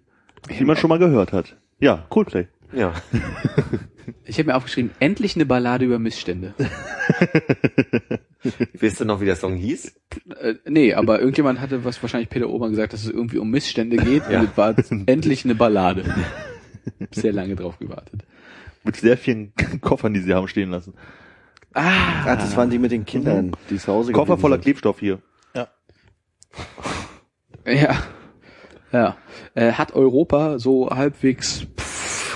[0.49, 1.57] die man schon mal gehört hat.
[1.79, 2.47] Ja, Coldplay.
[2.73, 2.93] Ja.
[4.23, 6.53] Ich habe mir aufgeschrieben, endlich eine Ballade über Missstände.
[8.79, 9.95] Weißt du noch, wie der Song hieß?
[10.39, 13.97] Äh, nee, aber irgendjemand hatte was wahrscheinlich Peter Obern gesagt, dass es irgendwie um Missstände
[13.97, 14.41] geht Ja.
[14.41, 14.75] und es war
[15.07, 16.03] endlich eine Ballade.
[17.11, 18.25] Sehr lange drauf gewartet.
[18.83, 20.93] Mit sehr vielen Koffern, die sie haben stehen lassen.
[21.73, 24.63] Ah, das waren die mit den Kindern, die zu Hause Koffer voller sind.
[24.65, 25.19] Klebstoff hier.
[27.65, 27.95] Ja.
[28.93, 29.17] Ja.
[29.55, 31.84] Äh, hat Europa so halbwegs pff,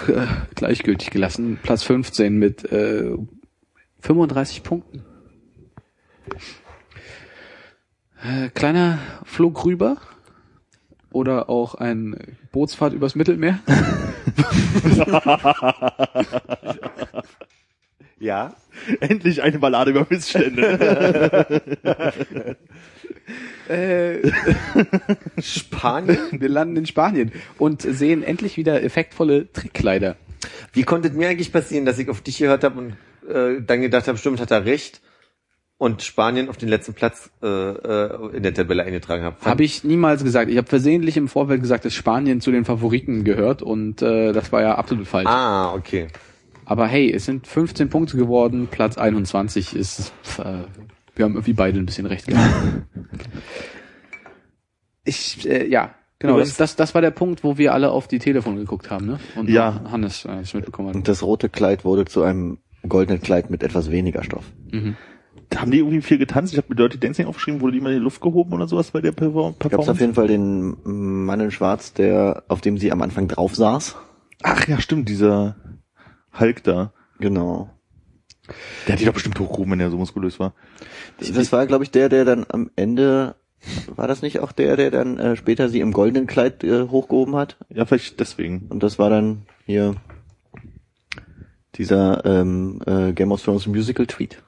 [0.10, 1.60] äh, gleichgültig gelassen.
[1.62, 3.12] Platz 15 mit äh,
[4.01, 5.03] 35 Punkten.
[8.24, 9.97] Äh, kleiner Flug rüber.
[11.12, 13.60] Oder auch ein Bootsfahrt übers Mittelmeer.
[18.20, 18.53] Ja.
[18.99, 21.45] Endlich eine Ballade über Missstände.
[23.70, 24.32] Äh,
[25.42, 26.18] Spanien?
[26.32, 30.16] wir landen in Spanien und sehen endlich wieder effektvolle Trickkleider.
[30.74, 32.94] Wie konnte es mir eigentlich passieren, dass ich auf dich gehört habe und
[33.30, 35.02] äh, dann gedacht habe, stimmt, hat er recht
[35.78, 39.38] und Spanien auf den letzten Platz äh, äh, in der Tabelle eingetragen habe?
[39.46, 40.52] Habe ich niemals gesagt.
[40.52, 44.52] Ich habe versehentlich im Vorfeld gesagt, dass Spanien zu den Favoriten gehört und äh, das
[44.52, 45.28] war ja absolut falsch.
[45.28, 46.08] Ah, okay.
[46.66, 50.64] Aber hey, es sind 15 Punkte geworden, Platz 21 ist, äh,
[51.20, 52.50] wir haben irgendwie beide ein bisschen recht gehabt.
[55.04, 58.20] ich, äh, ja, genau, das, das, das war der Punkt, wo wir alle auf die
[58.20, 59.20] Telefone geguckt haben, ne?
[59.36, 59.82] Und Ja.
[59.92, 60.96] Hannes äh, das mitbekommen hat.
[60.96, 64.46] Und das rote Kleid wurde zu einem goldenen Kleid mit etwas weniger Stoff.
[64.72, 64.96] Mhm.
[65.50, 66.54] Da haben die irgendwie viel getanzt.
[66.54, 68.92] Ich habe mir Dirty Dancing aufgeschrieben, wurde die mal in die Luft gehoben oder sowas
[68.92, 70.02] bei der Perform- Gab es auf Performance?
[70.02, 73.96] jeden Fall den Mann in Schwarz, der, auf dem sie am Anfang drauf saß.
[74.44, 75.56] Ach ja, stimmt, dieser
[76.40, 76.94] Hulk da.
[77.20, 77.72] Genau.
[78.88, 80.54] Der hat die doch bestimmt hochgehoben, wenn er so muskulös war.
[81.20, 83.36] Das war, glaube ich, der, der dann am Ende,
[83.95, 87.36] war das nicht auch der, der dann äh, später sie im goldenen Kleid äh, hochgehoben
[87.36, 87.58] hat?
[87.70, 88.68] Ja, vielleicht deswegen.
[88.70, 89.95] Und das war dann hier
[91.76, 94.41] dieser ähm, äh, Game of Thrones Musical Tweet.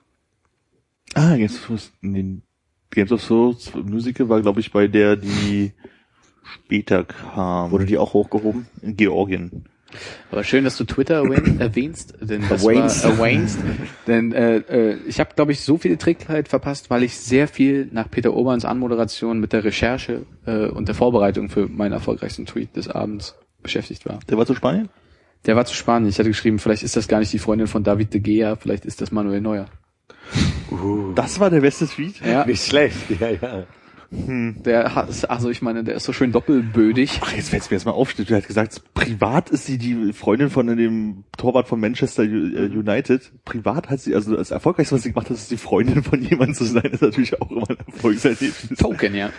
[1.13, 2.41] Ah, Games of Thrones, nee,
[2.89, 5.73] Games of Thrones Musical war, glaube ich, bei der, die
[6.43, 7.71] später kam.
[7.71, 8.67] Wurde die auch hochgehoben?
[8.81, 9.65] in Georgien.
[10.31, 13.03] Aber schön, dass du Twitter erwähn, erwähnst, denn das Erwähnst.
[13.03, 13.59] war erwähnst,
[14.07, 17.89] denn äh, äh, ich habe, glaube ich, so viele Trickkleid verpasst, weil ich sehr viel
[17.91, 22.75] nach Peter Oberns Anmoderation mit der Recherche äh, und der Vorbereitung für meinen erfolgreichsten Tweet
[22.75, 24.19] des Abends beschäftigt war.
[24.29, 24.89] Der war zu Spanien?
[25.45, 26.09] Der war zu Spanien.
[26.09, 28.85] Ich hatte geschrieben, vielleicht ist das gar nicht die Freundin von David de Gea, vielleicht
[28.85, 29.67] ist das Manuel Neuer.
[31.15, 32.21] Das war der beste Tweet?
[32.25, 33.65] Ja, Nicht schlecht, ja, ja.
[34.11, 37.21] Der hat, also ich meine, der ist so schön doppelbödig.
[37.23, 38.13] Ach, jetzt fällt's mir jetzt mal auf.
[38.19, 43.31] Er hat gesagt, privat ist sie die Freundin von dem Torwart von Manchester äh, United.
[43.45, 46.55] Privat hat sie, also das Erfolgreichste, was sie gemacht hat, ist die Freundin von jemandem
[46.55, 48.67] zu sein, ist natürlich auch immer ein Erfolgserlebnis.
[48.77, 49.29] Token, ja.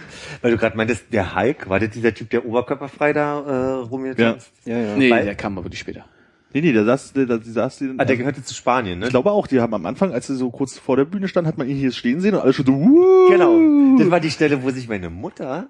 [0.40, 4.50] Weil du gerade meintest, der Hulk, war das dieser Typ, der oberkörperfrei da äh, rumgetanzt?
[4.64, 4.96] Ja, ja.
[4.96, 6.06] Nee, Weil- der kam aber wirklich später.
[6.55, 9.07] Nee, nee, der saß, der, der, die saß, die, Ah, der gehörte zu Spanien, ne?
[9.07, 11.46] ich glaube auch, die haben am Anfang, als sie so kurz vor der Bühne stand,
[11.46, 13.28] hat man ihn hier stehen sehen und alle schon so, Wuh!
[13.30, 13.98] Genau.
[13.98, 15.68] Das war die Stelle, wo sich meine Mutter,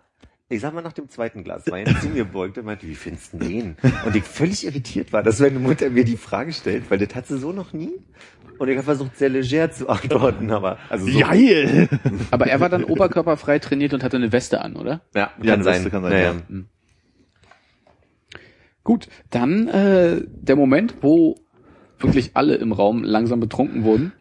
[0.48, 3.32] ich sag mal nach dem zweiten Glas Wein zu mir beugte und meinte, wie findest
[3.32, 3.76] du den?
[4.04, 7.26] Und ich völlig irritiert war, dass meine Mutter mir die Frage stellt, weil das hat
[7.26, 7.92] sie so noch nie.
[8.58, 11.88] Und ich habe versucht, sehr leger zu antworten, aber also so, Geil!
[12.30, 15.00] Aber er war dann oberkörperfrei trainiert und hatte eine Weste an, oder?
[15.14, 15.90] Ja, kann Ja, sein.
[15.90, 16.34] kann sein, Naja.
[16.48, 16.58] ja.
[18.84, 21.36] Gut, dann äh, der Moment, wo
[21.98, 24.12] wirklich alle im Raum langsam betrunken wurden,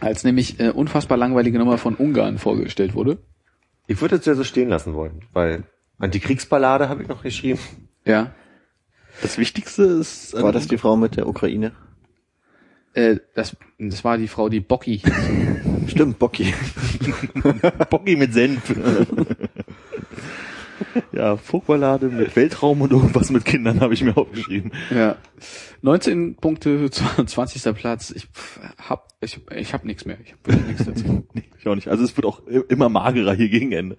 [0.00, 3.18] als nämlich äh, unfassbar langweilige Nummer von Ungarn vorgestellt wurde.
[3.86, 5.64] Ich würde es ja so stehen lassen wollen, weil
[5.98, 7.60] Antikriegsballade habe ich noch geschrieben.
[8.04, 8.32] Ja.
[9.22, 11.72] Das Wichtigste ist, War das die Frau mit der Ukraine?
[12.94, 15.02] Äh, das, das war die Frau, die Bocki.
[15.86, 16.52] Stimmt, Bocki.
[17.90, 18.74] Bocki mit Senf.
[21.12, 24.72] Ja, Fußballlade mit Weltraum und irgendwas mit Kindern habe ich mir aufgeschrieben.
[24.90, 25.16] Ja.
[25.82, 26.90] 19 Punkte,
[27.26, 27.74] 20.
[27.74, 28.10] Platz.
[28.10, 28.28] Ich
[28.78, 30.18] hab, ich, ich hab nichts mehr.
[30.24, 31.26] Ich hab wirklich nichts dazu.
[31.34, 31.88] Nee, ich auch nicht.
[31.88, 33.96] Also es wird auch immer magerer hier gegen Ende.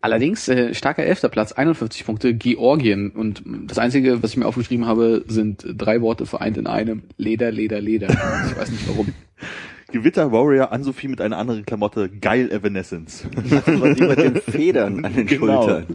[0.00, 3.10] Allerdings, äh, starker elfter Platz, 51 Punkte, Georgien.
[3.10, 7.04] Und das Einzige, was ich mir aufgeschrieben habe, sind drei Worte vereint in einem.
[7.16, 8.08] Leder, Leder, Leder.
[8.08, 9.12] Ich weiß nicht warum.
[9.92, 12.08] Gewitter Warrior Ansophie mit einer anderen Klamotte.
[12.08, 13.24] Geil Evanescence.
[13.66, 15.62] Mit den Federn an den Genau.
[15.62, 15.86] Schultern,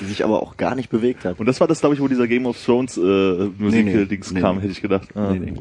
[0.00, 1.38] die sich aber auch gar nicht bewegt hat.
[1.38, 4.04] Und das war das, glaube ich, wo dieser Game of Thrones äh, Musik Nee, nee.
[4.06, 4.62] Dings Nee, kam, nee.
[4.62, 5.08] hätte ich gedacht.
[5.14, 5.32] Ah.
[5.32, 5.54] Nee, nee.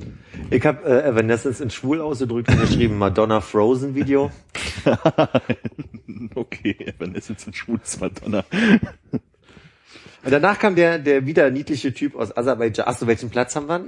[0.51, 4.31] Ich habe äh, Evanescence in schwul ausgedrückt und geschrieben Madonna Frozen Video.
[6.35, 8.43] okay, Evanescence und schwules Madonna.
[9.11, 12.85] Und danach kam der, der wieder niedliche Typ aus Aserbaidschan.
[12.87, 13.85] Achso, welchen Platz haben wir?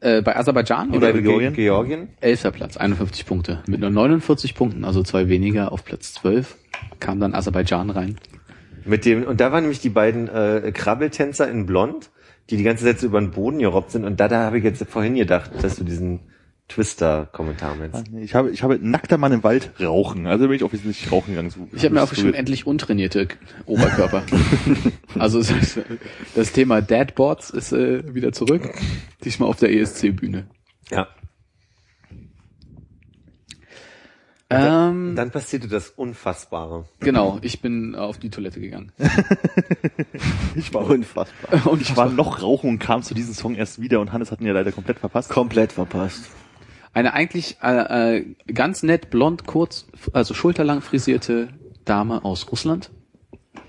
[0.00, 1.54] Äh, bei Aserbaidschan Bei oder Georgien?
[1.54, 2.08] Georgien?
[2.20, 3.62] elfter Platz, 51 Punkte.
[3.66, 6.56] Mit nur 49 Punkten, also zwei weniger auf Platz 12,
[7.00, 8.16] kam dann Aserbaidschan rein.
[8.84, 12.10] Mit dem, und da waren nämlich die beiden äh, Krabbeltänzer in Blond,
[12.50, 14.04] die die ganze Zeit so über den Boden gerobbt sind.
[14.04, 16.20] Und da, da habe ich jetzt vorhin gedacht, dass du diesen
[16.68, 18.04] Twister-Kommentar meinst.
[18.20, 20.26] Ich habe, ich habe nackter Mann im Wald rauchen.
[20.26, 21.50] Also bin ich offensichtlich rauchen gegangen.
[21.50, 23.28] So, Ich habe mir so- aufgeschrieben, endlich untrainierte
[23.66, 24.24] Oberkörper.
[25.18, 25.42] also
[26.34, 28.68] das Thema Dadboards ist äh, wieder zurück.
[29.24, 30.48] Diesmal auf der ESC-Bühne.
[30.90, 31.06] Ja.
[34.48, 36.84] Ähm, Dann passierte das Unfassbare.
[37.00, 38.92] genau, ich bin auf die Toilette gegangen.
[40.54, 41.66] Ich war, Unfassbar.
[41.70, 44.40] Und ich war noch rauchen und kam zu diesem Song erst wieder und Hannes hat
[44.40, 45.28] ihn ja leider komplett verpasst.
[45.28, 46.24] Komplett verpasst.
[46.96, 48.24] Eine eigentlich äh, äh,
[48.54, 49.84] ganz nett blond, kurz,
[50.14, 51.50] also schulterlang frisierte
[51.84, 52.90] Dame aus Russland,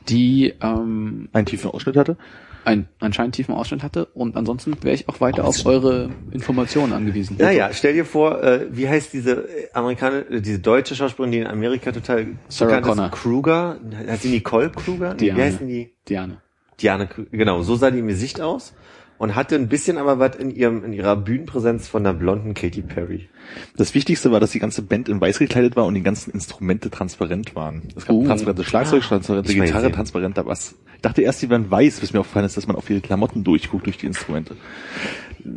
[0.08, 2.16] die ähm, Einen tiefen Ausschnitt hatte.
[2.64, 7.36] einen anscheinend tiefen Ausschnitt hatte und ansonsten wäre ich auch weiter auf eure Informationen angewiesen.
[7.38, 11.48] Naja, stell dir vor, äh, wie heißt diese Amerikaner, äh, diese deutsche Schauspielerin, die in
[11.48, 12.96] Amerika total Sarah bekannt ist?
[12.96, 13.12] Connor.
[13.12, 13.80] Kruger?
[14.08, 15.16] Heißt die Nicole Kruger?
[15.16, 15.38] Nee, Diane.
[15.38, 15.94] wie heißen die?
[16.08, 16.42] Diane.
[16.80, 18.74] Diane, genau, so sah die im Gesicht aus
[19.18, 22.82] und hatte ein bisschen aber was in ihrem in ihrer Bühnenpräsenz von der blonden Katy
[22.82, 23.30] Perry.
[23.76, 26.90] Das Wichtigste war, dass die ganze Band in weiß gekleidet war und die ganzen Instrumente
[26.90, 27.84] transparent waren.
[27.96, 28.26] Es gab Uh.
[28.26, 30.76] transparente Schlagzeug, transparente Ich weiß Gitarre, transparenter Bass.
[30.96, 33.44] Ich dachte erst, die wären weiß, bis mir aufgefallen ist, dass man auf ihre Klamotten
[33.44, 34.56] durchguckt durch die Instrumente.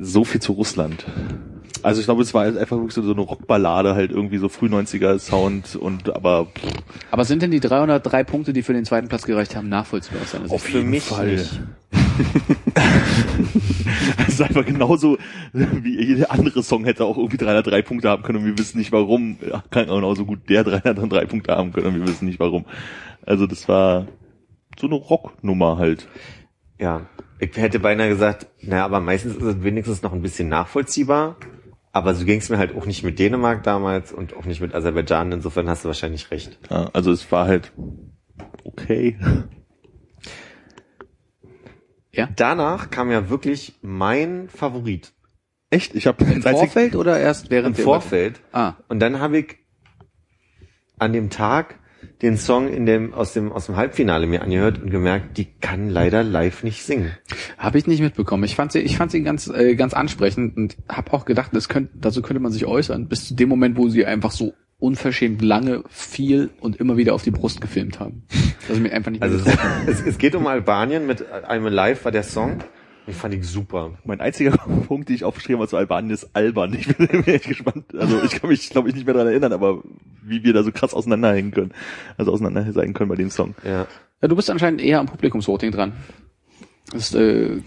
[0.00, 1.06] So viel zu Russland.
[1.82, 4.66] Also ich glaube, es war halt einfach wirklich so eine Rockballade, halt irgendwie so früh
[4.66, 6.72] 90er Sound und aber pff,
[7.10, 10.32] Aber sind denn die 303 Punkte, die für den zweiten Platz gereicht haben, nachvollziehbar aus
[10.32, 10.60] deiner Sicht?
[10.60, 11.60] Für mich nicht.
[14.18, 15.18] es ist einfach genauso,
[15.52, 18.92] wie jeder andere Song hätte auch irgendwie 303 Punkte haben können und wir wissen nicht
[18.92, 19.38] warum.
[19.70, 22.64] Kann auch genauso gut der 303 Punkte haben können und wir wissen nicht warum.
[23.26, 24.06] Also das war
[24.78, 26.08] so eine Rocknummer halt.
[26.78, 27.06] Ja,
[27.38, 31.36] ich hätte beinahe gesagt, naja, aber meistens ist es wenigstens noch ein bisschen nachvollziehbar.
[31.92, 34.74] Aber so ging es mir halt auch nicht mit Dänemark damals und auch nicht mit
[34.74, 35.32] Aserbaidschan.
[35.32, 36.58] Insofern hast du wahrscheinlich recht.
[36.70, 37.72] Ja, also es war halt
[38.64, 39.18] okay.
[42.12, 42.28] Ja?
[42.36, 45.12] Danach kam ja wirklich mein Favorit
[45.70, 45.94] Echt?
[45.94, 48.40] Ich habe Im Vorfeld oder erst während im Vorfeld.
[48.52, 49.56] Ah, Und dann habe ich
[50.98, 51.78] an dem Tag
[52.22, 55.88] den Song in dem aus dem aus dem Halbfinale mir angehört und gemerkt, die kann
[55.88, 57.12] leider live nicht singen.
[57.56, 58.42] habe ich nicht mitbekommen.
[58.44, 61.68] Ich fand sie, ich fand sie ganz, äh, ganz ansprechend und habe auch gedacht, das
[61.68, 65.42] könnte, dazu könnte man sich äußern, bis zu dem Moment, wo sie einfach so unverschämt
[65.42, 68.22] lange, viel und immer wieder auf die Brust gefilmt haben.
[68.66, 69.48] Dass ich mir einfach nicht mehr Also
[69.86, 72.58] es, es geht um Albanien mit I'm Alive war der Song.
[73.06, 73.98] Den fand ich super.
[74.04, 74.52] Mein einziger
[74.86, 76.74] Punkt, den ich aufgeschrieben habe zu Albanien, ist albern.
[76.74, 77.86] Ich bin echt gespannt.
[77.96, 79.82] Also ich kann mich, glaube ich, nicht mehr daran erinnern, aber
[80.22, 81.72] wie wir da so krass auseinanderhängen können.
[82.16, 83.54] Also auseinander sein können bei dem Song.
[83.64, 83.86] Ja.
[84.22, 85.92] Ja, du bist anscheinend eher am Publikumsvoting dran.
[86.92, 87.62] Das ist äh,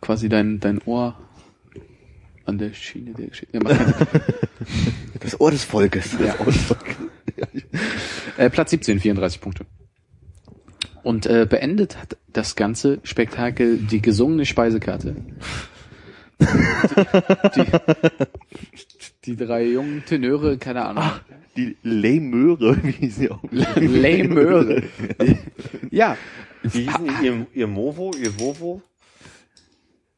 [0.00, 1.16] quasi dein, dein Ohr
[2.44, 3.56] an der Schiene der Geschichte.
[3.56, 4.22] Ja, macht keinen Sinn.
[5.20, 6.16] Das Ohr des Volkes.
[6.20, 6.34] Ja.
[8.36, 9.64] äh, Platz 17, 34 Punkte.
[11.02, 15.16] Und äh, beendet hat das ganze Spektakel die gesungene Speisekarte.
[16.38, 16.46] Die,
[17.56, 17.66] die,
[19.24, 21.04] die drei jungen Tenöre, keine Ahnung.
[21.56, 23.42] Die Lämöre, wie sie auch.
[23.50, 24.82] Lämöre.
[25.90, 26.16] ja,
[26.62, 27.06] Wie hießen?
[27.22, 28.82] Ihr, ihr Movo, ihr Vovo?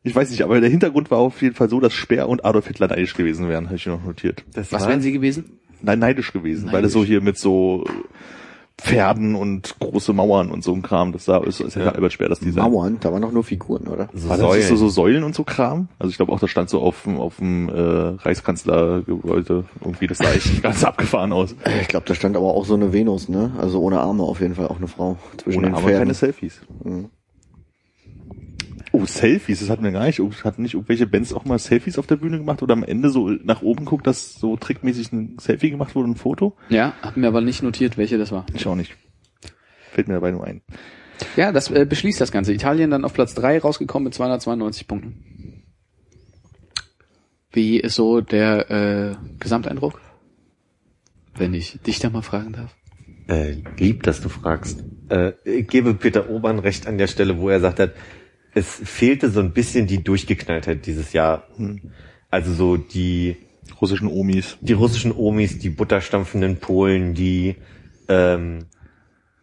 [0.06, 2.68] Ich weiß nicht, aber der Hintergrund war auf jeden Fall so, dass Speer und Adolf
[2.68, 4.44] Hitler neidisch gewesen wären, habe ich noch notiert.
[4.54, 5.58] Das was wären sie gewesen?
[5.82, 7.10] Nein, neidisch gewesen, weil es so Neidisch.
[7.10, 7.84] hier mit so
[8.78, 11.88] Pferden und große Mauern und so ein Kram, das sah, ist, ist ja.
[11.88, 12.70] Albert Speer das Design.
[12.70, 14.08] Mauern, da waren doch nur Figuren, oder?
[14.14, 14.78] So War das nicht so, Säulen.
[14.78, 15.88] so Säulen und so Kram?
[15.98, 19.64] Also ich glaube auch, das stand so auf dem, auf dem äh, Reichskanzlergebäude.
[19.80, 21.56] Irgendwie, das sah echt ganz abgefahren aus.
[21.80, 23.52] Ich glaube, da stand aber auch so eine Venus, ne?
[23.58, 25.98] Also ohne Arme auf jeden Fall auch eine Frau zwischen Ohne den aber Pferden.
[26.00, 26.60] keine Selfies.
[26.84, 27.06] Mhm.
[28.96, 30.22] Oh, Selfies, das hatten wir gar nicht.
[30.42, 33.28] Hatten nicht irgendwelche Bands auch mal Selfies auf der Bühne gemacht oder am Ende so
[33.28, 36.56] nach oben guckt, dass so trickmäßig ein Selfie gemacht wurde, ein Foto?
[36.70, 38.46] Ja, hab mir aber nicht notiert, welche das war.
[38.54, 38.96] Ich auch nicht.
[39.92, 40.62] Fällt mir dabei nur ein.
[41.36, 42.54] Ja, das äh, beschließt das Ganze.
[42.54, 45.62] Italien dann auf Platz drei rausgekommen mit 292 Punkten.
[47.52, 50.00] Wie ist so der äh, Gesamteindruck?
[51.34, 52.74] Wenn ich dich da mal fragen darf.
[53.28, 54.84] Äh, lieb, dass du fragst.
[55.10, 57.92] Äh, ich gebe Peter Obern recht an der Stelle, wo er sagt hat,
[58.56, 61.46] es fehlte so ein bisschen die Durchgeknalltheit dieses Jahr.
[62.30, 63.36] Also so die,
[63.82, 64.56] Russischen Omis.
[64.62, 67.56] die russischen Omis, die butterstampfenden Polen, die
[68.08, 68.64] ähm,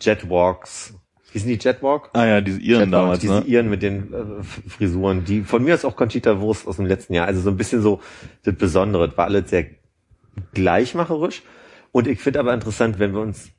[0.01, 0.95] Jetwalks.
[1.31, 2.09] Wie sind die Jetwalk?
[2.13, 3.45] Ah ja, diese Iren Jetwalks, damals, diese ne?
[3.45, 7.13] Iren mit den äh, Frisuren, die von mir aus auch Conchita Wurst aus dem letzten
[7.13, 7.27] Jahr.
[7.27, 8.01] Also so ein bisschen so
[8.41, 9.09] das Besondere.
[9.09, 9.67] Das war alles sehr
[10.55, 11.43] gleichmacherisch.
[11.91, 13.51] Und ich finde aber interessant, wenn wir uns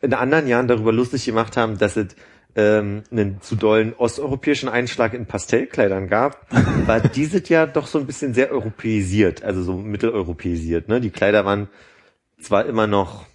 [0.00, 2.16] in anderen Jahren darüber lustig gemacht haben, dass es
[2.54, 6.46] ähm, einen zu dollen osteuropäischen Einschlag in Pastellkleidern gab,
[6.86, 10.88] war dieses Jahr doch so ein bisschen sehr europäisiert, also so mitteleuropäisiert.
[10.88, 11.00] Ne?
[11.00, 11.68] Die Kleider waren
[12.40, 13.26] zwar immer noch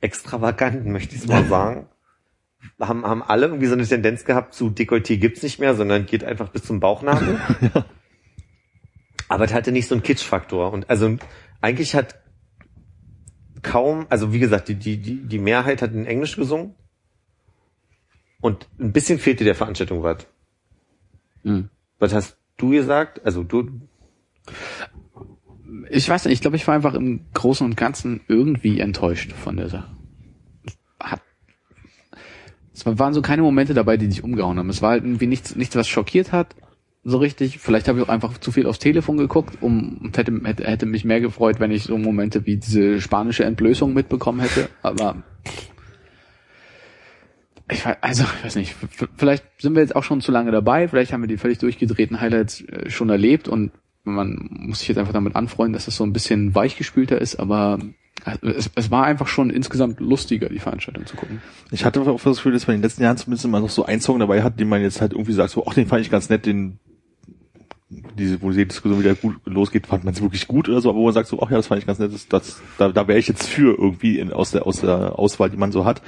[0.00, 1.88] extravagant, möchte ich es mal sagen.
[2.80, 6.22] Haben, haben alle irgendwie so eine Tendenz gehabt zu Dekolleté gibt's nicht mehr, sondern geht
[6.22, 7.40] einfach bis zum Bauchnabel.
[9.28, 10.72] Aber es hatte nicht so einen Kitschfaktor.
[10.72, 11.16] Und also
[11.60, 12.20] eigentlich hat
[13.62, 16.74] kaum, also wie gesagt, die, die, die, die Mehrheit hat in Englisch gesungen.
[18.42, 20.26] Und ein bisschen fehlte der Veranstaltung was.
[21.44, 21.70] Hm.
[21.98, 23.24] Was hast du gesagt?
[23.24, 23.70] Also du,
[25.90, 29.56] Ich weiß nicht, ich glaube, ich war einfach im Großen und Ganzen irgendwie enttäuscht von
[29.56, 29.96] der Sache.
[31.00, 31.22] Hat,
[32.74, 34.70] es waren so keine Momente dabei, die dich umgehauen haben.
[34.70, 36.56] Es war halt irgendwie nichts, nichts, was schockiert hat,
[37.04, 37.58] so richtig.
[37.58, 40.86] Vielleicht habe ich auch einfach zu viel aufs Telefon geguckt um, und hätte, hätte, hätte
[40.86, 44.68] mich mehr gefreut, wenn ich so Momente wie diese spanische Entblößung mitbekommen hätte.
[44.82, 45.22] Aber
[47.70, 48.74] ich weiß, also, ich weiß nicht,
[49.16, 52.20] vielleicht sind wir jetzt auch schon zu lange dabei, vielleicht haben wir die völlig durchgedrehten
[52.20, 53.72] Highlights äh, schon erlebt und
[54.04, 57.78] man muss sich jetzt einfach damit anfreunden, dass es so ein bisschen weichgespülter ist, aber
[58.24, 61.40] äh, es, es war einfach schon insgesamt lustiger, die Veranstaltung zu gucken.
[61.70, 63.84] Ich hatte auch das Gefühl, dass man in den letzten Jahren zumindest immer noch so
[63.84, 66.10] einen Song dabei hat, den man jetzt halt irgendwie sagt, so, ach, den fand ich
[66.10, 66.78] ganz nett, den,
[68.18, 70.98] diese, wo die Diskussion wieder gut losgeht, fand man es wirklich gut oder so, aber
[70.98, 73.06] wo man sagt so, ach ja, das fand ich ganz nett, das, das da, da
[73.08, 76.02] wäre ich jetzt für irgendwie in, aus der, aus der Auswahl, die man so hat.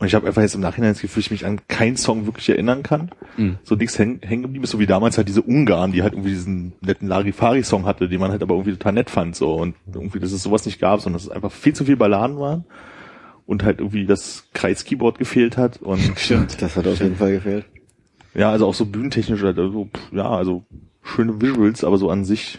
[0.00, 2.48] Und ich habe einfach jetzt im Nachhinein das Gefühl, ich mich an keinen Song wirklich
[2.48, 3.10] erinnern kann.
[3.36, 3.58] Mhm.
[3.62, 6.72] So nichts hängen geblieben ist, so wie damals halt diese Ungarn, die halt irgendwie diesen
[6.80, 9.56] netten Larifari-Song hatte, den man halt aber irgendwie total nett fand, so.
[9.56, 12.38] Und irgendwie, dass es sowas nicht gab, sondern dass es einfach viel zu viel Balladen
[12.38, 12.64] waren.
[13.44, 16.62] Und halt irgendwie das Kreis-Keyboard gefehlt hat und Stimmt.
[16.62, 17.66] Das hat auf jeden Fall gefehlt.
[18.32, 20.64] ja, also auch so bühnentechnisch oder so, pff, ja, also
[21.02, 22.58] schöne Visuals, aber so an sich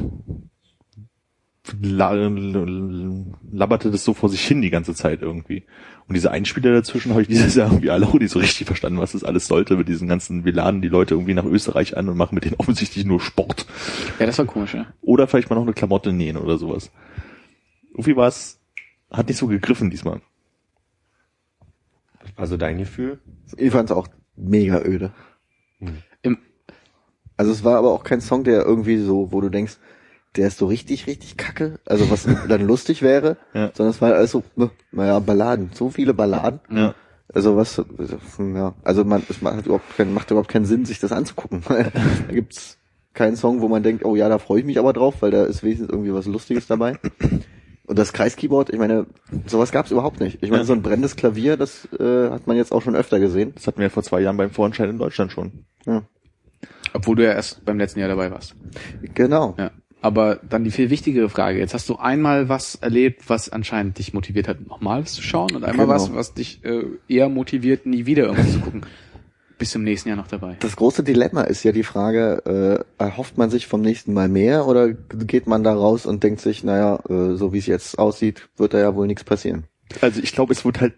[1.79, 5.63] la labberte das so vor sich hin die ganze Zeit irgendwie.
[6.07, 8.99] Und diese Einspieler dazwischen habe ich dieses Jahr irgendwie alle auch nicht so richtig verstanden,
[8.99, 12.09] was das alles sollte mit diesen ganzen, wir laden die Leute irgendwie nach Österreich an
[12.09, 13.65] und machen mit denen offensichtlich nur Sport.
[14.19, 14.87] Ja, das war komisch, ja.
[15.01, 16.91] Oder vielleicht mal noch eine Klamotte nähen oder sowas.
[17.91, 18.59] Irgendwie war es,
[19.11, 20.21] hat nicht so gegriffen diesmal.
[22.35, 23.19] also dein Gefühl?
[23.57, 25.13] Ich fand es auch mega öde.
[26.23, 26.39] Im,
[27.37, 29.77] Also es war aber auch kein Song, der irgendwie so, wo du denkst,
[30.37, 33.71] der ist so richtig, richtig kacke, also was dann lustig wäre, Ja.
[33.73, 36.59] sondern es war alles so, äh, naja, Balladen, so viele Balladen.
[36.69, 36.95] Ja.
[37.33, 37.81] Also was,
[38.39, 41.63] ja, also man, es macht überhaupt keinen, macht überhaupt keinen Sinn, sich das anzugucken.
[41.69, 41.83] da
[42.33, 42.77] gibt's
[43.13, 45.45] keinen Song, wo man denkt, oh ja, da freue ich mich aber drauf, weil da
[45.45, 46.97] ist wenigstens irgendwie was Lustiges dabei.
[47.87, 49.05] Und das Kreiskeyboard, ich meine,
[49.47, 50.39] sowas gab's überhaupt nicht.
[50.41, 50.65] Ich meine, Ja.
[50.65, 53.51] so ein brennendes Klavier, das äh, hat man jetzt auch schon öfter gesehen.
[53.55, 55.65] Das hatten wir ja vor zwei Jahren beim Vorentscheid in Deutschland schon.
[55.85, 56.03] Ja.
[56.93, 58.55] obwohl du ja erst beim letzten Jahr dabei warst.
[59.13, 59.55] Genau.
[59.57, 59.71] Ja.
[60.03, 61.59] Aber dann die viel wichtigere Frage.
[61.59, 65.55] Jetzt hast du einmal was erlebt, was anscheinend dich motiviert hat, nochmal was zu schauen
[65.55, 65.95] und einmal Genau.
[65.95, 68.81] was, was dich äh, eher motiviert, nie wieder irgendwas zu gucken.
[69.59, 70.57] Bis zum nächsten Jahr noch dabei.
[70.59, 74.65] Das große Dilemma ist ja die Frage, äh, erhofft man sich vom nächsten Mal mehr
[74.65, 78.49] oder geht man da raus und denkt sich, naja, äh, so wie es jetzt aussieht,
[78.57, 79.65] wird da ja wohl nichts passieren.
[80.01, 80.93] Also ich glaube, es wird halt,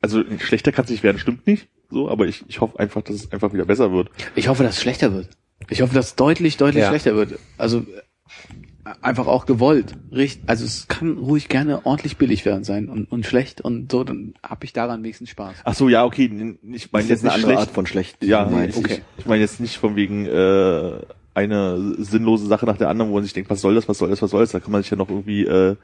[0.00, 1.68] also schlechter kann es nicht werden, stimmt nicht.
[1.88, 4.10] So, aber ich, ich hoffe einfach, dass es einfach wieder besser wird.
[4.34, 5.28] Ich hoffe, dass es schlechter wird.
[5.68, 6.88] Ich hoffe, dass es deutlich, deutlich Ja.
[6.88, 7.38] schlechter wird.
[7.58, 7.84] Also
[9.02, 9.94] einfach auch gewollt.
[10.12, 14.04] Richt, also es kann ruhig gerne ordentlich billig werden sein und, und schlecht und so,
[14.04, 15.56] dann habe ich daran wenigstens Spaß.
[15.64, 16.30] Ach so, ja, okay,
[16.72, 17.58] ich meine jetzt ist eine nicht andere schlecht.
[17.58, 18.24] Art von schlecht.
[18.24, 18.78] ja, du meinst.
[18.78, 19.02] ich, okay.
[19.18, 20.92] ich meine jetzt nicht von wegen äh,
[21.34, 24.10] eine sinnlose Sache nach der anderen, wo man sich denkt, was soll das, was soll
[24.10, 24.52] das, was soll das?
[24.52, 25.76] Da kann man sich ja noch irgendwie äh,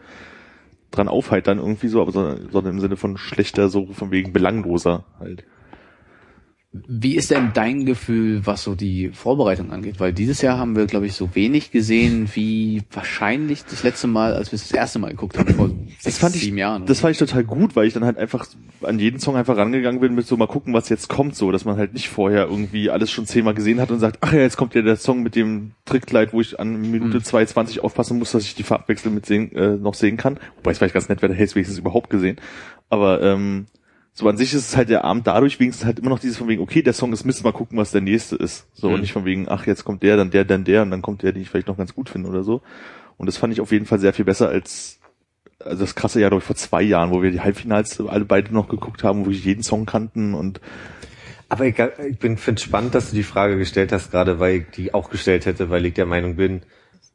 [0.90, 5.05] dran aufheitern irgendwie so, aber sondern, sondern im Sinne von schlechter, so von wegen belangloser
[5.20, 5.44] halt.
[6.89, 10.01] Wie ist denn dein Gefühl, was so die Vorbereitung angeht?
[10.01, 14.35] Weil dieses Jahr haben wir, glaube ich, so wenig gesehen wie wahrscheinlich das letzte Mal,
[14.35, 16.86] als wir es das erste Mal geguckt haben, vor sechs, fand ich, sieben Jahren.
[16.86, 18.47] Das fand ich total gut, weil ich dann halt einfach
[18.82, 21.65] an jeden Song einfach rangegangen bin mit so mal gucken, was jetzt kommt, so, dass
[21.65, 24.57] man halt nicht vorher irgendwie alles schon zehnmal gesehen hat und sagt, ach ja, jetzt
[24.57, 27.23] kommt ja der Song mit dem Trickkleid, wo ich an Minute Mhm.
[27.23, 30.39] 2,20 aufpassen muss, dass ich die Farbwechsel mit sehen, äh, noch sehen kann.
[30.57, 32.36] Wobei es vielleicht ganz nett wäre, hätte ich es wenigstens überhaupt gesehen.
[32.89, 33.66] Aber ähm,
[34.19, 36.49] so an sich ist es halt der Abend dadurch wenigstens halt immer noch dieses von
[36.49, 38.67] wegen, okay, der Song ist Mist, mal gucken, was der nächste ist.
[38.73, 38.95] So, Mhm.
[38.95, 41.23] und nicht von wegen, ach, jetzt kommt der, dann der, dann der, und dann kommt
[41.23, 42.63] der, den ich vielleicht noch ganz gut finde oder so.
[43.19, 44.99] Und das fand ich auf jeden Fall sehr viel besser als
[45.65, 48.53] also das krasse Jahr, glaube ich, vor zwei Jahren, wo wir die Halbfinals alle beide
[48.55, 50.61] noch geguckt haben, wo wir jeden Song kannten und
[51.49, 51.77] Aber ich,
[52.09, 55.11] ich bin finde spannend, dass du die Frage gestellt hast, gerade weil ich die auch
[55.11, 56.63] gestellt hätte, weil ich der Meinung bin,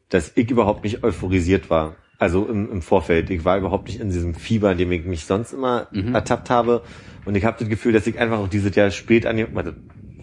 [0.09, 1.95] dass ich überhaupt nicht euphorisiert war.
[2.21, 3.31] Also im, im Vorfeld.
[3.31, 6.83] Ich war überhaupt nicht in diesem Fieber, in dem ich mich sonst immer ertappt habe.
[7.25, 9.71] Und ich habe das Gefühl, dass ich einfach auch dieses Jahr spät angefangen, also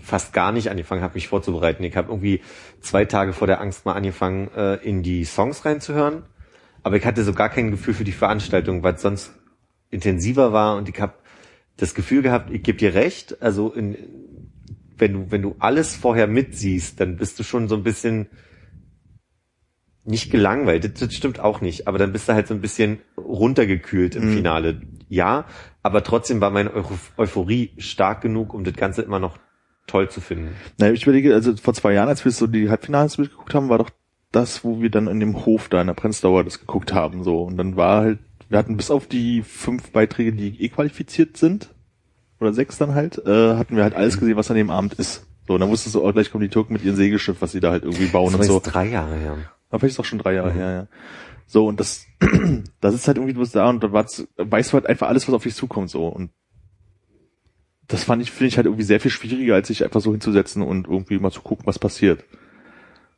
[0.01, 1.83] fast gar nicht angefangen habe, mich vorzubereiten.
[1.83, 2.41] Ich habe irgendwie
[2.81, 6.23] zwei Tage vor der Angst mal angefangen, äh, in die Songs reinzuhören.
[6.85, 9.33] Aber ich hatte so gar kein Gefühl für die Veranstaltung, weil es sonst
[9.91, 11.15] intensiver war und ich habe
[11.79, 13.97] das Gefühl gehabt, ich gebe dir recht, also in,
[14.97, 18.29] wenn du, wenn du alles vorher mitsiehst, dann bist du schon so ein bisschen
[20.09, 24.17] nicht gelangweilt, das, stimmt auch nicht, aber dann bist du halt so ein bisschen runtergekühlt
[24.17, 24.81] im Finale.
[25.09, 25.45] Ja,
[25.83, 29.39] aber trotzdem war meine Euph Euphorie stark genug, um das Ganze immer noch
[29.87, 30.55] toll zu finden.
[30.79, 33.79] naja, ich überlege, also vor zwei Jahren, als wir so die Halbfinals durchgeguckt haben, war
[33.79, 33.91] doch
[34.33, 37.43] das, wo wir dann in dem Hof da in der Prenzlauer das geguckt haben, so.
[37.43, 38.19] Und dann war halt,
[38.49, 41.75] wir hatten bis auf die fünf Beiträge, die eh qualifiziert sind,
[42.41, 45.27] oder sechs dann halt, äh, hatten wir halt alles gesehen, was an dem Abend ist.
[45.49, 47.61] So, und dann wusstest du auch gleich kommen die Türken mit ihrem Segelschiff, was sie
[47.61, 48.55] da halt irgendwie bauen und Das war so.
[48.57, 49.39] jetzt drei Jahre her.
[49.71, 50.87] Aber vielleicht ist auch schon drei Jahre her, ja.
[51.47, 52.05] So, und das,
[52.83, 55.35] das ist halt irgendwie, bist da und da war's, weißt du halt einfach alles, was
[55.35, 56.07] auf dich zukommt, so.
[56.07, 56.33] Und
[57.87, 60.61] das fand ich, finde ich halt irgendwie sehr viel schwieriger, als sich einfach so hinzusetzen
[60.61, 62.25] und irgendwie mal zu gucken, was passiert.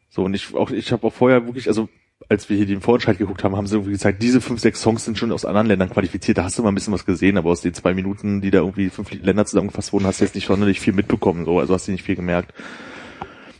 [0.08, 1.88] So, und ich auch, ich habe auch vorher wirklich, also
[2.28, 5.04] als wir hier den Vorentscheid geguckt haben, haben sie irgendwie gesagt, diese fünf, sechs Songs
[5.04, 6.38] sind schon aus anderen Ländern qualifiziert.
[6.38, 8.58] Da hast du mal ein bisschen was gesehen, aber aus den zwei Minuten, die da
[8.58, 11.88] irgendwie fünf Länder zusammengefasst wurden, hast du jetzt nicht sonderlich viel mitbekommen, so, also hast
[11.88, 12.52] du nicht viel gemerkt.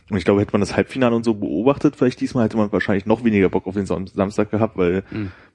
[0.09, 3.05] Und ich glaube, hätte man das Halbfinale und so beobachtet, vielleicht diesmal hätte man wahrscheinlich
[3.05, 5.03] noch weniger Bock auf den Sam- Samstag gehabt, weil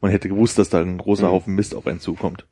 [0.00, 2.46] man hätte gewusst, dass da ein großer Haufen Mist auf einen zukommt.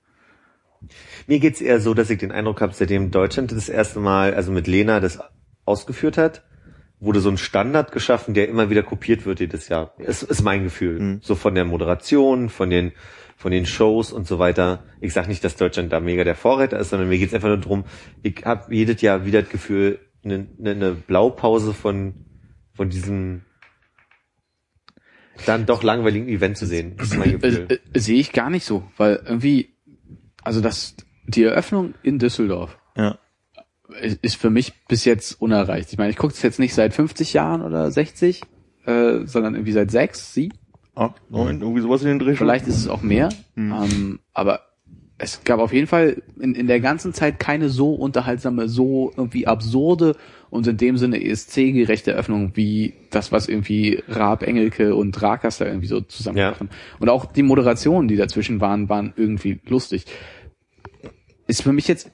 [1.27, 4.53] Mir geht's eher so, dass ich den Eindruck habe, seitdem Deutschland das erste Mal, also
[4.53, 5.19] mit Lena das
[5.65, 6.43] ausgeführt hat,
[7.01, 9.95] wurde so ein Standard geschaffen, der immer wieder kopiert wird jedes Jahr.
[9.99, 11.19] Das ist mein Gefühl.
[11.23, 12.93] So von der Moderation, von den
[13.37, 14.85] von den Shows und so weiter.
[15.01, 17.59] Ich sage nicht, dass Deutschland da mega der Vorreiter ist, sondern mir geht's einfach nur
[17.59, 17.85] drum.
[18.23, 22.15] ich habe jedes Jahr wieder das Gefühl, eine, eine, eine Blaupause von,
[22.73, 23.43] von diesem
[25.47, 26.97] dann doch langweiligen Event zu sehen.
[26.97, 27.67] Das ist mein Gefühl.
[27.69, 29.77] Äh, äh, Sehe ich gar nicht so, weil irgendwie,
[30.43, 30.97] also das,
[31.27, 33.19] die Eröffnung in Düsseldorf Ja.
[34.01, 35.93] Ist ist für mich bis jetzt unerreicht.
[35.93, 38.43] Ich meine, ich gucke es jetzt nicht seit 50 Jahren oder 60,
[38.87, 40.57] äh, sondern irgendwie seit sechs, sieben.
[40.95, 42.35] Acht, neun, irgendwie sowas in den Dreh.
[42.37, 44.61] Vielleicht ist es auch mehr, ähm, aber
[45.19, 49.47] es gab auf jeden Fall in, in der ganzen Zeit keine so unterhaltsame, so irgendwie
[49.47, 50.17] absurde
[50.51, 55.67] und in dem Sinne ESC-gerechte Eröffnung wie das, was irgendwie Raab, Engelke und Rakas da
[55.67, 56.51] irgendwie so zusammen Ja.
[56.53, 56.71] machen.
[57.01, 60.05] Und auch die Moderationen, die dazwischen waren, waren irgendwie lustig.
[61.47, 62.11] Ist für mich jetzt,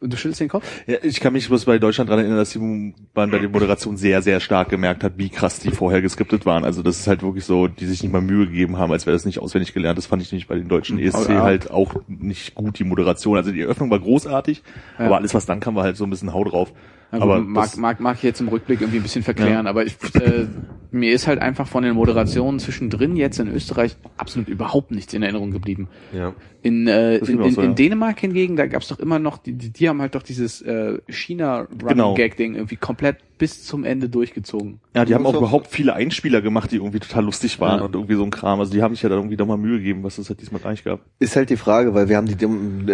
[0.00, 0.64] du schüttelst den Kopf?
[0.86, 3.96] Ja, ich kann mich bloß bei Deutschland daran erinnern, dass die man bei der Moderation
[3.96, 6.64] sehr, sehr stark gemerkt hat, wie krass die vorher geskriptet waren.
[6.64, 9.14] Also das ist halt wirklich so, die sich nicht mal Mühe gegeben haben, als wäre
[9.14, 9.98] das nicht auswendig gelernt.
[9.98, 11.42] Das fand ich nicht bei den deutschen ESC ja.
[11.42, 13.36] halt auch nicht gut, die Moderation.
[13.36, 14.62] Also die Eröffnung war großartig,
[14.98, 15.06] Ja.
[15.06, 16.72] aber alles, was dann kam, war halt so ein bisschen Hau drauf.
[17.14, 19.96] Gut, aber mag, mag, mag ich jetzt im Rückblick irgendwie ein bisschen verklären, aber ich,
[20.14, 20.46] äh,
[20.90, 25.22] mir ist halt einfach von den Moderationen zwischendrin jetzt in Österreich absolut überhaupt nichts in
[25.22, 25.88] Erinnerung geblieben.
[26.12, 26.34] ja.
[26.62, 27.74] In, äh, in, in, so, in ja.
[27.74, 30.98] Dänemark hingegen, da gab's doch immer noch, die, die, die haben halt doch dieses äh,
[31.08, 34.80] China-Running-Gag-Ding irgendwie komplett bis zum Ende durchgezogen.
[34.96, 37.84] ja, die haben auch überhaupt viele Einspieler gemacht, die irgendwie total lustig waren Ja.
[37.84, 38.58] und irgendwie so ein Kram.
[38.58, 40.62] Also die haben sich ja da irgendwie doch mal Mühe gegeben, was es halt diesmal
[40.62, 41.00] gar nicht gab.
[41.18, 42.92] Ist halt die Frage, weil wir haben die, Dem äh,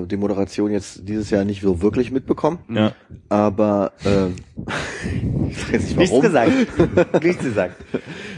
[0.00, 2.58] äh, die Moderation jetzt dieses Jahr nicht so wirklich mitbekommen.
[2.68, 2.94] Ja.
[3.28, 4.34] Aber ähm,
[5.50, 6.22] ich weiß nicht Nichts warum.
[6.22, 7.22] gesagt.
[7.22, 7.76] Nichts gesagt.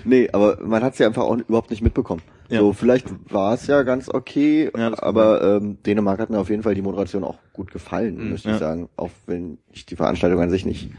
[0.05, 2.20] Nee, aber man hat es ja einfach auch überhaupt nicht mitbekommen.
[2.51, 2.61] Ja.
[2.61, 6.62] So, vielleicht war es ja ganz okay, Ja, aber ähm, Dänemark hat mir auf jeden
[6.62, 8.55] Fall die Moderation auch gut gefallen, müsste ja.
[8.57, 8.91] ich sagen.
[8.99, 10.91] Auch wenn ich die Veranstaltung an sich nicht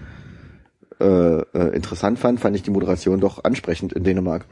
[1.00, 4.46] äh, äh, interessant fand, fand ich die Moderation doch ansprechend in Dänemark.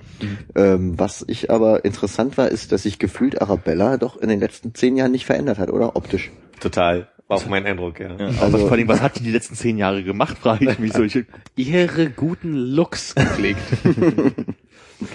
[0.56, 4.74] Ähm, was ich aber interessant war, ist, dass sich gefühlt Arabella doch in den letzten
[4.76, 5.96] zehn Jahren nicht verändert hat, oder?
[5.96, 6.32] Optisch.
[6.60, 7.08] Total.
[7.28, 8.10] War auch mein Eindruck, ja.
[8.18, 10.80] Ja, Also- also, vor allem, was hat die die letzten zehn Jahre gemacht, frage ich
[10.80, 11.26] mich solche.
[11.56, 13.62] Ihre guten Looks gepflegt.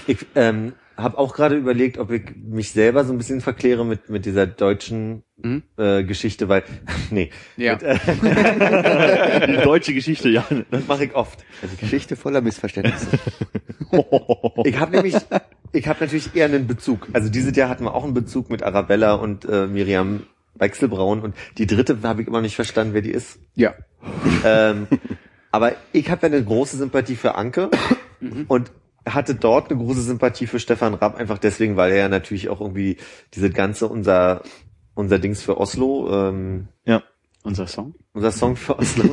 [0.06, 4.10] Ich ähm, habe auch gerade überlegt, ob ich mich selber so ein bisschen verkläre mit
[4.10, 5.62] mit dieser deutschen Mhm.
[5.76, 6.64] äh, Geschichte, weil
[7.10, 7.74] nee, ja.
[7.74, 10.44] mit, äh, Die deutsche Geschichte, ja.
[10.70, 11.44] das mache ich oft.
[11.62, 13.06] Also Geschichte voller Missverständnisse.
[14.64, 15.16] Ich habe nämlich,
[15.72, 17.08] ich habe natürlich eher einen Bezug.
[17.14, 20.24] Also dieses Jahr hatten wir auch einen Bezug mit Arabella und äh, Miriam
[20.56, 23.38] Wechselbraun und die dritte habe ich immer nicht verstanden, wer die ist.
[23.54, 23.72] ja.
[24.44, 24.88] Ähm,
[25.50, 27.70] aber ich habe ja eine große Sympathie für Anke
[28.48, 28.70] und
[29.14, 32.60] hatte dort eine große Sympathie für Stefan Rapp, einfach deswegen, weil er ja natürlich auch
[32.60, 32.96] irgendwie
[33.34, 34.42] diese ganze unser
[34.94, 37.02] unser Dings für Oslo, ähm, Ja.
[37.44, 37.94] Unser Song.
[38.12, 39.04] unser Song für Oslo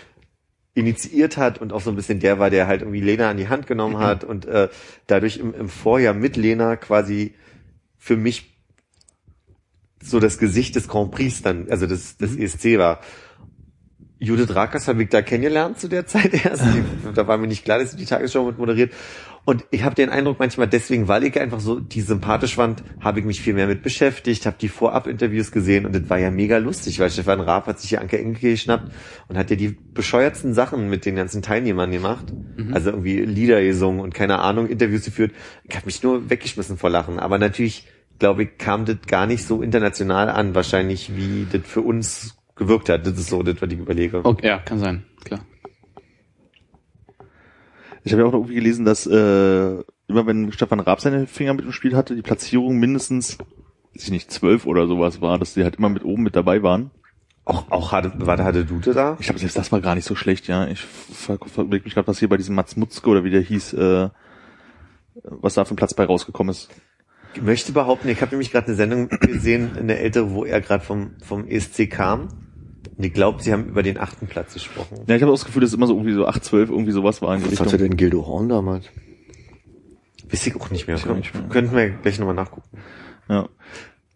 [0.74, 3.48] initiiert hat und auch so ein bisschen der war, der halt irgendwie Lena an die
[3.48, 4.68] Hand genommen hat und äh,
[5.06, 7.34] dadurch im, im Vorjahr mit Lena quasi
[7.96, 8.50] für mich
[10.02, 13.00] so das Gesicht des Grand Prix dann, also des, des ESC war.
[14.22, 16.62] Judith Rakers habe ich da kennengelernt zu der Zeit erst.
[16.62, 16.84] Die,
[17.14, 18.92] da war mir nicht klar, dass sie die Tagesschau mit moderiert.
[19.46, 23.20] Und ich habe den Eindruck manchmal deswegen, weil ich einfach so die sympathisch fand, habe
[23.20, 26.58] ich mich viel mehr mit beschäftigt, habe die Vorab-Interviews gesehen und das war ja mega
[26.58, 28.92] lustig, weil Stefan Raab hat sich hier Anke Engelke geschnappt
[29.28, 32.26] und hat ja die bescheuertsten Sachen mit den ganzen Teilnehmern gemacht.
[32.74, 35.32] Also irgendwie Lieder gesungen und keine Ahnung, Interviews geführt.
[35.64, 37.18] Ich habe mich nur weggeschmissen vor Lachen.
[37.18, 37.88] Aber natürlich,
[38.18, 42.88] glaube ich, kam das gar nicht so international an, wahrscheinlich, wie das für uns gewirkt
[42.88, 43.06] hat.
[43.06, 44.20] Das ist so, das, was ich überlege.
[44.22, 45.40] Okay, ja, kann sein, klar.
[48.04, 51.54] Ich habe ja auch noch irgendwie gelesen, dass äh, immer wenn Stefan Raab seine Finger
[51.54, 53.38] mit im Spiel hatte, die Platzierung mindestens,
[53.94, 56.62] weiß ich nicht, zwölf oder sowas war, dass die halt immer mit oben mit dabei
[56.62, 56.90] waren.
[57.44, 59.16] Auch, auch hatte, warte, hatte Dute da?
[59.18, 60.68] Ich glaube, selbst das war gar nicht so schlecht, ja.
[60.68, 64.08] Ich verblick mich gerade, was hier bei diesem Mats Mutzke oder wie der hieß, äh,
[65.24, 66.70] was da für ein Platz bei rausgekommen ist.
[67.34, 70.84] Ich möchte behaupten, ich habe nämlich gerade eine Sendung gesehen, eine ältere, wo er gerade
[70.84, 72.49] vom, vom ESC kam.
[72.98, 75.04] Ich glaube, sie haben über den achten Platz gesprochen.
[75.06, 77.22] Ja, ich habe das Gefühl, dass es immer so irgendwie so 8, 12 irgendwie sowas
[77.22, 78.86] war Was hatte denn Gildo Horn damals?
[80.30, 80.96] Weiß ich auch nicht mehr.
[80.96, 81.44] Auch nicht mehr.
[81.48, 82.78] Könnten wir gleich nochmal nachgucken.
[83.28, 83.48] Ja.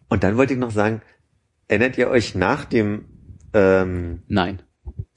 [0.07, 1.01] Und dann wollte ich noch sagen,
[1.67, 3.05] erinnert ihr euch nach dem,
[3.53, 4.61] ähm, Nein.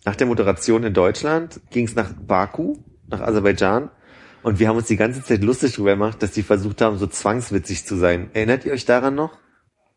[0.04, 2.76] nach der Moderation in Deutschland, ging es nach Baku,
[3.08, 3.90] nach Aserbaidschan.
[4.42, 7.06] Und wir haben uns die ganze Zeit lustig drüber gemacht, dass die versucht haben, so
[7.06, 8.30] zwangswitzig zu sein.
[8.32, 9.36] Erinnert ihr euch daran noch?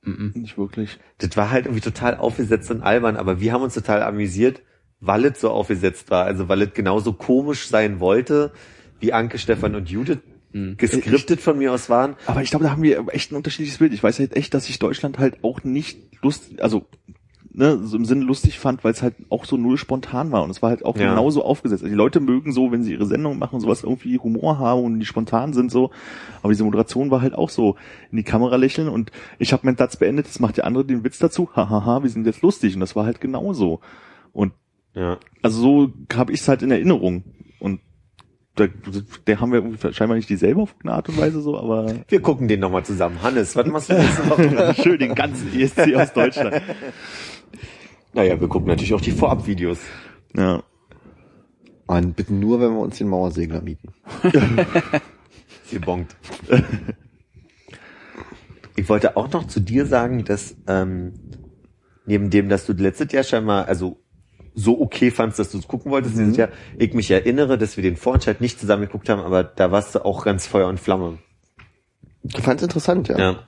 [0.03, 0.97] Nicht wirklich.
[1.19, 4.61] das war halt irgendwie total aufgesetzt und albern, aber wir haben uns total amüsiert,
[4.99, 6.25] weil es so aufgesetzt war.
[6.25, 8.51] Also weil es genauso komisch sein wollte,
[8.99, 10.19] wie Anke, Stefan und Judith
[10.53, 12.15] geskriptet von mir aus waren.
[12.25, 13.93] Aber ich glaube, da haben wir echt ein unterschiedliches Bild.
[13.93, 16.87] Ich weiß halt echt, dass ich Deutschland halt auch nicht lustig, also
[17.53, 20.49] ne, so im Sinne lustig fand, weil es halt auch so null spontan war und
[20.49, 21.09] es war halt auch Ja.
[21.09, 21.83] genauso aufgesetzt.
[21.83, 24.99] Also die Leute mögen so, wenn sie ihre Sendung machen, sowas irgendwie Humor haben und
[24.99, 25.91] die spontan sind so.
[26.41, 27.75] Aber diese Moderation war halt auch so
[28.11, 31.03] in die Kamera lächeln und ich habe meinen Satz beendet, das macht der andere den
[31.03, 33.81] Witz dazu, hahaha, wir sind jetzt lustig und das war halt genauso.
[34.33, 34.53] Und
[34.93, 35.17] Ja.
[35.41, 37.23] also so habe ich es halt in Erinnerung
[37.59, 37.79] und
[38.55, 38.67] da,
[39.27, 42.49] der haben wir scheinbar nicht dieselbe auf eine Art und Weise so, aber Wir gucken
[42.49, 43.21] den nochmal zusammen.
[43.23, 44.75] Hannes, was machst du nächste Woche?
[44.83, 46.61] schön den ganzen ESC aus Deutschland.
[48.13, 49.79] naja, wir gucken natürlich auch die Vorabvideos.
[50.35, 50.63] Ja.
[51.87, 53.93] Und bitte nur, wenn wir uns den Mauersegler mieten.
[55.65, 56.15] Sie bongt.
[58.75, 61.13] ich wollte auch noch zu dir sagen, dass ähm,
[62.05, 63.97] neben dem, dass du letztes Jahr scheinbar also
[64.53, 67.83] so okay fandst, dass du es gucken wolltest, dieses Jahr, ich mich erinnere, dass wir
[67.83, 71.19] den Vorentscheid nicht zusammen geguckt haben, aber da warst du auch ganz Feuer und Flamme.
[72.23, 73.17] Ich fand's interessant, ja.
[73.17, 73.39] Ja.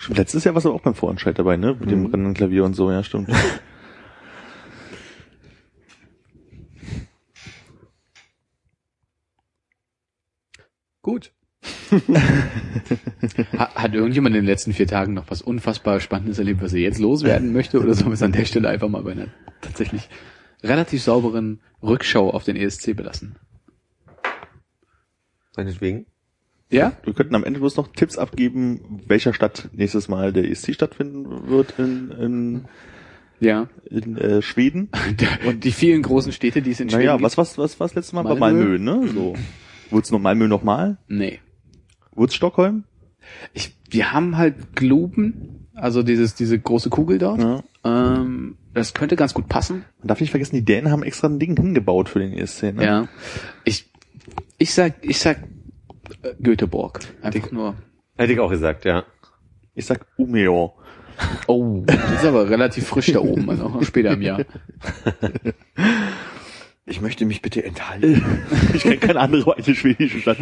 [0.00, 1.76] Stimmt, letztes Jahr warst du auch beim Vorentscheid dabei, ne?
[1.78, 3.28] Mit dem brennenden Klavier und so, ja, stimmt.
[11.02, 11.32] Gut.
[13.58, 16.78] Ha- Hat irgendjemand in den letzten vier Tagen noch was unfassbar Spannendes erlebt, was er
[16.80, 17.80] jetzt loswerden möchte?
[17.80, 19.26] Oder sollen wir es an der Stelle einfach mal bei einer
[19.60, 20.08] tatsächlich
[20.62, 23.36] relativ sauberen Rückschau auf den ESC belassen?
[25.56, 26.06] Meinetwegen.
[26.70, 26.92] Ja?
[27.04, 31.48] Wir könnten am Ende bloß noch Tipps abgeben, welcher Stadt nächstes Mal der ESC stattfinden
[31.48, 32.64] wird in, in,
[33.40, 33.68] Ja.
[33.90, 34.88] in äh, Schweden.
[35.46, 38.12] Und die vielen großen Städte, die es in Schweden Naja, was, was, was, was letztes
[38.12, 38.78] Mal bei Malmö?
[38.78, 39.08] Malmö, ne?
[39.08, 39.34] So.
[39.90, 40.98] Wird's noch Malmö nochmal?
[41.08, 41.40] Nee.
[42.14, 42.84] Wird's Stockholm?
[43.52, 47.40] Ich, wir haben halt Globen, also dieses, diese große Kugel dort.
[47.42, 47.62] Ja.
[47.84, 49.84] Ähm, das könnte ganz gut passen.
[49.98, 52.84] Man darf nicht vergessen, die Dänen haben extra ein Ding hingebaut für den ESC, ne?
[52.84, 53.08] Ja.
[53.64, 53.90] Ich,
[54.58, 55.38] ich sag, ich sag
[56.42, 57.00] Göteborg.
[57.22, 57.74] Einfach nur.
[58.16, 59.04] Hätte ich auch gesagt, ja.
[59.74, 60.72] Ich sag Umeå.
[61.46, 64.40] Oh, das ist aber relativ frisch da oben, also später im Jahr.
[66.86, 68.24] Ich möchte mich bitte enthalten.
[68.74, 70.38] Ich kenne keine andere alte schwedische Stadt.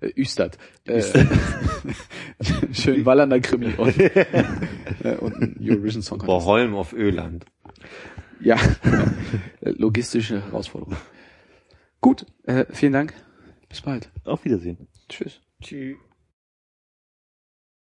[0.00, 0.58] Äh, Ystad.
[0.84, 1.02] Äh,
[2.72, 6.74] schön wallernder Krimi und, äh, und ein Eurovision Song Contest.
[6.74, 7.46] Auf Öland.
[8.40, 8.56] Ja,
[9.60, 10.96] Äh, logistische Herausforderung.
[12.00, 13.14] Gut, äh, vielen Dank.
[13.76, 14.10] Bis bald.
[14.24, 14.88] Auf Wiedersehen.
[15.06, 15.42] Tschüss.
[15.60, 15.98] Tschüss.